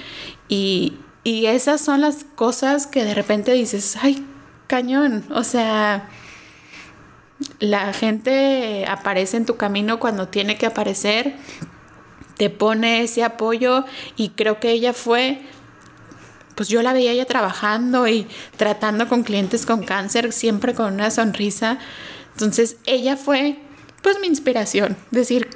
Y, 0.49 0.95
y 1.23 1.47
esas 1.47 1.81
son 1.81 2.01
las 2.01 2.25
cosas 2.25 2.87
que 2.87 3.05
de 3.05 3.15
repente 3.15 3.53
dices 3.53 3.97
ay 4.03 4.27
cañón 4.67 5.25
o 5.31 5.45
sea 5.45 6.09
la 7.59 7.93
gente 7.93 8.85
aparece 8.89 9.37
en 9.37 9.47
tu 9.47 9.57
camino 9.57 10.01
cuando 10.01 10.29
tiene 10.29 10.57
que 10.57 10.67
aparecer 10.67 11.37
te 12.37 12.51
pone 12.51 13.03
ese 13.03 13.23
apoyo 13.23 13.85
y 14.17 14.31
creo 14.31 14.61
que 14.61 14.71
ella 14.71 14.93
fue 14.95 15.43
pues 16.61 16.69
yo 16.69 16.83
la 16.83 16.93
veía 16.93 17.13
ella 17.13 17.25
trabajando 17.25 18.07
y 18.07 18.27
tratando 18.59 19.09
con 19.09 19.23
clientes 19.23 19.65
con 19.65 19.83
cáncer, 19.83 20.31
siempre 20.31 20.75
con 20.75 20.93
una 20.93 21.11
sonrisa. 21.11 21.79
Entonces 22.35 22.77
ella 22.85 23.17
fue 23.17 23.57
pues 24.03 24.21
mi 24.21 24.27
inspiración, 24.27 24.99
decir, 25.11 25.49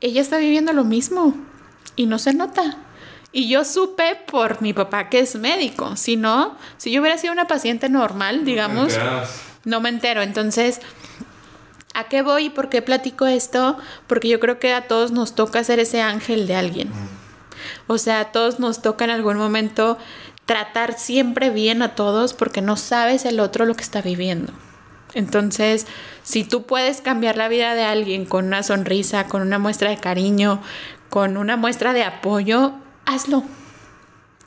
ella 0.00 0.22
está 0.22 0.38
viviendo 0.38 0.72
lo 0.72 0.84
mismo 0.84 1.34
y 1.96 2.06
no 2.06 2.18
se 2.18 2.32
nota. 2.32 2.78
Y 3.30 3.50
yo 3.50 3.66
supe 3.66 4.20
por 4.26 4.62
mi 4.62 4.72
papá 4.72 5.10
que 5.10 5.20
es 5.20 5.34
médico, 5.34 5.96
si 5.96 6.16
no, 6.16 6.56
si 6.78 6.90
yo 6.90 7.02
hubiera 7.02 7.18
sido 7.18 7.34
una 7.34 7.46
paciente 7.46 7.90
normal, 7.90 8.46
digamos, 8.46 8.94
no 9.66 9.82
me 9.82 9.90
entero. 9.90 10.22
Entonces, 10.22 10.80
¿a 11.92 12.04
qué 12.04 12.22
voy 12.22 12.46
y 12.46 12.48
por 12.48 12.70
qué 12.70 12.80
platico 12.80 13.26
esto? 13.26 13.76
Porque 14.06 14.30
yo 14.30 14.40
creo 14.40 14.58
que 14.58 14.72
a 14.72 14.88
todos 14.88 15.12
nos 15.12 15.34
toca 15.34 15.62
ser 15.62 15.78
ese 15.78 16.00
ángel 16.00 16.46
de 16.46 16.54
alguien. 16.54 16.90
O 17.86 17.98
sea, 17.98 18.20
a 18.20 18.32
todos 18.32 18.58
nos 18.58 18.82
toca 18.82 19.04
en 19.04 19.10
algún 19.10 19.36
momento 19.36 19.98
tratar 20.52 20.98
siempre 20.98 21.48
bien 21.48 21.80
a 21.80 21.94
todos 21.94 22.34
porque 22.34 22.60
no 22.60 22.76
sabes 22.76 23.24
el 23.24 23.40
otro 23.40 23.64
lo 23.64 23.74
que 23.74 23.82
está 23.82 24.02
viviendo. 24.02 24.52
Entonces, 25.14 25.86
si 26.24 26.44
tú 26.44 26.66
puedes 26.66 27.00
cambiar 27.00 27.38
la 27.38 27.48
vida 27.48 27.74
de 27.74 27.84
alguien 27.84 28.26
con 28.26 28.48
una 28.48 28.62
sonrisa, 28.62 29.28
con 29.28 29.40
una 29.40 29.58
muestra 29.58 29.88
de 29.88 29.96
cariño, 29.96 30.60
con 31.08 31.38
una 31.38 31.56
muestra 31.56 31.94
de 31.94 32.04
apoyo, 32.04 32.74
hazlo. 33.06 33.44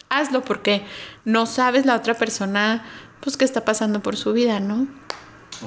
Hazlo 0.09 0.43
porque 0.43 0.85
no 1.23 1.47
sabes 1.47 1.87
la 1.87 1.95
otra 1.95 2.13
persona 2.13 2.85
pues 3.19 3.35
qué 3.35 3.43
está 3.43 3.65
pasando 3.65 4.03
por 4.03 4.15
su 4.15 4.31
vida, 4.31 4.59
¿no? 4.59 4.87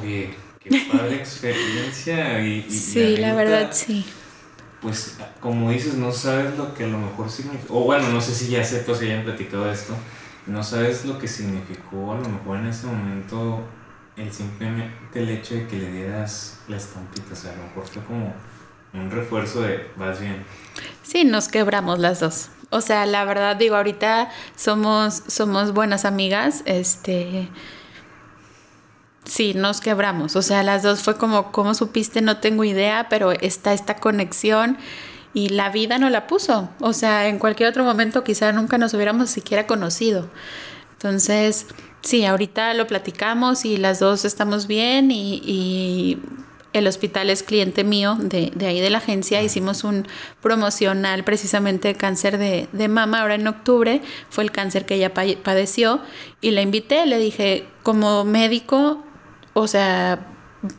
Oye, 0.01 0.37
qué 0.61 0.87
padre 0.89 1.17
experiencia 1.19 2.41
y, 2.47 2.71
sí, 2.71 3.17
la 3.17 3.35
verdad 3.35 3.71
sí 3.73 4.07
pues 4.81 5.17
como 5.41 5.71
dices, 5.71 5.95
no 5.95 6.13
sabes 6.13 6.57
lo 6.57 6.75
que 6.75 6.85
a 6.85 6.87
lo 6.87 6.99
mejor 6.99 7.31
significó, 7.31 7.81
o 7.81 7.85
bueno, 7.85 8.09
no 8.11 8.21
sé 8.21 8.35
si 8.35 8.49
ya 8.49 8.63
sé 8.63 8.85
si 8.85 9.05
hayan 9.07 9.25
platicado 9.25 9.71
esto, 9.71 9.95
no 10.49 10.63
sabes 10.63 11.05
lo 11.05 11.19
que 11.19 11.29
significó 11.29 12.13
a 12.13 12.17
lo 12.17 12.29
mejor 12.29 12.59
en 12.59 12.67
ese 12.67 12.87
momento 12.87 13.63
el 14.17 14.33
simplemente 14.33 15.21
el 15.23 15.29
hecho 15.29 15.55
de 15.55 15.67
que 15.67 15.77
le 15.77 15.93
dieras 15.93 16.59
la 16.67 16.77
estampita, 16.77 17.33
o 17.33 17.37
sea, 17.37 17.53
a 17.53 17.57
lo 17.57 17.63
mejor 17.65 17.87
fue 17.87 18.03
como 18.03 18.35
un 18.95 19.11
refuerzo 19.11 19.63
de 19.63 19.87
vas 19.97 20.21
bien. 20.21 20.45
Sí, 21.03 21.25
nos 21.25 21.49
quebramos 21.49 21.99
las 21.99 22.21
dos. 22.21 22.49
O 22.71 22.81
sea, 22.81 23.07
la 23.07 23.25
verdad 23.25 23.57
digo, 23.57 23.77
ahorita 23.77 24.31
somos 24.57 25.23
somos 25.29 25.73
buenas 25.73 26.05
amigas, 26.05 26.63
este 26.65 27.49
Sí, 29.25 29.53
nos 29.55 29.83
quebramos. 29.83 30.37
O 30.37 30.43
sea, 30.43 30.63
las 30.63 30.83
dos 30.83 31.03
fue 31.03 31.19
como, 31.19 31.53
¿cómo 31.53 31.75
supiste? 31.75 32.23
No 32.23 32.39
tengo 32.39 32.65
idea, 32.65 33.09
pero 33.11 33.33
está 33.33 33.75
esta 33.75 33.97
conexión 33.97 34.79
y 35.35 35.51
la 35.51 35.71
vida 35.71 35.99
no 35.99 36.11
la 36.11 36.27
puso. 36.27 36.71
O 36.81 36.93
sea, 36.93 37.29
en 37.29 37.39
cualquier 37.39 37.69
otro 37.69 37.85
momento 37.85 38.25
quizá 38.25 38.53
nunca 38.53 38.79
nos 38.79 38.95
hubiéramos 38.95 39.31
siquiera 39.31 39.67
conocido. 39.67 40.29
Entonces, 40.93 41.67
sí, 42.03 42.25
ahorita 42.25 42.75
lo 42.75 42.87
platicamos 42.87 43.65
y 43.65 43.77
las 43.77 44.01
dos 44.01 44.25
estamos 44.25 44.67
bien 44.67 45.11
y, 45.11 46.19
el 46.75 46.87
hospital 46.87 47.31
es 47.31 47.43
cliente 47.43 47.83
mío 47.83 48.19
de, 48.21 48.53
ahí 48.61 48.79
de 48.81 48.91
la 48.91 48.99
agencia. 48.99 49.43
Hicimos 49.43 49.85
un 49.85 50.07
promocional 50.43 51.25
precisamente 51.25 51.89
de 51.89 51.95
cáncer 51.95 52.37
de, 52.37 52.69
de, 52.73 52.89
mama 52.89 53.23
ahora 53.23 53.37
en 53.37 53.49
octubre. 53.49 54.03
Fue 54.29 54.45
el 54.45 54.53
cáncer 54.53 54.85
que 54.85 54.97
ella 54.97 55.15
padeció 55.15 56.03
y 56.43 56.51
la 56.51 56.61
invité. 56.61 57.07
Le 57.07 57.19
dije, 57.19 57.67
como 57.83 58.25
médico, 58.25 59.03
o 59.55 59.67
sea, 59.67 60.27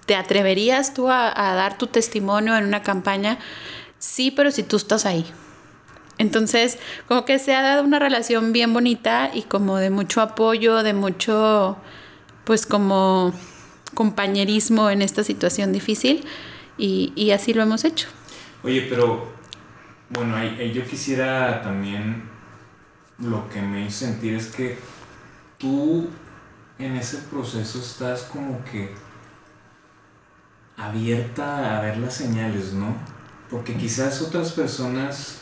¿te 0.05 0.15
atreverías 0.15 0.93
tú 0.93 1.09
a, 1.09 1.33
dar 1.35 1.77
tu 1.77 1.87
testimonio 1.87 2.55
en 2.55 2.65
una 2.65 2.81
campaña? 2.83 3.39
Sí, 3.99 4.31
pero 4.31 4.49
si 4.51 4.63
tú 4.63 4.77
estás 4.77 5.05
ahí. 5.05 5.25
Entonces, 6.17 6.79
como 7.07 7.23
que 7.23 7.39
se 7.39 7.55
ha 7.55 7.61
dado 7.61 7.83
una 7.83 7.99
relación 7.99 8.51
bien 8.51 8.73
bonita 8.73 9.31
y 9.33 9.43
como 9.43 9.77
de 9.77 9.89
mucho 9.89 10.21
apoyo, 10.21 10.83
de 10.83 10.93
mucho, 10.93 11.77
pues 12.43 12.65
como 12.65 13.33
compañerismo 13.93 14.89
en 14.89 15.01
esta 15.01 15.23
situación 15.23 15.71
difícil 15.71 16.25
y, 16.77 17.31
así 17.31 17.53
lo 17.53 17.61
hemos 17.63 17.83
hecho. 17.83 18.07
Oye, 18.63 18.87
pero 18.89 19.27
bueno, 20.09 20.41
yo 20.43 20.83
quisiera 20.85 21.61
también, 21.61 22.23
lo 23.19 23.47
que 23.49 23.61
me 23.61 23.85
hizo 23.85 24.05
sentir 24.05 24.35
es 24.35 24.47
que 24.47 24.77
tú 25.57 26.09
en 26.77 26.95
ese 26.95 27.17
proceso 27.29 27.79
estás 27.79 28.23
como 28.23 28.63
que 28.65 28.93
abierta 30.77 31.77
a 31.77 31.81
ver 31.81 31.97
las 31.97 32.15
señales, 32.15 32.73
¿no? 32.73 33.18
Porque 33.49 33.75
quizás 33.75 34.21
otras 34.21 34.51
personas, 34.51 35.41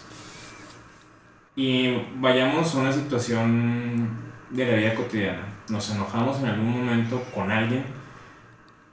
y 1.55 1.97
vayamos 2.19 2.73
a 2.73 2.79
una 2.79 2.91
situación 2.91 4.09
de 4.49 4.65
la 4.65 4.77
vida 4.77 4.95
cotidiana, 4.95 5.47
nos 5.69 5.89
enojamos 5.89 6.39
en 6.39 6.45
algún 6.47 6.85
momento 6.85 7.21
con 7.33 7.51
alguien 7.51 7.83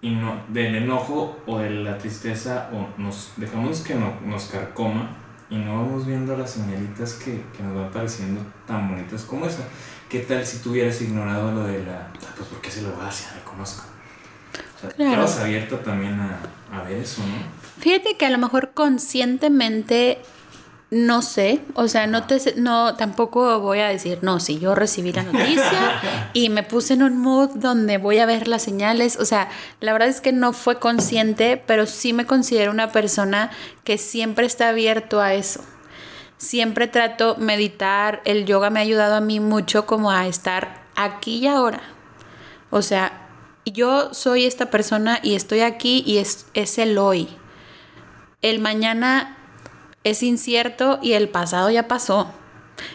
y 0.00 0.10
no, 0.10 0.42
del 0.48 0.74
enojo 0.74 1.38
o 1.46 1.58
de 1.58 1.70
la 1.70 1.96
tristeza 1.96 2.70
o 2.72 3.00
nos 3.00 3.32
dejamos 3.36 3.80
que 3.80 3.94
no, 3.94 4.12
nos 4.26 4.46
carcoma 4.46 5.08
y 5.48 5.56
no 5.56 5.76
vamos 5.76 6.06
viendo 6.06 6.36
las 6.36 6.50
señalitas 6.50 7.14
que, 7.14 7.42
que 7.56 7.62
nos 7.62 7.74
van 7.74 7.90
pareciendo 7.90 8.40
tan 8.66 8.90
bonitas 8.90 9.22
como 9.22 9.46
esa. 9.46 9.62
¿Qué 10.08 10.20
tal 10.20 10.44
si 10.44 10.58
tú 10.58 10.72
hubieras 10.72 11.00
ignorado 11.00 11.52
lo 11.52 11.64
de 11.64 11.84
la... 11.84 12.10
Pues 12.36 12.48
porque 12.48 12.70
se 12.70 12.82
lo 12.82 12.90
voy 12.92 13.04
a 13.04 13.08
hacer, 13.08 13.34
me 13.36 13.44
conozco. 14.96 15.24
O 15.24 15.28
sea, 15.28 15.44
abierta 15.44 15.82
también 15.82 16.20
a, 16.20 16.38
a 16.72 16.82
ver 16.82 16.98
eso, 16.98 17.22
¿no? 17.22 17.82
Fíjate 17.82 18.16
que 18.16 18.26
a 18.26 18.30
lo 18.30 18.38
mejor 18.38 18.72
conscientemente 18.72 20.18
no 20.90 21.22
sé, 21.22 21.60
o 21.74 21.88
sea, 21.88 22.06
no 22.06 22.24
te 22.24 22.54
no 22.56 22.94
tampoco 22.94 23.58
voy 23.58 23.80
a 23.80 23.88
decir, 23.88 24.20
no, 24.22 24.38
si 24.38 24.60
yo 24.60 24.76
recibí 24.76 25.12
la 25.12 25.24
noticia 25.24 26.30
y 26.34 26.50
me 26.50 26.62
puse 26.62 26.94
en 26.94 27.02
un 27.02 27.18
mood 27.18 27.50
donde 27.56 27.98
voy 27.98 28.20
a 28.20 28.26
ver 28.26 28.46
las 28.46 28.62
señales, 28.62 29.18
o 29.18 29.24
sea, 29.24 29.48
la 29.80 29.92
verdad 29.92 30.08
es 30.08 30.20
que 30.20 30.32
no 30.32 30.52
fue 30.52 30.78
consciente, 30.78 31.60
pero 31.66 31.86
sí 31.86 32.12
me 32.12 32.26
considero 32.26 32.70
una 32.70 32.92
persona 32.92 33.50
que 33.82 33.98
siempre 33.98 34.46
está 34.46 34.68
abierto 34.68 35.20
a 35.20 35.34
eso 35.34 35.64
siempre 36.44 36.86
trato 36.86 37.36
meditar, 37.38 38.20
el 38.24 38.44
yoga 38.44 38.70
me 38.70 38.80
ha 38.80 38.82
ayudado 38.82 39.16
a 39.16 39.20
mí 39.20 39.40
mucho 39.40 39.86
como 39.86 40.10
a 40.10 40.26
estar 40.26 40.82
aquí 40.94 41.38
y 41.38 41.46
ahora. 41.46 41.80
O 42.70 42.82
sea, 42.82 43.23
yo 43.72 44.12
soy 44.12 44.44
esta 44.44 44.70
persona 44.70 45.20
y 45.22 45.34
estoy 45.34 45.60
aquí 45.60 46.02
y 46.06 46.18
es, 46.18 46.46
es 46.54 46.78
el 46.78 46.98
hoy. 46.98 47.28
El 48.42 48.60
mañana 48.60 49.38
es 50.04 50.22
incierto 50.22 50.98
y 51.02 51.12
el 51.12 51.28
pasado 51.28 51.70
ya 51.70 51.88
pasó. 51.88 52.30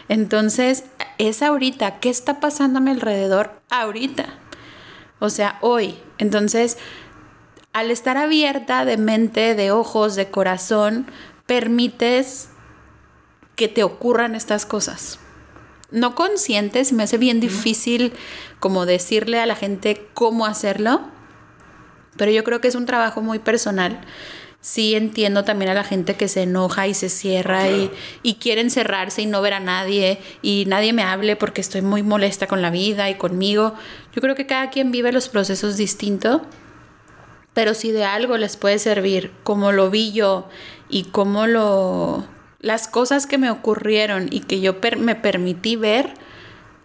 Entonces, 0.08 0.84
es 1.18 1.42
ahorita. 1.42 2.00
¿Qué 2.00 2.10
está 2.10 2.40
pasando 2.40 2.78
a 2.78 2.82
mi 2.82 2.90
alrededor 2.90 3.60
ahorita? 3.70 4.26
O 5.18 5.30
sea, 5.30 5.58
hoy. 5.60 5.98
Entonces, 6.18 6.78
al 7.72 7.90
estar 7.90 8.16
abierta 8.16 8.84
de 8.84 8.96
mente, 8.96 9.54
de 9.54 9.70
ojos, 9.70 10.16
de 10.16 10.30
corazón, 10.30 11.06
permites 11.46 12.48
que 13.54 13.68
te 13.68 13.84
ocurran 13.84 14.34
estas 14.34 14.66
cosas. 14.66 15.19
No 15.90 16.14
conscientes, 16.14 16.92
me 16.92 17.02
hace 17.02 17.18
bien 17.18 17.40
difícil 17.40 18.12
como 18.58 18.86
decirle 18.86 19.40
a 19.40 19.46
la 19.46 19.56
gente 19.56 20.06
cómo 20.14 20.46
hacerlo, 20.46 21.00
pero 22.16 22.30
yo 22.30 22.44
creo 22.44 22.60
que 22.60 22.68
es 22.68 22.74
un 22.74 22.86
trabajo 22.86 23.22
muy 23.22 23.38
personal. 23.38 24.00
Sí 24.62 24.94
entiendo 24.94 25.42
también 25.42 25.70
a 25.70 25.74
la 25.74 25.84
gente 25.84 26.16
que 26.16 26.28
se 26.28 26.42
enoja 26.42 26.86
y 26.86 26.92
se 26.92 27.08
cierra 27.08 27.70
y, 27.70 27.90
y 28.22 28.34
quiere 28.34 28.60
encerrarse 28.60 29.22
y 29.22 29.26
no 29.26 29.40
ver 29.40 29.54
a 29.54 29.60
nadie 29.60 30.20
y 30.42 30.64
nadie 30.66 30.92
me 30.92 31.02
hable 31.02 31.34
porque 31.36 31.62
estoy 31.62 31.80
muy 31.80 32.02
molesta 32.02 32.46
con 32.46 32.60
la 32.60 32.68
vida 32.68 33.08
y 33.08 33.14
conmigo. 33.14 33.74
Yo 34.14 34.20
creo 34.20 34.34
que 34.34 34.46
cada 34.46 34.68
quien 34.68 34.90
vive 34.90 35.12
los 35.12 35.30
procesos 35.30 35.78
distinto, 35.78 36.42
pero 37.54 37.72
si 37.72 37.90
de 37.90 38.04
algo 38.04 38.36
les 38.36 38.58
puede 38.58 38.78
servir, 38.78 39.32
como 39.44 39.72
lo 39.72 39.88
vi 39.88 40.12
yo 40.12 40.46
y 40.90 41.04
como 41.04 41.46
lo 41.46 42.26
las 42.60 42.88
cosas 42.88 43.26
que 43.26 43.38
me 43.38 43.50
ocurrieron 43.50 44.28
y 44.30 44.40
que 44.40 44.60
yo 44.60 44.76
me 44.98 45.14
permití 45.14 45.76
ver, 45.76 46.14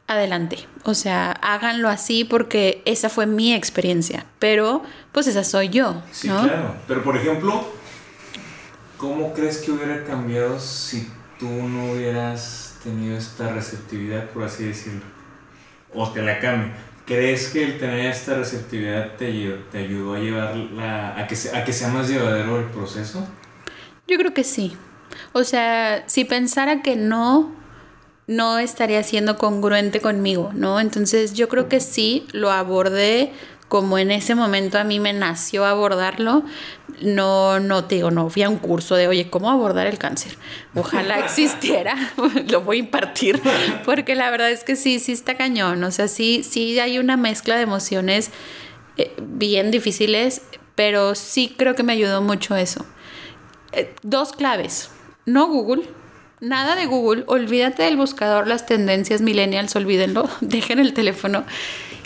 adelante. 0.08 0.68
O 0.84 0.94
sea, 0.94 1.32
háganlo 1.32 1.90
así 1.90 2.24
porque 2.24 2.82
esa 2.86 3.10
fue 3.10 3.26
mi 3.26 3.54
experiencia, 3.54 4.26
pero 4.40 4.84
pues 5.12 5.28
esa 5.28 5.44
soy 5.44 5.70
yo. 5.70 6.02
Sí, 6.12 6.28
claro. 6.28 6.76
Pero 6.88 7.04
por 7.04 7.18
ejemplo, 7.18 7.66
¿cómo 8.98 9.34
crees 9.34 9.58
que 9.58 9.72
hubiera 9.72 10.04
cambiado 10.04 10.60
si 10.60 11.10
tú 11.40 11.50
no 11.50 11.92
hubieras 11.92 12.78
tenido 12.84 13.18
esta 13.18 13.52
receptividad, 13.52 14.30
por 14.30 14.44
así 14.44 14.66
decirlo? 14.66 15.02
O 15.94 16.10
te 16.12 16.22
la 16.22 16.40
cambio. 16.40 16.72
¿Crees 17.06 17.50
que 17.50 17.64
el 17.64 17.78
tener 17.78 18.08
esta 18.08 18.36
receptividad 18.36 19.16
te, 19.16 19.32
te 19.72 19.78
ayudó 19.78 20.16
a 20.16 20.20
llevar 20.20 20.56
a, 21.18 21.28
que 21.28 21.36
a 21.54 21.64
que 21.64 21.74
sea 21.74 21.90
más 21.90 22.10
llevadero 22.10 22.60
el 22.60 22.66
proceso? 22.66 23.28
Yo 24.08 24.18
creo 24.18 24.34
que 24.34 24.44
sí. 24.44 24.76
O 25.34 25.44
sea, 25.44 26.04
si 26.08 26.26
pensara 26.26 26.82
que 26.82 26.96
no, 26.96 27.52
no 28.28 28.60
estaría 28.60 29.04
siendo 29.04 29.38
congruente 29.38 30.02
conmigo, 30.02 30.52
¿no? 30.54 30.80
Entonces 30.80 31.34
yo 31.34 31.50
creo 31.50 31.70
que 31.70 31.80
sí, 31.80 32.26
lo 32.32 32.52
abordé 32.52 33.32
como 33.68 33.98
en 33.98 34.12
ese 34.12 34.36
momento 34.36 34.78
a 34.78 34.84
mí 34.84 35.00
me 35.00 35.12
nació 35.12 35.66
abordarlo, 35.66 36.44
no, 37.02 37.60
no 37.60 37.86
te 37.86 37.96
digo, 37.96 38.12
no 38.12 38.30
fui 38.30 38.44
a 38.44 38.50
un 38.50 38.58
curso 38.58 38.96
de, 38.96 39.08
oye, 39.08 39.30
¿cómo 39.30 39.50
abordar 39.50 39.88
el 39.88 39.98
cáncer? 39.98 40.38
Ojalá 40.76 41.20
existiera, 41.26 41.96
lo 42.48 42.62
voy 42.62 42.78
a 42.78 42.80
impartir, 42.82 43.42
porque 43.86 44.16
la 44.16 44.30
verdad 44.30 44.52
es 44.52 44.64
que 44.64 44.76
sí, 44.76 45.00
sí 45.00 45.12
está 45.12 45.36
cañón, 45.36 45.84
o 45.84 45.92
sea, 45.92 46.08
sí, 46.08 46.44
sí 46.44 46.80
hay 46.80 47.00
una 47.00 47.18
mezcla 47.18 47.56
de 47.56 47.64
emociones 47.64 48.32
eh, 48.98 49.14
bien 49.22 49.72
difíciles, 49.72 50.44
pero 50.76 51.16
sí 51.16 51.54
creo 51.58 51.76
que 51.76 51.84
me 51.84 51.94
ayudó 51.94 52.22
mucho 52.22 52.56
eso. 52.56 52.86
Eh, 53.72 53.94
dos 54.04 54.32
claves, 54.32 54.90
no 55.26 55.48
Google, 55.48 55.88
nada 56.40 56.76
de 56.76 56.86
Google, 56.86 57.24
olvídate 57.28 57.84
del 57.84 57.98
buscador, 57.98 58.48
las 58.48 58.66
tendencias 58.66 59.22
millennials, 59.22 59.76
olvídenlo, 59.76 60.30
dejen 60.42 60.80
el 60.80 60.94
teléfono. 60.94 61.44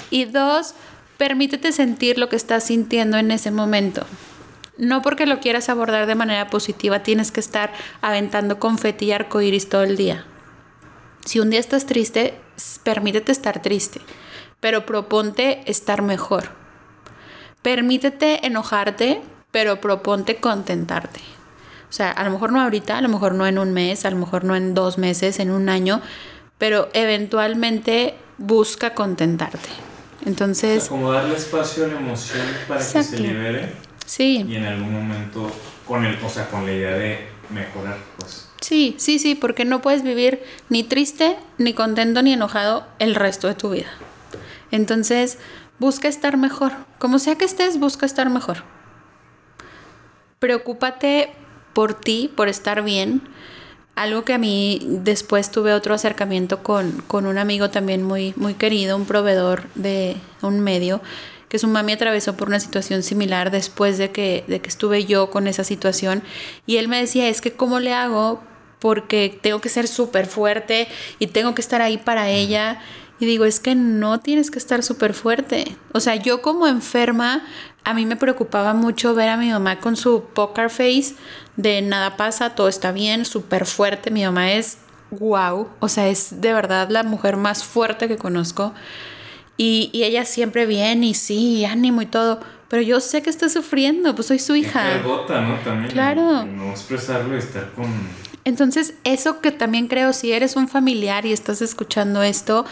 Y 0.09 0.25
dos, 0.25 0.73
permítete 1.17 1.71
sentir 1.71 2.17
lo 2.17 2.29
que 2.29 2.35
estás 2.35 2.63
sintiendo 2.63 3.17
en 3.17 3.31
ese 3.31 3.51
momento. 3.51 4.05
No 4.77 5.01
porque 5.01 5.25
lo 5.25 5.41
quieras 5.41 5.67
abordar 5.67 6.07
de 6.07 6.15
manera 6.15 6.49
positiva 6.49 7.03
tienes 7.03 7.31
que 7.31 7.41
estar 7.41 7.73
aventando 8.01 8.59
confeti 8.59 9.05
y 9.05 9.11
arcoíris 9.11 9.67
todo 9.67 9.83
el 9.83 9.97
día. 9.97 10.25
Si 11.25 11.41
un 11.41 11.49
día 11.49 11.59
estás 11.59 11.85
triste, 11.85 12.39
permítete 12.83 13.33
estar 13.33 13.61
triste, 13.61 13.99
pero 14.61 14.85
proponte 14.85 15.61
estar 15.69 16.01
mejor. 16.01 16.51
Permítete 17.61 18.47
enojarte, 18.47 19.21
pero 19.51 19.81
proponte 19.81 20.37
contentarte. 20.37 21.19
O 21.89 21.91
sea, 21.91 22.11
a 22.11 22.23
lo 22.23 22.29
mejor 22.29 22.51
no 22.51 22.61
ahorita, 22.61 22.97
a 22.97 23.01
lo 23.01 23.09
mejor 23.09 23.33
no 23.33 23.47
en 23.47 23.57
un 23.57 23.73
mes, 23.73 24.05
a 24.05 24.11
lo 24.11 24.17
mejor 24.17 24.43
no 24.43 24.55
en 24.55 24.75
dos 24.75 24.97
meses, 24.99 25.39
en 25.39 25.49
un 25.49 25.69
año, 25.69 26.01
pero 26.59 26.89
eventualmente 26.93 28.15
busca 28.37 28.93
contentarte. 28.93 29.69
Entonces... 30.25 30.87
como 30.87 31.11
darle 31.11 31.35
espacio 31.35 31.85
a 31.85 31.87
la 31.87 31.95
emoción 31.99 32.45
para 32.67 32.79
que 32.79 33.03
se 33.03 33.19
libere. 33.19 33.73
Sí. 34.05 34.45
Y 34.47 34.55
en 34.55 34.65
algún 34.65 34.93
momento, 34.93 35.49
con 35.87 36.05
el, 36.05 36.17
o 36.23 36.29
sea, 36.29 36.47
con 36.49 36.65
la 36.65 36.73
idea 36.73 36.91
de 36.91 37.27
mejorar, 37.49 37.97
pues. 38.17 38.49
Sí, 38.61 38.95
sí, 38.99 39.17
sí, 39.17 39.35
porque 39.35 39.65
no 39.65 39.81
puedes 39.81 40.03
vivir 40.03 40.43
ni 40.67 40.83
triste, 40.83 41.37
ni 41.57 41.73
contento, 41.73 42.21
ni 42.21 42.33
enojado 42.33 42.85
el 42.99 43.15
resto 43.15 43.47
de 43.47 43.55
tu 43.55 43.69
vida. 43.71 43.89
Entonces, 44.71 45.39
busca 45.79 46.07
estar 46.07 46.37
mejor. 46.37 46.73
Como 46.99 47.17
sea 47.19 47.35
que 47.35 47.45
estés, 47.45 47.79
busca 47.79 48.05
estar 48.05 48.29
mejor. 48.29 48.63
Preocúpate 50.39 51.31
por 51.79 51.93
ti, 51.93 52.29
por 52.35 52.49
estar 52.49 52.83
bien. 52.83 53.21
Algo 53.95 54.25
que 54.25 54.33
a 54.33 54.37
mí 54.37 54.81
después 54.85 55.49
tuve 55.49 55.71
otro 55.71 55.93
acercamiento 55.93 56.61
con, 56.61 57.01
con 57.07 57.25
un 57.25 57.37
amigo 57.37 57.69
también 57.69 58.03
muy, 58.03 58.33
muy 58.35 58.55
querido, 58.55 58.97
un 58.97 59.05
proveedor 59.05 59.63
de 59.75 60.17
un 60.41 60.59
medio, 60.59 61.01
que 61.47 61.57
su 61.57 61.69
mami 61.69 61.93
atravesó 61.93 62.35
por 62.35 62.49
una 62.49 62.59
situación 62.59 63.01
similar 63.01 63.49
después 63.49 63.97
de 63.97 64.11
que, 64.11 64.43
de 64.49 64.59
que 64.59 64.67
estuve 64.67 65.05
yo 65.05 65.29
con 65.29 65.47
esa 65.47 65.63
situación. 65.63 66.21
Y 66.65 66.75
él 66.75 66.89
me 66.89 66.99
decía, 66.99 67.29
es 67.29 67.39
que 67.39 67.53
¿cómo 67.53 67.79
le 67.79 67.93
hago? 67.93 68.43
Porque 68.79 69.39
tengo 69.41 69.61
que 69.61 69.69
ser 69.69 69.87
súper 69.87 70.25
fuerte 70.25 70.89
y 71.17 71.27
tengo 71.27 71.55
que 71.55 71.61
estar 71.61 71.81
ahí 71.81 71.97
para 71.97 72.27
ella. 72.27 72.81
Y 73.19 73.25
digo, 73.25 73.45
es 73.45 73.59
que 73.59 73.75
no 73.75 74.19
tienes 74.19 74.49
que 74.49 74.59
estar 74.59 74.81
súper 74.81 75.13
fuerte. 75.13 75.75
O 75.91 75.99
sea, 75.99 76.15
yo 76.15 76.41
como 76.41 76.67
enferma, 76.67 77.43
a 77.83 77.93
mí 77.93 78.05
me 78.05 78.15
preocupaba 78.15 78.73
mucho 78.73 79.13
ver 79.13 79.29
a 79.29 79.37
mi 79.37 79.49
mamá 79.49 79.79
con 79.79 79.97
su 79.97 80.23
poker 80.33 80.69
face 80.69 81.15
de 81.57 81.81
nada 81.81 82.15
pasa, 82.15 82.55
todo 82.55 82.69
está 82.69 82.93
bien, 82.93 83.25
súper 83.25 83.65
fuerte. 83.65 84.11
Mi 84.11 84.23
mamá 84.23 84.53
es 84.53 84.77
wow, 85.11 85.67
o 85.79 85.89
sea, 85.89 86.07
es 86.07 86.39
de 86.39 86.53
verdad 86.53 86.89
la 86.89 87.03
mujer 87.03 87.35
más 87.35 87.63
fuerte 87.63 88.07
que 88.07 88.17
conozco. 88.17 88.73
Y, 89.57 89.91
ella 89.93 90.23
siempre 90.23 90.65
bien 90.65 91.03
y 91.03 91.13
sí, 91.13 91.65
ánimo 91.65 92.01
y 92.01 92.05
todo. 92.05 92.39
Pero 92.69 92.81
yo 92.81 93.01
sé 93.01 93.21
que 93.21 93.29
está 93.29 93.49
sufriendo, 93.49 94.15
pues 94.15 94.27
soy 94.27 94.39
su 94.39 94.55
hija. 94.55 95.01
Gota, 95.03 95.41
¿no? 95.41 95.55
También. 95.57 95.91
Claro. 95.91 96.45
No 96.45 96.69
expresarlo 96.71 97.35
y 97.35 97.39
estar 97.39 97.69
con 97.73 97.87
entonces, 98.45 98.95
eso 99.03 99.41
que 99.41 99.51
también 99.51 99.87
creo, 99.87 100.13
si 100.13 100.31
eres 100.31 100.55
un 100.55 100.67
familiar 100.67 101.25
y 101.25 101.33
estás 101.33 101.61
escuchando 101.61 102.23
esto, 102.23 102.65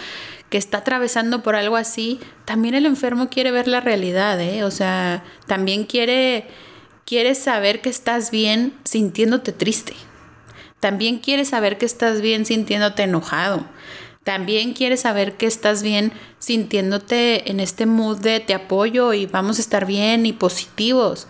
que 0.49 0.57
está 0.57 0.79
atravesando 0.79 1.43
por 1.43 1.55
algo 1.55 1.75
así, 1.75 2.19
también 2.45 2.75
el 2.75 2.85
enfermo 2.85 3.29
quiere 3.29 3.51
ver 3.51 3.67
la 3.67 3.81
realidad, 3.81 4.39
¿eh? 4.39 4.63
O 4.63 4.71
sea, 4.71 5.23
también 5.45 5.85
quiere, 5.85 6.47
quiere 7.05 7.35
saber 7.35 7.81
que 7.81 7.89
estás 7.89 8.31
bien 8.31 8.73
sintiéndote 8.85 9.51
triste. 9.51 9.93
También 10.79 11.17
quiere 11.17 11.43
saber 11.43 11.77
que 11.77 11.85
estás 11.85 12.21
bien 12.21 12.45
sintiéndote 12.45 13.03
enojado. 13.03 13.65
También 14.23 14.73
quiere 14.73 14.97
saber 14.97 15.37
que 15.37 15.45
estás 15.45 15.81
bien 15.81 16.11
sintiéndote 16.39 17.49
en 17.49 17.59
este 17.59 17.85
mood 17.85 18.19
de 18.19 18.39
te 18.39 18.53
apoyo 18.53 19.13
y 19.13 19.25
vamos 19.25 19.57
a 19.57 19.61
estar 19.61 19.85
bien 19.85 20.25
y 20.25 20.33
positivos. 20.33 21.27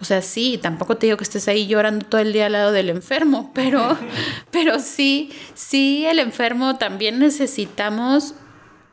O 0.00 0.04
sea, 0.04 0.22
sí, 0.22 0.58
tampoco 0.60 0.96
te 0.96 1.06
digo 1.06 1.16
que 1.16 1.24
estés 1.24 1.48
ahí 1.48 1.66
llorando 1.66 2.04
todo 2.06 2.20
el 2.20 2.32
día 2.32 2.46
al 2.46 2.52
lado 2.52 2.72
del 2.72 2.90
enfermo, 2.90 3.50
pero, 3.54 3.96
pero 4.50 4.78
sí, 4.78 5.32
sí, 5.54 6.04
el 6.06 6.18
enfermo 6.18 6.76
también 6.76 7.18
necesitamos 7.18 8.34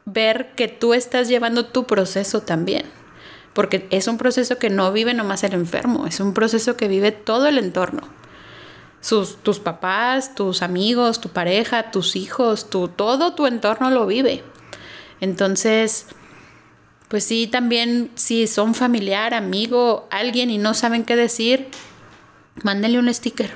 ver 0.05 0.53
que 0.55 0.67
tú 0.67 0.93
estás 0.93 1.27
llevando 1.27 1.65
tu 1.65 1.85
proceso 1.85 2.41
también. 2.41 2.85
Porque 3.53 3.87
es 3.91 4.07
un 4.07 4.17
proceso 4.17 4.57
que 4.57 4.69
no 4.69 4.91
vive 4.91 5.13
nomás 5.13 5.43
el 5.43 5.53
enfermo, 5.53 6.07
es 6.07 6.19
un 6.19 6.33
proceso 6.33 6.75
que 6.75 6.87
vive 6.87 7.11
todo 7.11 7.47
el 7.47 7.57
entorno. 7.57 8.01
Sus, 8.99 9.37
tus 9.37 9.59
papás, 9.59 10.33
tus 10.33 10.61
amigos, 10.61 11.21
tu 11.21 11.29
pareja, 11.29 11.91
tus 11.91 12.15
hijos, 12.15 12.69
tu, 12.69 12.87
todo 12.87 13.35
tu 13.35 13.45
entorno 13.45 13.91
lo 13.91 14.07
vive. 14.07 14.43
Entonces, 15.19 16.07
pues 17.09 17.25
sí, 17.25 17.47
también 17.47 18.09
si 18.15 18.47
son 18.47 18.73
familiar, 18.73 19.33
amigo, 19.33 20.07
alguien 20.09 20.49
y 20.49 20.57
no 20.57 20.73
saben 20.73 21.03
qué 21.03 21.15
decir, 21.15 21.67
mándenle 22.63 22.97
un 22.97 23.13
sticker. 23.13 23.51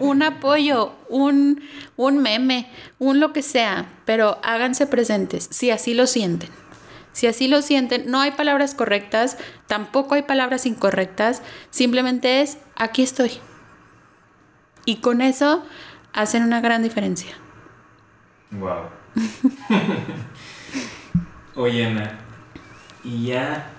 Un 0.00 0.22
apoyo, 0.22 0.94
un, 1.08 1.62
un 1.96 2.18
meme, 2.18 2.70
un 2.98 3.20
lo 3.20 3.32
que 3.32 3.42
sea, 3.42 3.86
pero 4.04 4.38
háganse 4.42 4.86
presentes 4.86 5.48
si 5.50 5.70
así 5.70 5.94
lo 5.94 6.06
sienten. 6.06 6.50
Si 7.12 7.26
así 7.26 7.48
lo 7.48 7.60
sienten, 7.60 8.10
no 8.10 8.20
hay 8.20 8.30
palabras 8.30 8.74
correctas, 8.74 9.36
tampoco 9.66 10.14
hay 10.14 10.22
palabras 10.22 10.64
incorrectas, 10.64 11.42
simplemente 11.70 12.40
es 12.40 12.58
aquí 12.76 13.02
estoy. 13.02 13.32
Y 14.84 14.96
con 14.96 15.20
eso 15.20 15.64
hacen 16.12 16.44
una 16.44 16.60
gran 16.60 16.82
diferencia. 16.82 17.34
Wow. 18.52 18.84
Oye, 21.56 21.86
Ana, 21.86 22.18
y 23.02 23.26
ya 23.26 23.70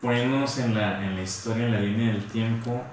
poniéndonos 0.00 0.58
en 0.58 0.74
la, 0.74 1.04
en 1.04 1.16
la 1.16 1.22
historia, 1.22 1.64
en 1.64 1.72
la 1.72 1.80
línea 1.80 2.12
del 2.12 2.24
tiempo, 2.24 2.84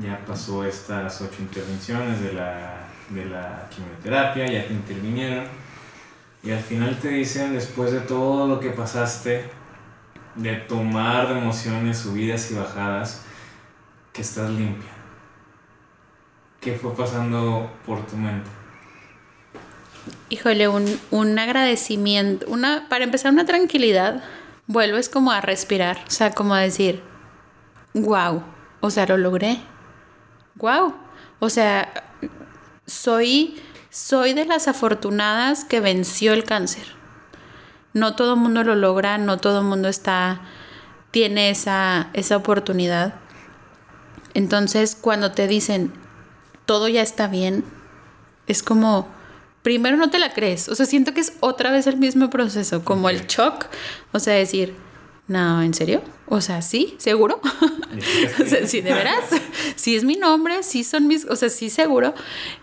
ya 0.00 0.24
pasó 0.26 0.64
estas 0.64 1.20
ocho 1.20 1.36
intervenciones 1.40 2.20
de 2.20 2.32
la, 2.32 2.88
de 3.10 3.24
la 3.26 3.68
quimioterapia, 3.70 4.46
ya 4.46 4.66
te 4.66 4.72
intervinieron, 4.72 5.46
y 6.42 6.50
al 6.50 6.60
final 6.60 6.98
te 6.98 7.08
dicen, 7.08 7.54
después 7.54 7.92
de 7.92 8.00
todo 8.00 8.46
lo 8.46 8.60
que 8.60 8.70
pasaste, 8.70 9.44
de 10.34 10.54
tomar 10.56 11.28
de 11.28 11.38
emociones, 11.38 11.98
subidas 11.98 12.50
y 12.50 12.54
bajadas, 12.54 13.22
que 14.12 14.22
estás 14.22 14.50
limpia. 14.50 14.90
¿Qué 16.60 16.74
fue 16.74 16.94
pasando 16.94 17.70
por 17.86 18.04
tu 18.06 18.16
mente? 18.16 18.50
híjole, 20.28 20.68
un, 20.68 21.00
un 21.10 21.38
agradecimiento, 21.38 22.46
una, 22.48 22.88
para 22.88 23.04
empezar 23.04 23.32
una 23.32 23.44
tranquilidad, 23.44 24.22
vuelves 24.66 25.08
como 25.08 25.30
a 25.30 25.40
respirar, 25.40 25.98
o 26.06 26.10
sea, 26.10 26.32
como 26.32 26.54
a 26.54 26.60
decir, 26.60 27.02
wow, 27.94 28.42
o 28.80 28.90
sea, 28.90 29.06
lo 29.06 29.16
logré, 29.16 29.58
wow, 30.56 30.94
o 31.38 31.50
sea, 31.50 31.92
soy, 32.86 33.60
soy 33.90 34.34
de 34.34 34.44
las 34.44 34.68
afortunadas 34.68 35.64
que 35.64 35.80
venció 35.80 36.32
el 36.32 36.44
cáncer. 36.44 36.84
No 37.92 38.16
todo 38.16 38.34
el 38.34 38.40
mundo 38.40 38.64
lo 38.64 38.74
logra, 38.74 39.18
no 39.18 39.38
todo 39.38 39.60
el 39.60 39.64
mundo 39.64 39.88
está, 39.88 40.40
tiene 41.10 41.50
esa, 41.50 42.10
esa 42.12 42.36
oportunidad. 42.36 43.14
Entonces, 44.34 44.96
cuando 45.00 45.32
te 45.32 45.46
dicen, 45.46 45.92
todo 46.66 46.88
ya 46.88 47.02
está 47.02 47.28
bien, 47.28 47.64
es 48.46 48.62
como, 48.62 49.08
primero 49.62 49.96
no 49.96 50.10
te 50.10 50.18
la 50.18 50.32
crees. 50.32 50.68
O 50.68 50.74
sea, 50.74 50.86
siento 50.86 51.14
que 51.14 51.20
es 51.20 51.34
otra 51.40 51.70
vez 51.70 51.86
el 51.86 51.96
mismo 51.96 52.30
proceso, 52.30 52.84
como 52.84 53.08
el 53.08 53.26
shock. 53.26 53.66
O 54.12 54.18
sea, 54.18 54.34
decir, 54.34 54.76
no, 55.26 55.62
¿en 55.62 55.72
serio? 55.72 56.02
O 56.26 56.40
sea, 56.40 56.60
sí, 56.62 56.94
seguro. 56.98 57.40
o 58.42 58.46
sea, 58.46 58.66
sí, 58.66 58.80
de 58.80 58.92
veras. 58.92 59.24
Sí 59.76 59.96
es 59.96 60.04
mi 60.04 60.16
nombre, 60.16 60.62
sí 60.62 60.84
son 60.84 61.06
mis, 61.06 61.24
o 61.26 61.36
sea, 61.36 61.48
sí 61.48 61.70
seguro. 61.70 62.14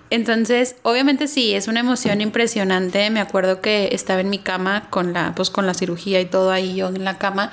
Entonces, 0.09 0.75
obviamente 0.83 1.27
sí, 1.27 1.53
es 1.53 1.67
una 1.67 1.79
emoción 1.79 2.21
impresionante. 2.21 3.09
Me 3.09 3.19
acuerdo 3.19 3.61
que 3.61 3.89
estaba 3.93 4.21
en 4.21 4.29
mi 4.29 4.39
cama 4.39 4.89
con 4.89 5.13
la, 5.13 5.33
pues 5.35 5.49
con 5.49 5.65
la 5.65 5.73
cirugía 5.73 6.21
y 6.21 6.25
todo 6.25 6.51
ahí 6.51 6.75
yo 6.75 6.87
en 6.89 7.03
la 7.03 7.17
cama 7.17 7.51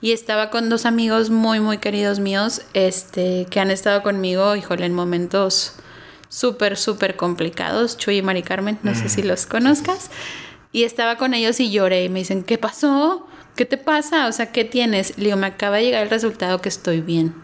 y 0.00 0.12
estaba 0.12 0.50
con 0.50 0.68
dos 0.68 0.86
amigos 0.86 1.30
muy 1.30 1.58
muy 1.58 1.78
queridos 1.78 2.20
míos, 2.20 2.62
este, 2.74 3.46
que 3.50 3.60
han 3.60 3.70
estado 3.70 4.02
conmigo, 4.02 4.54
híjole, 4.54 4.86
en 4.86 4.92
momentos 4.92 5.74
súper, 6.28 6.76
súper 6.76 7.16
complicados, 7.16 7.96
Chuy 7.96 8.18
y 8.18 8.22
Mari 8.22 8.42
Carmen, 8.42 8.78
no 8.82 8.94
sé 8.94 9.08
si 9.08 9.22
mm. 9.22 9.26
los 9.26 9.46
conozcas. 9.46 10.10
Y 10.72 10.84
estaba 10.84 11.16
con 11.16 11.32
ellos 11.32 11.58
y 11.60 11.70
lloré 11.70 12.04
y 12.04 12.08
me 12.08 12.18
dicen, 12.18 12.42
¿qué 12.42 12.58
pasó? 12.58 13.26
¿Qué 13.56 13.64
te 13.64 13.78
pasa? 13.78 14.26
O 14.26 14.32
sea, 14.32 14.52
¿qué 14.52 14.64
tienes? 14.64 15.16
Le 15.16 15.24
digo, 15.24 15.36
me 15.36 15.46
acaba 15.46 15.78
de 15.78 15.84
llegar 15.84 16.02
el 16.02 16.10
resultado 16.10 16.60
que 16.60 16.68
estoy 16.68 17.00
bien. 17.00 17.34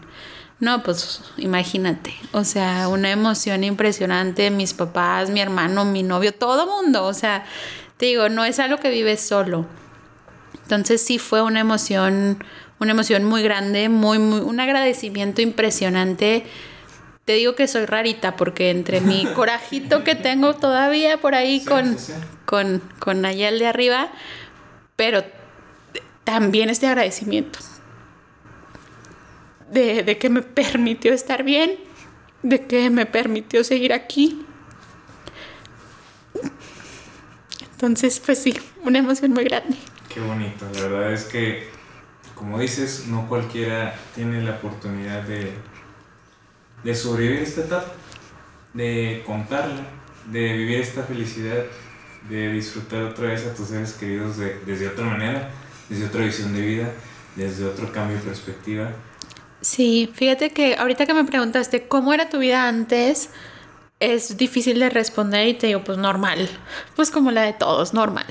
No, 0.59 0.83
pues 0.83 1.21
imagínate, 1.37 2.13
o 2.31 2.45
sea, 2.45 2.87
una 2.87 3.11
emoción 3.11 3.65
impresionante, 3.65 4.49
mis 4.49 4.73
papás, 4.73 5.29
mi 5.29 5.41
hermano, 5.41 5.83
mi 5.83 6.03
novio, 6.03 6.33
todo 6.33 6.67
mundo, 6.67 7.03
o 7.03 7.13
sea, 7.13 7.43
te 7.97 8.05
digo, 8.05 8.29
no 8.29 8.45
es 8.45 8.59
algo 8.59 8.77
que 8.77 8.89
vives 8.89 9.19
solo. 9.19 9.65
Entonces 10.61 11.01
sí 11.01 11.19
fue 11.19 11.41
una 11.41 11.59
emoción, 11.59 12.41
una 12.79 12.91
emoción 12.91 13.25
muy 13.25 13.43
grande, 13.43 13.89
muy, 13.89 14.19
muy, 14.19 14.39
un 14.39 14.59
agradecimiento 14.61 15.41
impresionante 15.41 16.45
te 17.25 17.33
digo 17.33 17.55
que 17.55 17.67
soy 17.67 17.85
rarita 17.85 18.35
porque 18.35 18.69
entre 18.69 19.01
mi 19.01 19.25
corajito 19.35 20.03
que 20.03 20.15
tengo 20.15 20.55
todavía 20.55 21.17
por 21.17 21.35
ahí 21.35 21.63
con, 21.63 21.97
con, 22.45 22.81
con 22.99 23.21
Nayel 23.21 23.59
de 23.59 23.67
arriba, 23.67 24.11
pero 24.95 25.23
también 26.23 26.69
este 26.69 26.87
agradecimiento 26.87 27.59
de, 29.71 30.03
de 30.03 30.17
que 30.17 30.29
me 30.29 30.41
permitió 30.41 31.13
estar 31.13 31.43
bien, 31.43 31.75
de 32.43 32.65
que 32.65 32.89
me 32.89 33.05
permitió 33.05 33.63
seguir 33.63 33.93
aquí. 33.93 34.45
Entonces, 37.71 38.21
pues 38.23 38.39
sí, 38.39 38.53
una 38.83 38.99
emoción 38.99 39.31
muy 39.31 39.43
grande. 39.43 39.75
Qué 40.13 40.19
bonito, 40.19 40.65
la 40.73 40.81
verdad 40.81 41.13
es 41.13 41.25
que, 41.25 41.67
como 42.35 42.59
dices, 42.59 43.07
no 43.07 43.27
cualquiera 43.27 43.95
tiene 44.15 44.41
la 44.41 44.51
oportunidad 44.51 45.23
de 45.23 45.53
de 46.83 46.95
sobrevivir 46.95 47.39
esta 47.39 47.61
etapa, 47.61 47.93
de 48.73 49.23
contarla, 49.25 49.81
de 50.31 50.53
vivir 50.53 50.79
esta 50.79 51.03
felicidad, 51.03 51.63
de 52.29 52.51
disfrutar 52.51 53.03
otra 53.03 53.27
vez 53.27 53.45
a 53.45 53.53
tus 53.53 53.69
seres 53.69 53.93
queridos 53.93 54.37
de, 54.37 54.59
desde 54.65 54.87
otra 54.87 55.05
manera, 55.05 55.49
desde 55.89 56.05
otra 56.05 56.25
visión 56.25 56.53
de 56.53 56.61
vida, 56.61 56.91
desde 57.35 57.65
otro 57.65 57.91
cambio 57.91 58.17
de 58.17 58.23
perspectiva. 58.23 58.91
Sí, 59.61 60.11
fíjate 60.13 60.49
que 60.49 60.75
ahorita 60.75 61.05
que 61.05 61.13
me 61.13 61.23
preguntaste 61.23 61.87
cómo 61.87 62.13
era 62.13 62.29
tu 62.29 62.39
vida 62.39 62.67
antes, 62.67 63.29
es 63.99 64.35
difícil 64.35 64.79
de 64.79 64.89
responder 64.89 65.47
y 65.47 65.53
te 65.53 65.67
digo, 65.67 65.83
pues 65.83 65.97
normal, 65.97 66.49
pues 66.95 67.09
como 67.09 67.31
la 67.31 67.43
de 67.43 67.53
todos, 67.53 67.93
normal. 67.93 68.25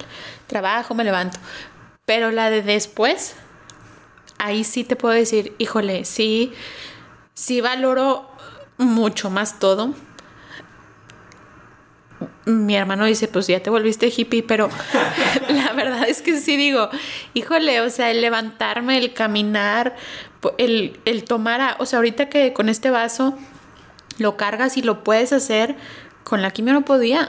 Trabajo, 0.46 0.94
me 0.94 1.04
levanto. 1.04 1.38
Pero 2.04 2.30
la 2.30 2.50
de 2.50 2.60
después, 2.60 3.34
ahí 4.38 4.64
sí 4.64 4.84
te 4.84 4.96
puedo 4.96 5.14
decir, 5.14 5.54
híjole, 5.58 6.04
sí, 6.04 6.52
sí 7.32 7.62
valoro 7.62 8.28
mucho 8.76 9.30
más 9.30 9.58
todo. 9.58 9.94
Mi 12.44 12.76
hermano 12.76 13.06
dice, 13.06 13.28
pues 13.28 13.46
ya 13.46 13.62
te 13.62 13.70
volviste 13.70 14.12
hippie, 14.14 14.42
pero 14.42 14.68
es 16.12 16.22
que 16.22 16.38
sí 16.38 16.56
digo, 16.56 16.88
híjole, 17.34 17.80
o 17.80 17.90
sea, 17.90 18.10
el 18.10 18.20
levantarme, 18.20 18.98
el 18.98 19.12
caminar, 19.12 19.96
el, 20.58 21.00
el 21.04 21.24
tomar, 21.24 21.76
o 21.78 21.86
sea, 21.86 21.98
ahorita 21.98 22.28
que 22.28 22.52
con 22.52 22.68
este 22.68 22.90
vaso 22.90 23.36
lo 24.18 24.36
cargas 24.36 24.76
y 24.76 24.82
lo 24.82 25.02
puedes 25.02 25.32
hacer, 25.32 25.74
con 26.24 26.42
la 26.42 26.50
quimio 26.50 26.72
no 26.72 26.84
podía. 26.84 27.26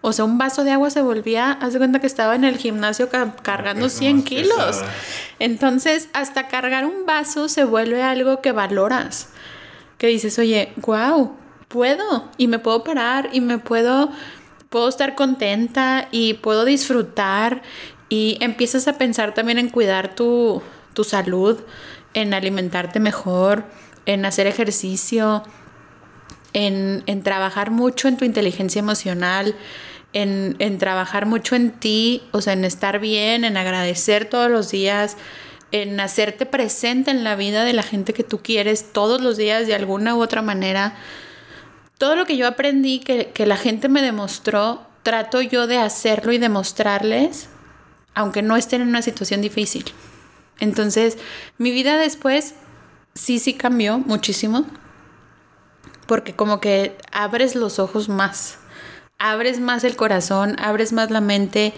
O 0.00 0.12
sea, 0.12 0.26
un 0.26 0.36
vaso 0.36 0.64
de 0.64 0.72
agua 0.72 0.90
se 0.90 1.00
volvía, 1.00 1.52
haz 1.52 1.72
de 1.72 1.78
cuenta 1.78 1.98
que 1.98 2.06
estaba 2.06 2.34
en 2.34 2.44
el 2.44 2.58
gimnasio 2.58 3.08
cargando 3.08 3.88
100 3.88 4.22
kilos. 4.24 4.82
Entonces, 5.38 6.10
hasta 6.12 6.48
cargar 6.48 6.84
un 6.84 7.06
vaso 7.06 7.48
se 7.48 7.64
vuelve 7.64 8.02
algo 8.02 8.42
que 8.42 8.52
valoras 8.52 9.30
que 9.96 10.08
dices, 10.08 10.38
oye, 10.38 10.72
wow, 10.76 11.34
puedo 11.68 12.28
y 12.36 12.48
me 12.48 12.58
puedo 12.58 12.84
parar 12.84 13.30
y 13.32 13.40
me 13.40 13.58
puedo, 13.58 14.10
puedo 14.68 14.88
estar 14.88 15.14
contenta 15.14 16.08
y 16.10 16.34
puedo 16.34 16.66
disfrutar 16.66 17.62
y 18.08 18.38
empiezas 18.40 18.88
a 18.88 18.98
pensar 18.98 19.34
también 19.34 19.58
en 19.58 19.70
cuidar 19.70 20.14
tu, 20.14 20.62
tu 20.92 21.04
salud, 21.04 21.60
en 22.14 22.34
alimentarte 22.34 23.00
mejor, 23.00 23.64
en 24.06 24.24
hacer 24.24 24.46
ejercicio, 24.46 25.42
en, 26.52 27.02
en 27.06 27.22
trabajar 27.22 27.70
mucho 27.70 28.08
en 28.08 28.16
tu 28.16 28.24
inteligencia 28.24 28.78
emocional, 28.78 29.56
en, 30.12 30.54
en, 30.60 30.78
trabajar 30.78 31.26
mucho 31.26 31.56
en 31.56 31.72
ti, 31.72 32.22
o 32.30 32.40
sea, 32.40 32.52
en 32.52 32.64
estar 32.64 33.00
bien, 33.00 33.44
en 33.44 33.56
agradecer 33.56 34.26
todos 34.26 34.48
los 34.50 34.70
días, 34.70 35.16
en 35.72 35.98
hacerte 35.98 36.46
presente 36.46 37.10
en 37.10 37.24
la 37.24 37.34
vida 37.34 37.64
de 37.64 37.72
la 37.72 37.82
gente 37.82 38.12
que 38.12 38.22
tú 38.22 38.38
quieres 38.40 38.92
todos 38.92 39.20
los 39.20 39.36
días 39.36 39.66
de 39.66 39.74
alguna 39.74 40.14
u 40.14 40.22
otra 40.22 40.40
manera. 40.40 40.94
Todo 41.98 42.14
lo 42.14 42.26
que 42.26 42.36
yo 42.36 42.46
aprendí, 42.46 43.00
que, 43.00 43.32
la 43.44 43.56
gente 43.56 43.88
me 43.88 44.00
demostró, 44.00 44.86
trato 45.02 45.40
yo 45.40 45.66
de 45.66 45.78
hacerlo 45.78 46.32
y 46.32 46.38
demostrarles, 46.38 47.48
aunque 48.14 48.42
no 48.42 48.56
estén 48.56 48.82
en 48.82 48.88
una 48.88 49.02
situación 49.02 49.40
difícil. 49.40 49.84
Entonces, 50.60 51.18
mi 51.58 51.70
vida 51.70 51.96
después 51.98 52.54
sí, 53.14 53.38
sí 53.38 53.54
cambió 53.54 53.98
muchísimo, 53.98 54.66
porque 56.06 56.34
como 56.34 56.60
que 56.60 56.96
abres 57.12 57.54
los 57.54 57.78
ojos 57.78 58.08
más, 58.08 58.58
abres 59.18 59.60
más 59.60 59.84
el 59.84 59.96
corazón, 59.96 60.56
abres 60.58 60.92
más 60.92 61.10
la 61.10 61.20
mente 61.20 61.74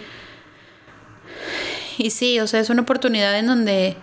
y 1.97 2.11
sí, 2.11 2.39
o 2.39 2.47
sea, 2.47 2.59
es 2.59 2.69
una 2.69 2.83
oportunidad 2.83 3.37
en 3.37 3.47
donde 3.47 3.97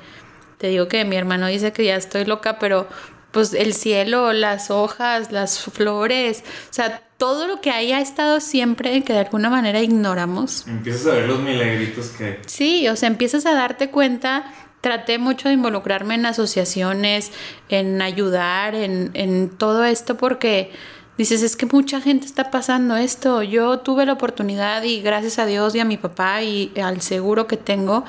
te 0.59 0.69
digo 0.69 0.89
que 0.89 1.05
mi 1.05 1.17
hermano 1.17 1.47
dice 1.47 1.73
que 1.73 1.85
ya 1.85 1.97
estoy 1.97 2.25
loca, 2.25 2.59
pero 2.59 2.89
pues 3.31 3.55
el 3.55 3.75
cielo, 3.75 4.33
las 4.33 4.71
hojas, 4.71 5.33
las 5.33 5.61
flores, 5.61 6.43
o 6.71 6.73
sea, 6.73 7.03
todo 7.25 7.47
lo 7.47 7.63
que 7.63 7.71
haya 7.71 8.03
estado 8.03 8.39
siempre 8.39 9.03
que 9.03 9.15
de 9.15 9.21
alguna 9.21 9.49
manera 9.49 9.81
ignoramos. 9.81 10.67
Empiezas 10.69 11.07
a 11.07 11.15
ver 11.15 11.27
los 11.27 11.41
milagritos 11.41 12.09
que... 12.09 12.39
Sí, 12.45 12.87
o 12.87 12.97
sea, 12.97 13.09
empiezas 13.09 13.47
a 13.47 13.55
darte 13.55 13.89
cuenta. 13.89 14.45
Traté 14.83 15.19
mucho 15.19 15.49
de 15.49 15.55
involucrarme 15.55 16.17
en 16.17 16.27
asociaciones, 16.27 17.33
en 17.71 18.03
ayudar, 18.03 18.75
en, 18.75 19.11
en 19.15 19.49
todo 19.49 19.87
esto, 19.87 20.19
porque 20.19 20.71
dices, 21.17 21.43
es 21.43 21.57
que 21.57 21.65
mucha 21.65 22.03
gente 22.03 22.27
está 22.27 22.51
pasando 22.51 22.95
esto. 22.95 23.43
Yo 23.43 23.79
tuve 23.79 24.05
la 24.05 24.13
oportunidad 24.13 24.83
y 24.83 25.01
gracias 25.01 25.39
a 25.39 25.47
Dios 25.47 25.75
y 25.75 25.81
a 25.81 25.87
mi 25.87 25.97
papá 25.97 26.43
y 26.43 26.75
al 26.79 27.01
seguro 27.01 27.47
que 27.47 27.57
tengo 27.57 28.05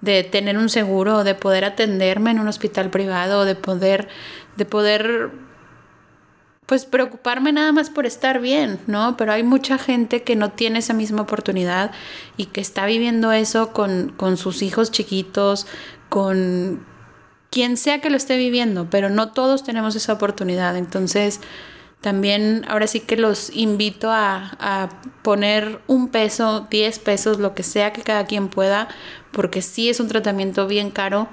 de 0.00 0.22
tener 0.22 0.58
un 0.58 0.68
seguro, 0.68 1.24
de 1.24 1.34
poder 1.34 1.64
atenderme 1.64 2.30
en 2.30 2.38
un 2.38 2.46
hospital 2.46 2.90
privado, 2.90 3.44
de 3.44 3.56
poder, 3.56 4.06
de 4.56 4.64
poder, 4.64 5.32
pues 6.66 6.84
preocuparme 6.86 7.52
nada 7.52 7.72
más 7.72 7.90
por 7.90 8.06
estar 8.06 8.40
bien, 8.40 8.78
¿no? 8.86 9.16
Pero 9.16 9.32
hay 9.32 9.42
mucha 9.42 9.78
gente 9.78 10.22
que 10.22 10.36
no 10.36 10.50
tiene 10.50 10.78
esa 10.78 10.94
misma 10.94 11.22
oportunidad 11.22 11.90
y 12.36 12.46
que 12.46 12.60
está 12.60 12.86
viviendo 12.86 13.32
eso 13.32 13.72
con, 13.72 14.12
con 14.16 14.36
sus 14.36 14.62
hijos 14.62 14.90
chiquitos, 14.90 15.66
con 16.08 16.84
quien 17.50 17.76
sea 17.76 18.00
que 18.00 18.10
lo 18.10 18.16
esté 18.16 18.36
viviendo, 18.36 18.88
pero 18.90 19.10
no 19.10 19.32
todos 19.32 19.62
tenemos 19.62 19.94
esa 19.94 20.14
oportunidad. 20.14 20.76
Entonces, 20.76 21.40
también 22.04 22.66
ahora 22.68 22.86
sí 22.86 23.00
que 23.00 23.16
los 23.16 23.48
invito 23.56 24.10
a, 24.12 24.90
poner 25.22 25.80
un 25.86 26.08
peso, 26.08 26.66
10 26.68 26.98
pesos, 26.98 27.38
lo 27.38 27.54
que 27.54 27.62
sea 27.62 27.94
que 27.94 28.02
cada 28.02 28.26
quien 28.26 28.48
pueda, 28.48 28.88
porque 29.32 29.62
sí 29.62 29.88
es 29.88 30.00
un 30.00 30.08
tratamiento 30.08 30.66
bien 30.66 30.90
caro, 30.90 31.28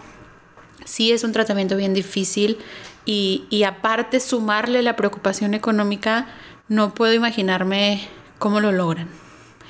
sí 0.85 1.11
es 1.11 1.23
un 1.23 1.31
tratamiento 1.31 1.77
bien 1.77 1.93
difícil 1.93 2.57
y, 3.05 3.45
y 3.49 3.63
aparte 3.63 4.19
sumarle 4.19 4.81
la 4.81 4.95
preocupación 4.95 5.53
económica, 5.53 6.27
no 6.67 6.93
puedo 6.93 7.13
imaginarme 7.13 8.07
cómo 8.39 8.59
lo 8.59 8.71
logran. 8.71 9.09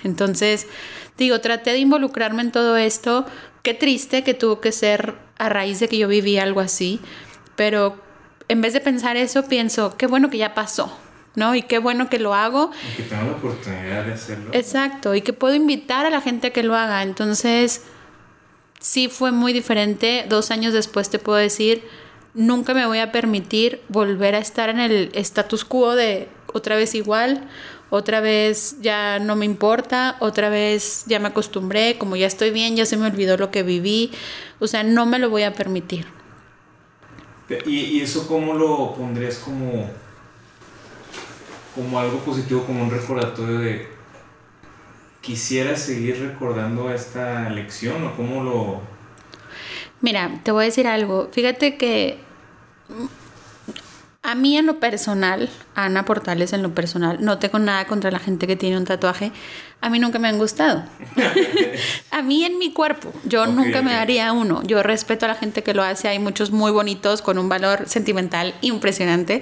Entonces, 0.04 0.68
digo, 1.18 1.40
traté 1.42 1.72
de 1.72 1.80
involucrarme 1.80 2.42
en 2.42 2.52
todo 2.52 2.78
esto. 2.78 3.26
Qué 3.64 3.74
triste 3.74 4.24
que 4.24 4.34
tuvo 4.34 4.60
que 4.60 4.72
ser 4.72 5.16
a 5.38 5.50
raíz 5.50 5.80
de 5.80 5.88
que 5.88 5.98
yo 5.98 6.08
viví 6.08 6.38
algo 6.38 6.60
así, 6.60 7.00
pero 7.56 8.02
en 8.48 8.62
vez 8.62 8.74
de 8.74 8.80
pensar 8.80 9.18
eso, 9.18 9.48
pienso, 9.48 9.96
qué 9.98 10.08
bueno 10.08 10.30
que 10.30 10.38
ya 10.38 10.54
pasó, 10.54 10.96
¿no? 11.36 11.56
Y 11.56 11.64
qué 11.64 11.80
bueno 11.80 12.10
que 12.10 12.20
lo 12.20 12.34
hago. 12.34 12.72
Y 12.94 12.98
que 12.98 13.04
tengo 13.04 13.24
la 13.24 13.32
oportunidad 13.32 14.06
de 14.06 14.14
hacerlo. 14.14 14.52
Exacto, 14.54 15.16
y 15.16 15.22
que 15.22 15.34
puedo 15.34 15.56
invitar 15.56 16.06
a 16.06 16.10
la 16.10 16.22
gente 16.22 16.48
a 16.48 16.50
que 16.52 16.64
lo 16.64 16.76
haga. 16.76 17.02
Entonces, 17.04 17.84
sí 18.82 19.08
fue 19.08 19.32
muy 19.32 19.54
diferente. 19.54 20.26
Dos 20.28 20.52
años 20.52 20.74
después 20.74 21.10
te 21.10 21.20
puedo 21.20 21.38
decir, 21.38 21.84
nunca 22.34 22.74
me 22.74 22.86
voy 22.86 23.00
a 23.00 23.14
permitir 23.14 23.82
volver 23.88 24.36
a 24.36 24.40
estar 24.40 24.68
en 24.70 24.80
el 24.80 25.12
status 25.14 25.64
quo 25.64 25.96
de 25.96 26.28
otra 26.48 26.76
vez 26.76 26.96
igual, 26.96 27.48
otra 27.90 28.20
vez 28.20 28.78
ya 28.82 29.20
no 29.20 29.36
me 29.36 29.46
importa, 29.46 30.18
otra 30.20 30.50
vez 30.50 31.04
ya 31.08 31.20
me 31.20 31.30
acostumbré, 31.30 31.98
como 31.98 32.16
ya 32.16 32.28
estoy 32.28 32.52
bien, 32.52 32.76
ya 32.76 32.86
se 32.86 32.98
me 32.98 33.08
olvidó 33.08 33.38
lo 33.38 33.52
que 33.52 33.64
viví. 33.64 34.12
O 34.60 34.68
sea, 34.68 34.84
no 34.84 35.06
me 35.06 35.20
lo 35.20 35.30
voy 35.30 35.44
a 35.44 35.54
permitir. 35.54 36.08
¿Y, 37.66 37.80
y 37.80 38.02
eso 38.02 38.28
cómo 38.28 38.54
lo 38.54 38.96
pondrías 38.96 39.38
como, 39.38 39.90
como 41.76 42.00
algo 42.00 42.20
positivo, 42.20 42.64
como 42.66 42.84
un 42.84 42.90
recordatorio 42.90 43.60
de 43.60 43.91
quisiera 45.22 45.76
seguir 45.76 46.20
recordando 46.20 46.92
esta 46.92 47.50
lección 47.50 48.06
o 48.06 48.16
cómo 48.16 48.44
lo... 48.44 48.82
Mira, 50.02 50.40
te 50.44 50.52
voy 50.52 50.64
a 50.64 50.66
decir 50.66 50.88
algo. 50.88 51.30
Fíjate 51.32 51.78
que 51.78 52.20
a 54.24 54.36
mí 54.36 54.56
en 54.56 54.68
lo 54.68 54.80
personal, 54.80 55.50
Ana 55.74 56.06
Portales 56.06 56.54
en 56.54 56.62
lo 56.62 56.76
personal, 56.76 57.18
no 57.22 57.40
tengo 57.40 57.58
nada 57.58 57.86
contra 57.86 58.12
la 58.12 58.20
gente 58.20 58.46
que 58.46 58.56
tiene 58.56 58.78
un 58.78 58.86
tatuaje. 58.86 59.32
A 59.82 59.90
mí 59.90 59.98
nunca 59.98 60.20
me 60.20 60.28
han 60.28 60.38
gustado. 60.38 60.84
a 62.12 62.22
mí 62.22 62.46
en 62.46 62.60
mi 62.60 62.72
cuerpo, 62.72 63.12
yo 63.26 63.48
nunca 63.48 63.82
me 63.82 63.94
daría 63.94 64.32
uno. 64.32 64.62
Yo 64.64 64.84
respeto 64.84 65.26
a 65.26 65.30
la 65.30 65.36
gente 65.36 65.64
que 65.64 65.74
lo 65.74 65.82
hace. 65.82 66.08
Hay 66.08 66.20
muchos 66.20 66.52
muy 66.52 66.72
bonitos 66.72 67.24
con 67.24 67.40
un 67.40 67.50
valor 67.50 67.90
sentimental 67.90 68.54
impresionante. 68.62 69.42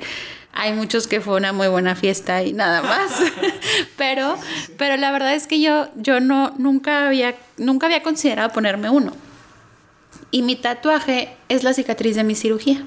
Hay 0.52 0.74
muchos 0.74 1.08
que 1.08 1.22
fue 1.22 1.36
una 1.36 1.54
muy 1.54 1.68
buena 1.68 1.96
fiesta 1.96 2.44
y 2.44 2.54
nada 2.54 2.82
más. 2.82 3.12
pero, 3.98 4.36
pero 4.78 4.98
la 4.98 5.12
verdad 5.12 5.36
es 5.36 5.48
que 5.48 5.62
yo, 5.62 5.88
yo 5.96 6.20
no, 6.20 6.54
nunca, 6.58 7.08
había, 7.08 7.36
nunca 7.58 7.86
había 7.86 8.04
considerado 8.04 8.52
ponerme 8.52 8.90
uno. 8.90 9.14
Y 10.32 10.42
mi 10.42 10.56
tatuaje 10.56 11.36
es 11.50 11.64
la 11.64 11.74
cicatriz 11.74 12.16
de 12.16 12.24
mi 12.24 12.36
cirugía. 12.36 12.84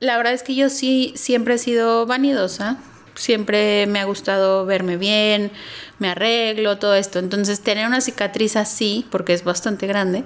La 0.00 0.16
verdad 0.16 0.32
es 0.32 0.42
que 0.42 0.54
yo 0.54 0.70
sí 0.70 1.12
siempre 1.16 1.54
he 1.54 1.58
sido 1.58 2.06
vanidosa. 2.06 2.78
Siempre 3.14 3.86
me 3.86 4.00
ha 4.00 4.04
gustado 4.04 4.66
verme 4.66 4.96
bien, 4.96 5.52
me 6.00 6.08
arreglo, 6.08 6.78
todo 6.78 6.96
esto. 6.96 7.20
Entonces, 7.20 7.60
tener 7.60 7.86
una 7.86 8.00
cicatriz 8.00 8.56
así, 8.56 9.06
porque 9.10 9.34
es 9.34 9.44
bastante 9.44 9.86
grande, 9.86 10.24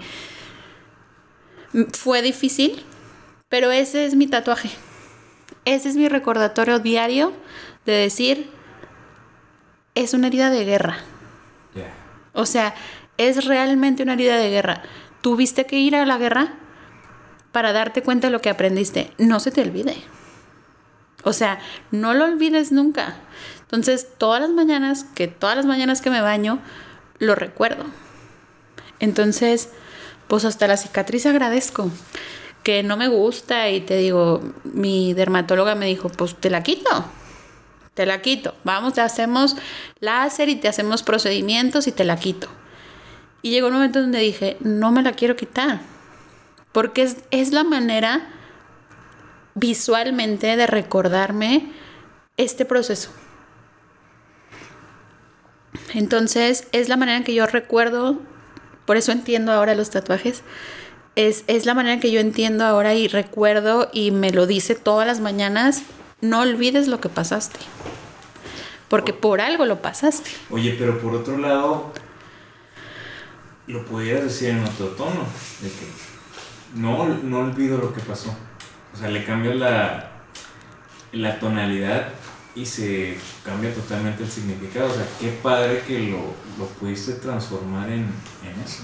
fue 1.92 2.22
difícil, 2.22 2.82
pero 3.50 3.70
ese 3.70 4.06
es 4.06 4.14
mi 4.14 4.26
tatuaje 4.26 4.70
ese 5.74 5.90
es 5.90 5.96
mi 5.96 6.08
recordatorio 6.08 6.78
diario 6.78 7.32
de 7.84 7.92
decir, 7.92 8.50
es 9.94 10.14
una 10.14 10.28
herida 10.28 10.50
de 10.50 10.64
guerra. 10.64 10.98
O 12.32 12.46
sea, 12.46 12.74
es 13.16 13.44
realmente 13.44 14.02
una 14.02 14.12
herida 14.14 14.36
de 14.36 14.48
guerra. 14.48 14.82
Tuviste 15.20 15.66
que 15.66 15.78
ir 15.78 15.96
a 15.96 16.06
la 16.06 16.18
guerra 16.18 16.54
para 17.52 17.72
darte 17.72 18.02
cuenta 18.02 18.28
de 18.28 18.30
lo 18.30 18.40
que 18.40 18.48
aprendiste. 18.48 19.12
No 19.18 19.40
se 19.40 19.50
te 19.50 19.60
olvide. 19.60 19.96
O 21.24 21.32
sea, 21.32 21.58
no 21.90 22.14
lo 22.14 22.24
olvides 22.24 22.70
nunca. 22.70 23.16
Entonces, 23.62 24.08
todas 24.16 24.40
las 24.40 24.50
mañanas, 24.50 25.04
que 25.04 25.26
todas 25.26 25.56
las 25.56 25.66
mañanas 25.66 26.00
que 26.00 26.10
me 26.10 26.20
baño, 26.20 26.60
lo 27.18 27.34
recuerdo. 27.34 27.84
Entonces, 29.00 29.70
pues 30.28 30.44
hasta 30.44 30.68
la 30.68 30.76
cicatriz 30.76 31.26
agradezco 31.26 31.90
que 32.68 32.82
no 32.82 32.98
me 32.98 33.08
gusta 33.08 33.70
y 33.70 33.80
te 33.80 33.96
digo, 33.96 34.42
mi 34.62 35.14
dermatóloga 35.14 35.74
me 35.74 35.86
dijo, 35.86 36.10
pues 36.10 36.36
te 36.36 36.50
la 36.50 36.62
quito, 36.62 36.90
te 37.94 38.04
la 38.04 38.20
quito, 38.20 38.54
vamos, 38.62 38.92
te 38.92 39.00
hacemos 39.00 39.56
láser 40.00 40.50
y 40.50 40.56
te 40.56 40.68
hacemos 40.68 41.02
procedimientos 41.02 41.86
y 41.86 41.92
te 41.92 42.04
la 42.04 42.18
quito. 42.18 42.46
Y 43.40 43.52
llegó 43.52 43.68
un 43.68 43.72
momento 43.72 44.02
donde 44.02 44.18
dije, 44.18 44.58
no 44.60 44.92
me 44.92 45.02
la 45.02 45.12
quiero 45.12 45.34
quitar, 45.34 45.80
porque 46.72 47.04
es, 47.04 47.16
es 47.30 47.52
la 47.52 47.64
manera 47.64 48.28
visualmente 49.54 50.54
de 50.54 50.66
recordarme 50.66 51.72
este 52.36 52.66
proceso. 52.66 53.08
Entonces 55.94 56.68
es 56.72 56.90
la 56.90 56.98
manera 56.98 57.16
en 57.16 57.24
que 57.24 57.32
yo 57.32 57.46
recuerdo, 57.46 58.20
por 58.84 58.98
eso 58.98 59.10
entiendo 59.10 59.52
ahora 59.52 59.74
los 59.74 59.88
tatuajes, 59.88 60.42
es, 61.16 61.66
la 61.66 61.74
manera 61.74 62.00
que 62.00 62.10
yo 62.10 62.20
entiendo 62.20 62.64
ahora 62.64 62.94
y 62.94 63.08
recuerdo 63.08 63.90
y 63.92 64.10
me 64.10 64.30
lo 64.30 64.46
dice 64.46 64.74
todas 64.74 65.06
las 65.06 65.20
mañanas, 65.20 65.82
no 66.20 66.40
olvides 66.40 66.88
lo 66.88 67.00
que 67.00 67.08
pasaste. 67.08 67.58
Porque 68.88 69.12
por 69.12 69.40
algo 69.40 69.64
lo 69.64 69.82
pasaste. 69.82 70.30
Oye, 70.50 70.76
pero 70.78 71.00
por 71.00 71.14
otro 71.14 71.36
lado, 71.38 71.92
lo 73.66 73.84
pudieras 73.84 74.24
decir 74.24 74.50
en 74.50 74.64
otro 74.64 74.88
tono, 74.88 75.24
de 75.60 75.68
que 75.68 75.86
no, 76.74 77.06
no 77.06 77.40
olvido 77.40 77.78
lo 77.78 77.92
que 77.92 78.00
pasó. 78.00 78.34
O 78.94 78.96
sea, 78.96 79.10
le 79.10 79.24
cambias 79.24 79.56
la, 79.56 80.10
la 81.12 81.38
tonalidad 81.38 82.08
y 82.54 82.64
se 82.64 83.18
cambia 83.44 83.74
totalmente 83.74 84.22
el 84.22 84.30
significado. 84.30 84.90
O 84.90 84.94
sea, 84.94 85.06
qué 85.20 85.28
padre 85.42 85.82
que 85.86 85.98
lo, 85.98 86.18
lo 86.58 86.66
pudiste 86.78 87.12
transformar 87.14 87.88
en, 87.90 88.06
en 88.44 88.60
eso. 88.64 88.82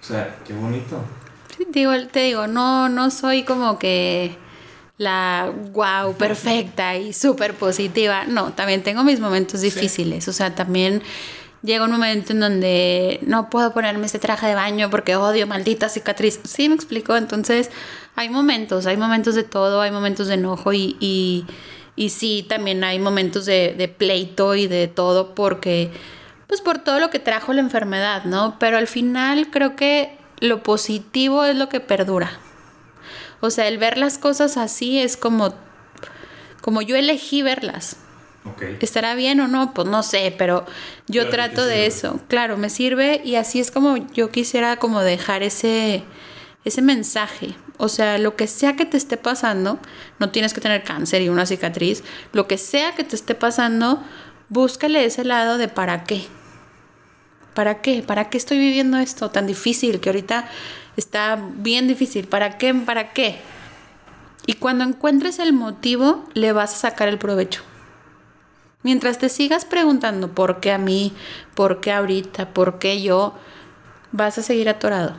O 0.00 0.04
sea, 0.04 0.36
qué 0.46 0.52
bonito. 0.52 1.02
digo, 1.68 1.92
te 2.10 2.20
digo, 2.20 2.46
no, 2.46 2.88
no 2.88 3.10
soy 3.10 3.44
como 3.44 3.78
que 3.78 4.36
la 4.96 5.52
wow, 5.72 6.14
perfecta 6.14 6.96
y 6.96 7.12
súper 7.12 7.54
positiva. 7.54 8.24
No, 8.26 8.52
también 8.52 8.82
tengo 8.82 9.02
mis 9.04 9.20
momentos 9.20 9.60
difíciles. 9.62 10.28
O 10.28 10.32
sea, 10.32 10.54
también 10.54 11.02
llega 11.62 11.84
un 11.84 11.90
momento 11.90 12.32
en 12.32 12.40
donde 12.40 13.18
no 13.22 13.50
puedo 13.50 13.72
ponerme 13.72 14.06
este 14.06 14.18
traje 14.18 14.46
de 14.46 14.54
baño 14.54 14.90
porque 14.90 15.16
odio 15.16 15.46
maldita 15.46 15.88
cicatriz. 15.88 16.40
Sí, 16.44 16.68
me 16.68 16.74
explico. 16.74 17.16
Entonces, 17.16 17.70
hay 18.16 18.28
momentos, 18.28 18.86
hay 18.86 18.96
momentos 18.96 19.34
de 19.34 19.44
todo, 19.44 19.80
hay 19.80 19.90
momentos 19.90 20.28
de 20.28 20.34
enojo 20.34 20.72
y, 20.72 20.96
y, 21.00 21.46
y 21.96 22.10
sí, 22.10 22.44
también 22.48 22.84
hay 22.84 22.98
momentos 22.98 23.46
de, 23.46 23.74
de 23.76 23.88
pleito 23.88 24.54
y 24.54 24.66
de 24.66 24.88
todo 24.88 25.34
porque 25.34 25.90
pues 26.50 26.62
por 26.62 26.78
todo 26.78 26.98
lo 26.98 27.10
que 27.10 27.20
trajo 27.20 27.52
la 27.52 27.60
enfermedad, 27.60 28.24
¿no? 28.24 28.56
Pero 28.58 28.76
al 28.76 28.88
final 28.88 29.50
creo 29.52 29.76
que 29.76 30.18
lo 30.40 30.64
positivo 30.64 31.44
es 31.44 31.54
lo 31.54 31.68
que 31.68 31.78
perdura. 31.78 32.40
O 33.38 33.50
sea, 33.50 33.68
el 33.68 33.78
ver 33.78 33.96
las 33.96 34.18
cosas 34.18 34.56
así 34.56 34.98
es 34.98 35.16
como, 35.16 35.54
como 36.60 36.82
yo 36.82 36.96
elegí 36.96 37.42
verlas. 37.42 37.98
Okay. 38.56 38.78
¿Estará 38.80 39.14
bien 39.14 39.38
o 39.38 39.46
no? 39.46 39.72
Pues 39.72 39.86
no 39.86 40.02
sé, 40.02 40.34
pero 40.36 40.66
yo 41.06 41.28
trato 41.28 41.64
de 41.64 41.86
eso. 41.86 42.18
Claro, 42.26 42.56
me 42.56 42.68
sirve 42.68 43.22
y 43.24 43.36
así 43.36 43.60
es 43.60 43.70
como 43.70 43.98
yo 44.12 44.32
quisiera 44.32 44.76
como 44.76 45.02
dejar 45.02 45.44
ese, 45.44 46.02
ese 46.64 46.82
mensaje. 46.82 47.54
O 47.76 47.88
sea, 47.88 48.18
lo 48.18 48.34
que 48.34 48.48
sea 48.48 48.74
que 48.74 48.86
te 48.86 48.96
esté 48.96 49.16
pasando, 49.16 49.78
no 50.18 50.30
tienes 50.30 50.52
que 50.52 50.60
tener 50.60 50.82
cáncer 50.82 51.22
y 51.22 51.28
una 51.28 51.46
cicatriz, 51.46 52.02
lo 52.32 52.48
que 52.48 52.58
sea 52.58 52.96
que 52.96 53.04
te 53.04 53.14
esté 53.14 53.36
pasando, 53.36 54.02
búscale 54.48 55.04
ese 55.04 55.22
lado 55.22 55.56
de 55.56 55.68
para 55.68 56.02
qué. 56.02 56.26
¿Para 57.60 57.82
qué? 57.82 58.02
¿Para 58.02 58.30
qué 58.30 58.38
estoy 58.38 58.56
viviendo 58.56 58.96
esto 58.96 59.30
tan 59.30 59.46
difícil 59.46 60.00
que 60.00 60.08
ahorita 60.08 60.48
está 60.96 61.38
bien 61.56 61.88
difícil? 61.88 62.26
¿Para 62.26 62.56
qué? 62.56 62.72
¿Para 62.72 63.12
qué? 63.12 63.38
Y 64.46 64.54
cuando 64.54 64.82
encuentres 64.82 65.38
el 65.38 65.52
motivo, 65.52 66.26
le 66.32 66.52
vas 66.52 66.72
a 66.72 66.88
sacar 66.88 67.08
el 67.08 67.18
provecho. 67.18 67.60
Mientras 68.82 69.18
te 69.18 69.28
sigas 69.28 69.66
preguntando 69.66 70.34
por 70.34 70.60
qué 70.60 70.72
a 70.72 70.78
mí, 70.78 71.12
por 71.54 71.82
qué 71.82 71.92
ahorita, 71.92 72.54
por 72.54 72.78
qué 72.78 73.02
yo, 73.02 73.34
vas 74.10 74.38
a 74.38 74.42
seguir 74.42 74.70
atorado. 74.70 75.18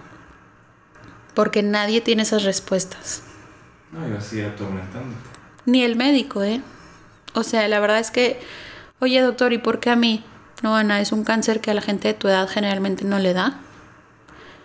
Porque 1.35 1.61
nadie 1.61 2.01
tiene 2.01 2.23
esas 2.23 2.43
respuestas. 2.43 3.21
No, 3.91 4.07
y 4.07 4.13
vas 4.13 4.25
a 4.25 4.29
seguir 4.29 4.45
atormentándote. 4.45 5.29
Ni 5.67 5.83
el 5.83 5.95
médico, 5.95 6.41
¿eh? 6.41 6.63
O 7.35 7.43
sea, 7.43 7.67
la 7.67 7.79
verdad 7.79 7.99
es 7.99 8.09
que, 8.09 8.39
oye 8.97 9.21
doctor, 9.21 9.53
¿y 9.53 9.59
por 9.59 9.79
qué 9.79 9.91
a 9.91 9.95
mí? 9.95 10.25
No, 10.61 10.75
Ana, 10.75 11.01
es 11.01 11.11
un 11.11 11.23
cáncer 11.23 11.59
que 11.59 11.71
a 11.71 11.73
la 11.73 11.81
gente 11.81 12.07
de 12.07 12.13
tu 12.13 12.27
edad 12.27 12.47
generalmente 12.47 13.03
no 13.03 13.19
le 13.19 13.33
da. 13.33 13.59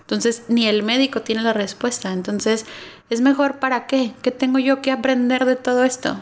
Entonces, 0.00 0.44
ni 0.48 0.68
el 0.68 0.82
médico 0.82 1.22
tiene 1.22 1.42
la 1.42 1.52
respuesta. 1.52 2.12
Entonces, 2.12 2.66
es 3.10 3.20
mejor 3.20 3.58
para 3.58 3.86
qué? 3.86 4.14
¿Qué 4.22 4.30
tengo 4.30 4.58
yo 4.58 4.80
que 4.82 4.92
aprender 4.92 5.46
de 5.46 5.56
todo 5.56 5.84
esto? 5.84 6.20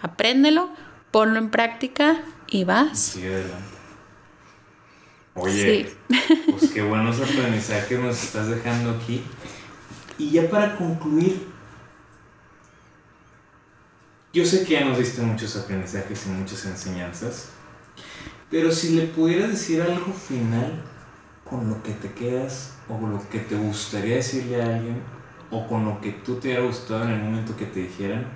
Apréndelo, 0.00 0.68
ponlo 1.10 1.38
en 1.38 1.50
práctica 1.50 2.22
y 2.48 2.64
vas. 2.64 2.98
Sí, 2.98 3.24
adelante. 3.24 3.72
Oye, 5.34 5.94
pues 6.50 6.70
qué 6.72 6.82
buenos 6.82 7.20
aprendizajes 7.20 7.98
nos 8.00 8.22
estás 8.22 8.48
dejando 8.48 8.90
aquí. 8.90 9.24
Y 10.18 10.30
ya 10.30 10.50
para 10.50 10.76
concluir, 10.76 11.48
yo 14.32 14.44
sé 14.44 14.64
que 14.64 14.74
ya 14.74 14.84
nos 14.84 14.98
diste 14.98 15.22
muchos 15.22 15.56
aprendizajes 15.56 16.26
y 16.26 16.30
muchas 16.30 16.64
enseñanzas. 16.66 17.51
Pero 18.52 18.70
si 18.70 18.90
le 18.90 19.06
pudieras 19.06 19.48
decir 19.48 19.80
algo 19.80 20.12
final 20.12 20.84
con 21.48 21.70
lo 21.70 21.82
que 21.82 21.92
te 21.92 22.12
quedas 22.12 22.74
o 22.86 23.06
lo 23.06 23.26
que 23.30 23.38
te 23.38 23.56
gustaría 23.56 24.16
decirle 24.16 24.60
a 24.60 24.76
alguien 24.76 25.02
o 25.50 25.66
con 25.66 25.86
lo 25.86 26.02
que 26.02 26.12
tú 26.12 26.34
te 26.34 26.48
hubiera 26.48 26.62
gustado 26.62 27.04
en 27.04 27.12
el 27.12 27.22
momento 27.22 27.56
que 27.56 27.64
te 27.64 27.80
dijeran, 27.80 28.26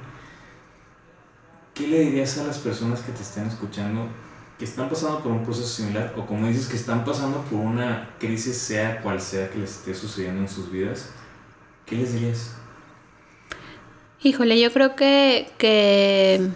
¿qué 1.74 1.86
le 1.86 2.00
dirías 2.00 2.38
a 2.38 2.44
las 2.44 2.58
personas 2.58 3.00
que 3.00 3.12
te 3.12 3.20
están 3.20 3.46
escuchando 3.46 4.08
que 4.58 4.64
están 4.64 4.88
pasando 4.88 5.22
por 5.22 5.32
un 5.32 5.44
proceso 5.44 5.68
similar 5.68 6.14
o 6.16 6.24
como 6.24 6.46
dices 6.46 6.66
que 6.66 6.76
están 6.76 7.04
pasando 7.04 7.42
por 7.42 7.58
una 7.58 8.16
crisis 8.18 8.56
sea 8.56 9.02
cual 9.02 9.20
sea 9.20 9.50
que 9.50 9.58
les 9.58 9.70
esté 9.70 9.94
sucediendo 9.94 10.40
en 10.40 10.48
sus 10.48 10.70
vidas? 10.70 11.10
¿Qué 11.84 11.94
les 11.94 12.14
dirías? 12.14 12.54
Híjole, 14.22 14.58
yo 14.58 14.72
creo 14.72 14.96
que, 14.96 15.50
que 15.58 16.48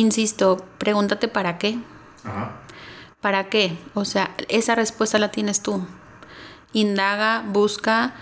insisto, 0.00 0.64
pregúntate 0.78 1.28
para 1.28 1.58
qué. 1.58 1.78
Ajá. 2.24 2.52
¿Para 3.20 3.48
qué? 3.48 3.76
O 3.94 4.04
sea, 4.04 4.30
esa 4.48 4.74
respuesta 4.76 5.18
la 5.18 5.30
tienes 5.30 5.60
tú. 5.60 5.84
Indaga, 6.72 7.42
busca, 7.46 8.14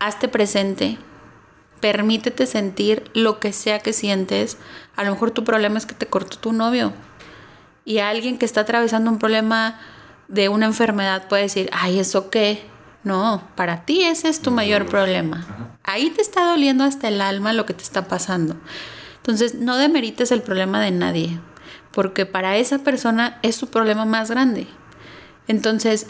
hazte 0.00 0.26
presente, 0.26 0.98
permítete 1.80 2.46
sentir 2.46 3.08
lo 3.14 3.38
que 3.38 3.52
sea 3.52 3.78
que 3.78 3.92
sientes. 3.92 4.58
A 4.96 5.04
lo 5.04 5.12
mejor 5.12 5.30
tu 5.30 5.44
problema 5.44 5.78
es 5.78 5.86
que 5.86 5.94
te 5.94 6.06
cortó 6.06 6.38
tu 6.38 6.52
novio. 6.52 6.92
Y 7.84 7.98
alguien 7.98 8.36
que 8.36 8.46
está 8.46 8.62
atravesando 8.62 9.10
un 9.10 9.18
problema 9.18 9.78
de 10.26 10.48
una 10.48 10.66
enfermedad 10.66 11.28
puede 11.28 11.42
decir, 11.42 11.70
ay, 11.72 12.00
¿eso 12.00 12.28
qué? 12.30 12.66
No, 13.04 13.46
para 13.54 13.84
ti 13.84 14.02
ese 14.02 14.28
es 14.28 14.40
tu 14.40 14.50
mayor 14.50 14.86
problema. 14.86 15.78
Ahí 15.84 16.10
te 16.10 16.20
está 16.20 16.50
doliendo 16.50 16.82
hasta 16.82 17.06
el 17.06 17.20
alma 17.20 17.52
lo 17.52 17.64
que 17.64 17.74
te 17.74 17.84
está 17.84 18.08
pasando. 18.08 18.56
Entonces, 19.26 19.56
no 19.56 19.76
demerites 19.76 20.30
el 20.30 20.40
problema 20.40 20.80
de 20.80 20.92
nadie, 20.92 21.40
porque 21.90 22.26
para 22.26 22.58
esa 22.58 22.78
persona 22.78 23.40
es 23.42 23.56
su 23.56 23.66
problema 23.66 24.04
más 24.04 24.30
grande. 24.30 24.68
Entonces, 25.48 26.06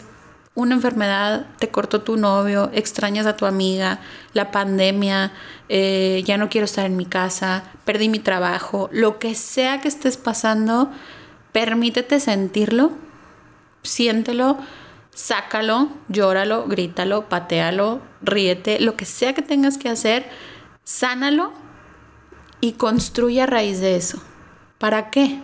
una 0.53 0.75
enfermedad, 0.75 1.47
te 1.57 1.69
cortó 1.69 2.03
tu 2.03 2.15
novio, 2.15 2.69
extrañas 2.73 3.25
a 3.25 3.35
tu 3.35 3.47
amiga, 3.47 4.01
la 4.33 4.51
pandemia, 4.51 5.31
eh, 5.67 6.21
ya 6.27 6.37
no 6.37 6.47
quiero 6.47 6.65
estar 6.65 6.85
en 6.85 6.95
mi 6.95 7.07
casa, 7.07 7.63
perdí 7.85 8.07
mi 8.07 8.19
trabajo, 8.19 8.87
lo 8.91 9.17
que 9.17 9.33
sea 9.33 9.81
que 9.81 9.87
estés 9.87 10.17
pasando, 10.17 10.91
permítete 11.51 12.19
sentirlo, 12.19 12.91
siéntelo, 13.81 14.59
sácalo, 15.09 15.89
llóralo, 16.07 16.67
grítalo, 16.67 17.29
patealo, 17.29 17.99
ríete, 18.21 18.79
lo 18.79 18.95
que 18.95 19.05
sea 19.05 19.33
que 19.33 19.41
tengas 19.41 19.79
que 19.79 19.89
hacer, 19.89 20.29
sánalo 20.83 21.65
y 22.61 22.73
construye 22.73 23.41
a 23.41 23.45
raíz 23.45 23.79
de 23.79 23.95
eso. 23.95 24.21
¿Para 24.77 25.09
qué? 25.09 25.39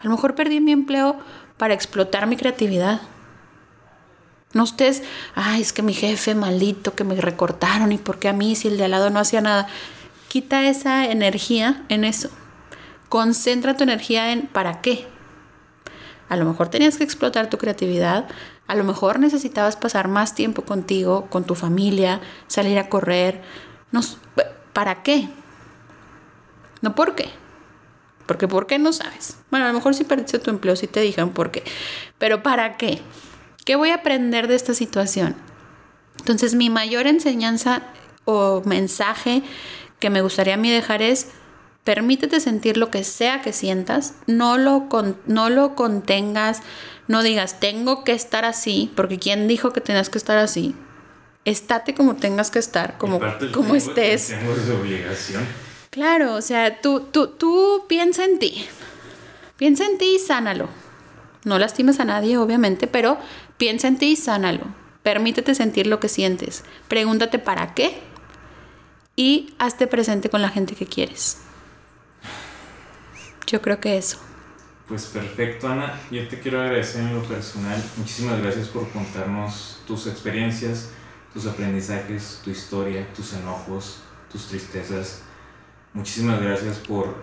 A 0.00 0.04
lo 0.04 0.10
mejor 0.10 0.34
perdí 0.34 0.60
mi 0.60 0.72
empleo 0.72 1.16
para 1.56 1.74
explotar 1.74 2.26
mi 2.26 2.36
creatividad 2.36 3.02
no 4.54 4.64
estés, 4.64 5.02
ay, 5.34 5.62
es 5.62 5.72
que 5.72 5.82
mi 5.82 5.94
jefe 5.94 6.34
maldito, 6.34 6.94
que 6.94 7.04
me 7.04 7.14
recortaron 7.14 7.92
y 7.92 7.98
por 7.98 8.18
qué 8.18 8.28
a 8.28 8.32
mí 8.32 8.54
si 8.54 8.68
el 8.68 8.76
de 8.76 8.84
al 8.84 8.90
lado 8.90 9.10
no 9.10 9.18
hacía 9.18 9.40
nada. 9.40 9.66
Quita 10.28 10.68
esa 10.68 11.06
energía 11.06 11.84
en 11.88 12.04
eso. 12.04 12.28
Concentra 13.08 13.76
tu 13.76 13.84
energía 13.84 14.32
en 14.32 14.46
para 14.46 14.80
qué. 14.80 15.06
A 16.28 16.36
lo 16.36 16.44
mejor 16.44 16.68
tenías 16.68 16.96
que 16.96 17.04
explotar 17.04 17.50
tu 17.50 17.58
creatividad, 17.58 18.26
a 18.66 18.74
lo 18.74 18.84
mejor 18.84 19.18
necesitabas 19.18 19.76
pasar 19.76 20.08
más 20.08 20.34
tiempo 20.34 20.62
contigo, 20.62 21.26
con 21.28 21.44
tu 21.44 21.54
familia, 21.54 22.20
salir 22.46 22.78
a 22.78 22.88
correr. 22.88 23.42
No, 23.90 24.00
¿Para 24.72 25.02
qué? 25.02 25.28
No 26.82 26.94
por 26.94 27.14
qué. 27.14 27.30
Porque 28.26 28.46
por 28.46 28.66
qué 28.66 28.78
no 28.78 28.92
sabes. 28.92 29.38
Bueno, 29.50 29.66
a 29.66 29.68
lo 29.68 29.74
mejor 29.74 29.94
si 29.94 30.04
perdiste 30.04 30.38
tu 30.38 30.50
empleo, 30.50 30.76
sí 30.76 30.86
te 30.86 31.00
dijeron 31.00 31.30
por 31.30 31.50
qué. 31.50 31.64
Pero 32.18 32.42
¿para 32.42 32.76
qué? 32.76 33.00
¿Qué 33.64 33.76
voy 33.76 33.90
a 33.90 33.96
aprender 33.96 34.48
de 34.48 34.54
esta 34.54 34.74
situación? 34.74 35.34
Entonces 36.18 36.54
mi 36.54 36.70
mayor 36.70 37.06
enseñanza 37.06 37.82
o 38.24 38.62
mensaje 38.64 39.42
que 39.98 40.10
me 40.10 40.20
gustaría 40.20 40.54
a 40.54 40.56
mí 40.56 40.70
dejar 40.70 41.02
es, 41.02 41.28
permítete 41.84 42.40
sentir 42.40 42.76
lo 42.76 42.90
que 42.90 43.04
sea 43.04 43.40
que 43.40 43.52
sientas, 43.52 44.14
no 44.26 44.58
lo, 44.58 44.88
no 45.26 45.50
lo 45.50 45.74
contengas, 45.74 46.60
no 47.08 47.22
digas, 47.22 47.60
tengo 47.60 48.04
que 48.04 48.12
estar 48.12 48.44
así, 48.44 48.92
porque 48.96 49.18
¿quién 49.18 49.48
dijo 49.48 49.72
que 49.72 49.80
tenías 49.80 50.10
que 50.10 50.18
estar 50.18 50.38
así? 50.38 50.74
Estate 51.44 51.94
como 51.94 52.16
tengas 52.16 52.50
que 52.50 52.60
estar, 52.60 52.98
como, 52.98 53.20
como 53.52 53.74
estés. 53.74 54.34
obligación. 54.80 55.44
Claro, 55.92 56.34
o 56.34 56.42
sea, 56.42 56.80
tú, 56.80 57.06
tú, 57.12 57.28
tú 57.28 57.84
piensa 57.88 58.24
en 58.24 58.40
ti. 58.40 58.66
Piensa 59.56 59.84
en 59.84 59.98
ti 59.98 60.16
y 60.16 60.18
sánalo. 60.18 60.68
No 61.44 61.58
lastimes 61.60 62.00
a 62.00 62.04
nadie, 62.04 62.38
obviamente, 62.38 62.88
pero 62.88 63.18
Piensa 63.62 63.86
en 63.86 63.96
ti 63.96 64.06
y 64.06 64.16
sánalo. 64.16 64.64
Permítete 65.04 65.54
sentir 65.54 65.86
lo 65.86 66.00
que 66.00 66.08
sientes. 66.08 66.64
Pregúntate 66.88 67.38
para 67.38 67.74
qué 67.74 68.00
y 69.14 69.54
hazte 69.60 69.86
presente 69.86 70.30
con 70.30 70.42
la 70.42 70.48
gente 70.48 70.74
que 70.74 70.84
quieres. 70.84 71.38
Yo 73.46 73.62
creo 73.62 73.78
que 73.78 73.96
eso. 73.96 74.18
Pues 74.88 75.04
perfecto, 75.04 75.68
Ana. 75.68 75.96
Yo 76.10 76.26
te 76.26 76.40
quiero 76.40 76.60
agradecer 76.60 77.02
en 77.02 77.14
lo 77.14 77.22
personal. 77.22 77.80
Muchísimas 77.98 78.42
gracias 78.42 78.66
por 78.66 78.90
contarnos 78.90 79.80
tus 79.86 80.08
experiencias, 80.08 80.90
tus 81.32 81.46
aprendizajes, 81.46 82.40
tu 82.42 82.50
historia, 82.50 83.06
tus 83.14 83.32
enojos, 83.34 83.98
tus 84.28 84.48
tristezas. 84.48 85.22
Muchísimas 85.94 86.40
gracias 86.40 86.78
por, 86.78 87.16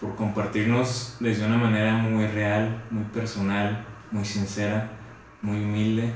por 0.00 0.14
compartirnos 0.16 1.16
desde 1.20 1.46
una 1.46 1.56
manera 1.56 1.94
muy 1.94 2.26
real, 2.26 2.82
muy 2.90 3.04
personal, 3.04 3.84
muy 4.10 4.24
sincera 4.24 4.90
muy 5.42 5.58
humilde 5.58 6.12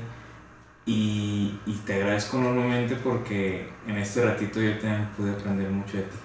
y, 0.85 1.51
te 1.85 1.95
agradezco 1.95 2.37
enormemente 2.37 2.95
porque 2.95 3.69
en 3.87 3.97
este 3.97 4.23
ratito 4.23 4.59
yo 4.59 4.77
también 4.79 5.07
pude 5.17 5.31
aprender 5.31 5.69
mucho 5.69 5.97
de 5.97 6.03
ti. 6.03 6.15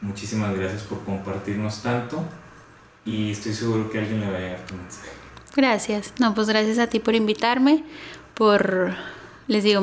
Muchísimas 0.00 0.56
gracias 0.56 0.82
por 0.82 1.04
compartirnos 1.04 1.82
tanto 1.82 2.24
y 3.04 3.30
estoy 3.30 3.52
seguro 3.52 3.90
que 3.90 3.98
alguien 3.98 4.20
le 4.20 4.30
va 4.30 4.36
a 4.36 4.40
llegar 4.40 4.66
tu 4.66 4.74
mensaje. 4.74 5.10
Gracias. 5.54 6.14
No, 6.18 6.34
pues 6.34 6.48
gracias 6.48 6.78
a 6.78 6.88
ti 6.88 6.98
por 6.98 7.14
invitarme, 7.14 7.84
por, 8.34 8.94
les 9.48 9.64
digo, 9.64 9.82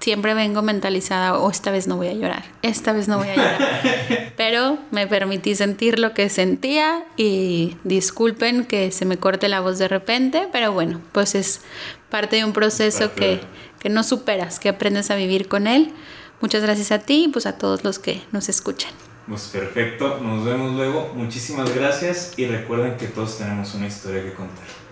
siempre 0.00 0.34
vengo 0.34 0.62
mentalizada, 0.62 1.38
o 1.38 1.46
oh, 1.46 1.50
esta 1.50 1.70
vez 1.70 1.86
no 1.86 1.96
voy 1.96 2.08
a 2.08 2.12
llorar, 2.12 2.44
esta 2.62 2.92
vez 2.92 3.08
no 3.08 3.18
voy 3.18 3.28
a 3.28 3.36
llorar. 3.36 4.32
Pero 4.36 4.78
me 4.90 5.06
permití 5.06 5.54
sentir 5.54 5.98
lo 5.98 6.14
que 6.14 6.28
sentía 6.28 7.04
y 7.16 7.76
disculpen 7.84 8.64
que 8.64 8.90
se 8.92 9.04
me 9.04 9.16
corte 9.16 9.48
la 9.48 9.60
voz 9.60 9.78
de 9.78 9.88
repente, 9.88 10.48
pero 10.52 10.72
bueno, 10.72 11.00
pues 11.12 11.34
es 11.34 11.62
parte 12.10 12.36
de 12.36 12.44
un 12.44 12.52
proceso 12.52 13.14
que, 13.14 13.40
que 13.80 13.88
no 13.88 14.02
superas, 14.02 14.60
que 14.60 14.68
aprendes 14.68 15.10
a 15.10 15.16
vivir 15.16 15.48
con 15.48 15.66
él. 15.66 15.92
Muchas 16.40 16.62
gracias 16.62 16.92
a 16.92 16.98
ti 16.98 17.24
y 17.24 17.28
pues 17.28 17.46
a 17.46 17.56
todos 17.56 17.82
los 17.82 17.98
que 17.98 18.22
nos 18.30 18.48
escuchan. 18.48 18.92
Pues 19.26 19.44
perfecto, 19.44 20.20
nos 20.20 20.44
vemos 20.44 20.74
luego. 20.74 21.12
Muchísimas 21.14 21.74
gracias 21.74 22.34
y 22.36 22.46
recuerden 22.46 22.96
que 22.96 23.06
todos 23.06 23.38
tenemos 23.38 23.74
una 23.74 23.86
historia 23.86 24.22
que 24.22 24.34
contar. 24.34 24.85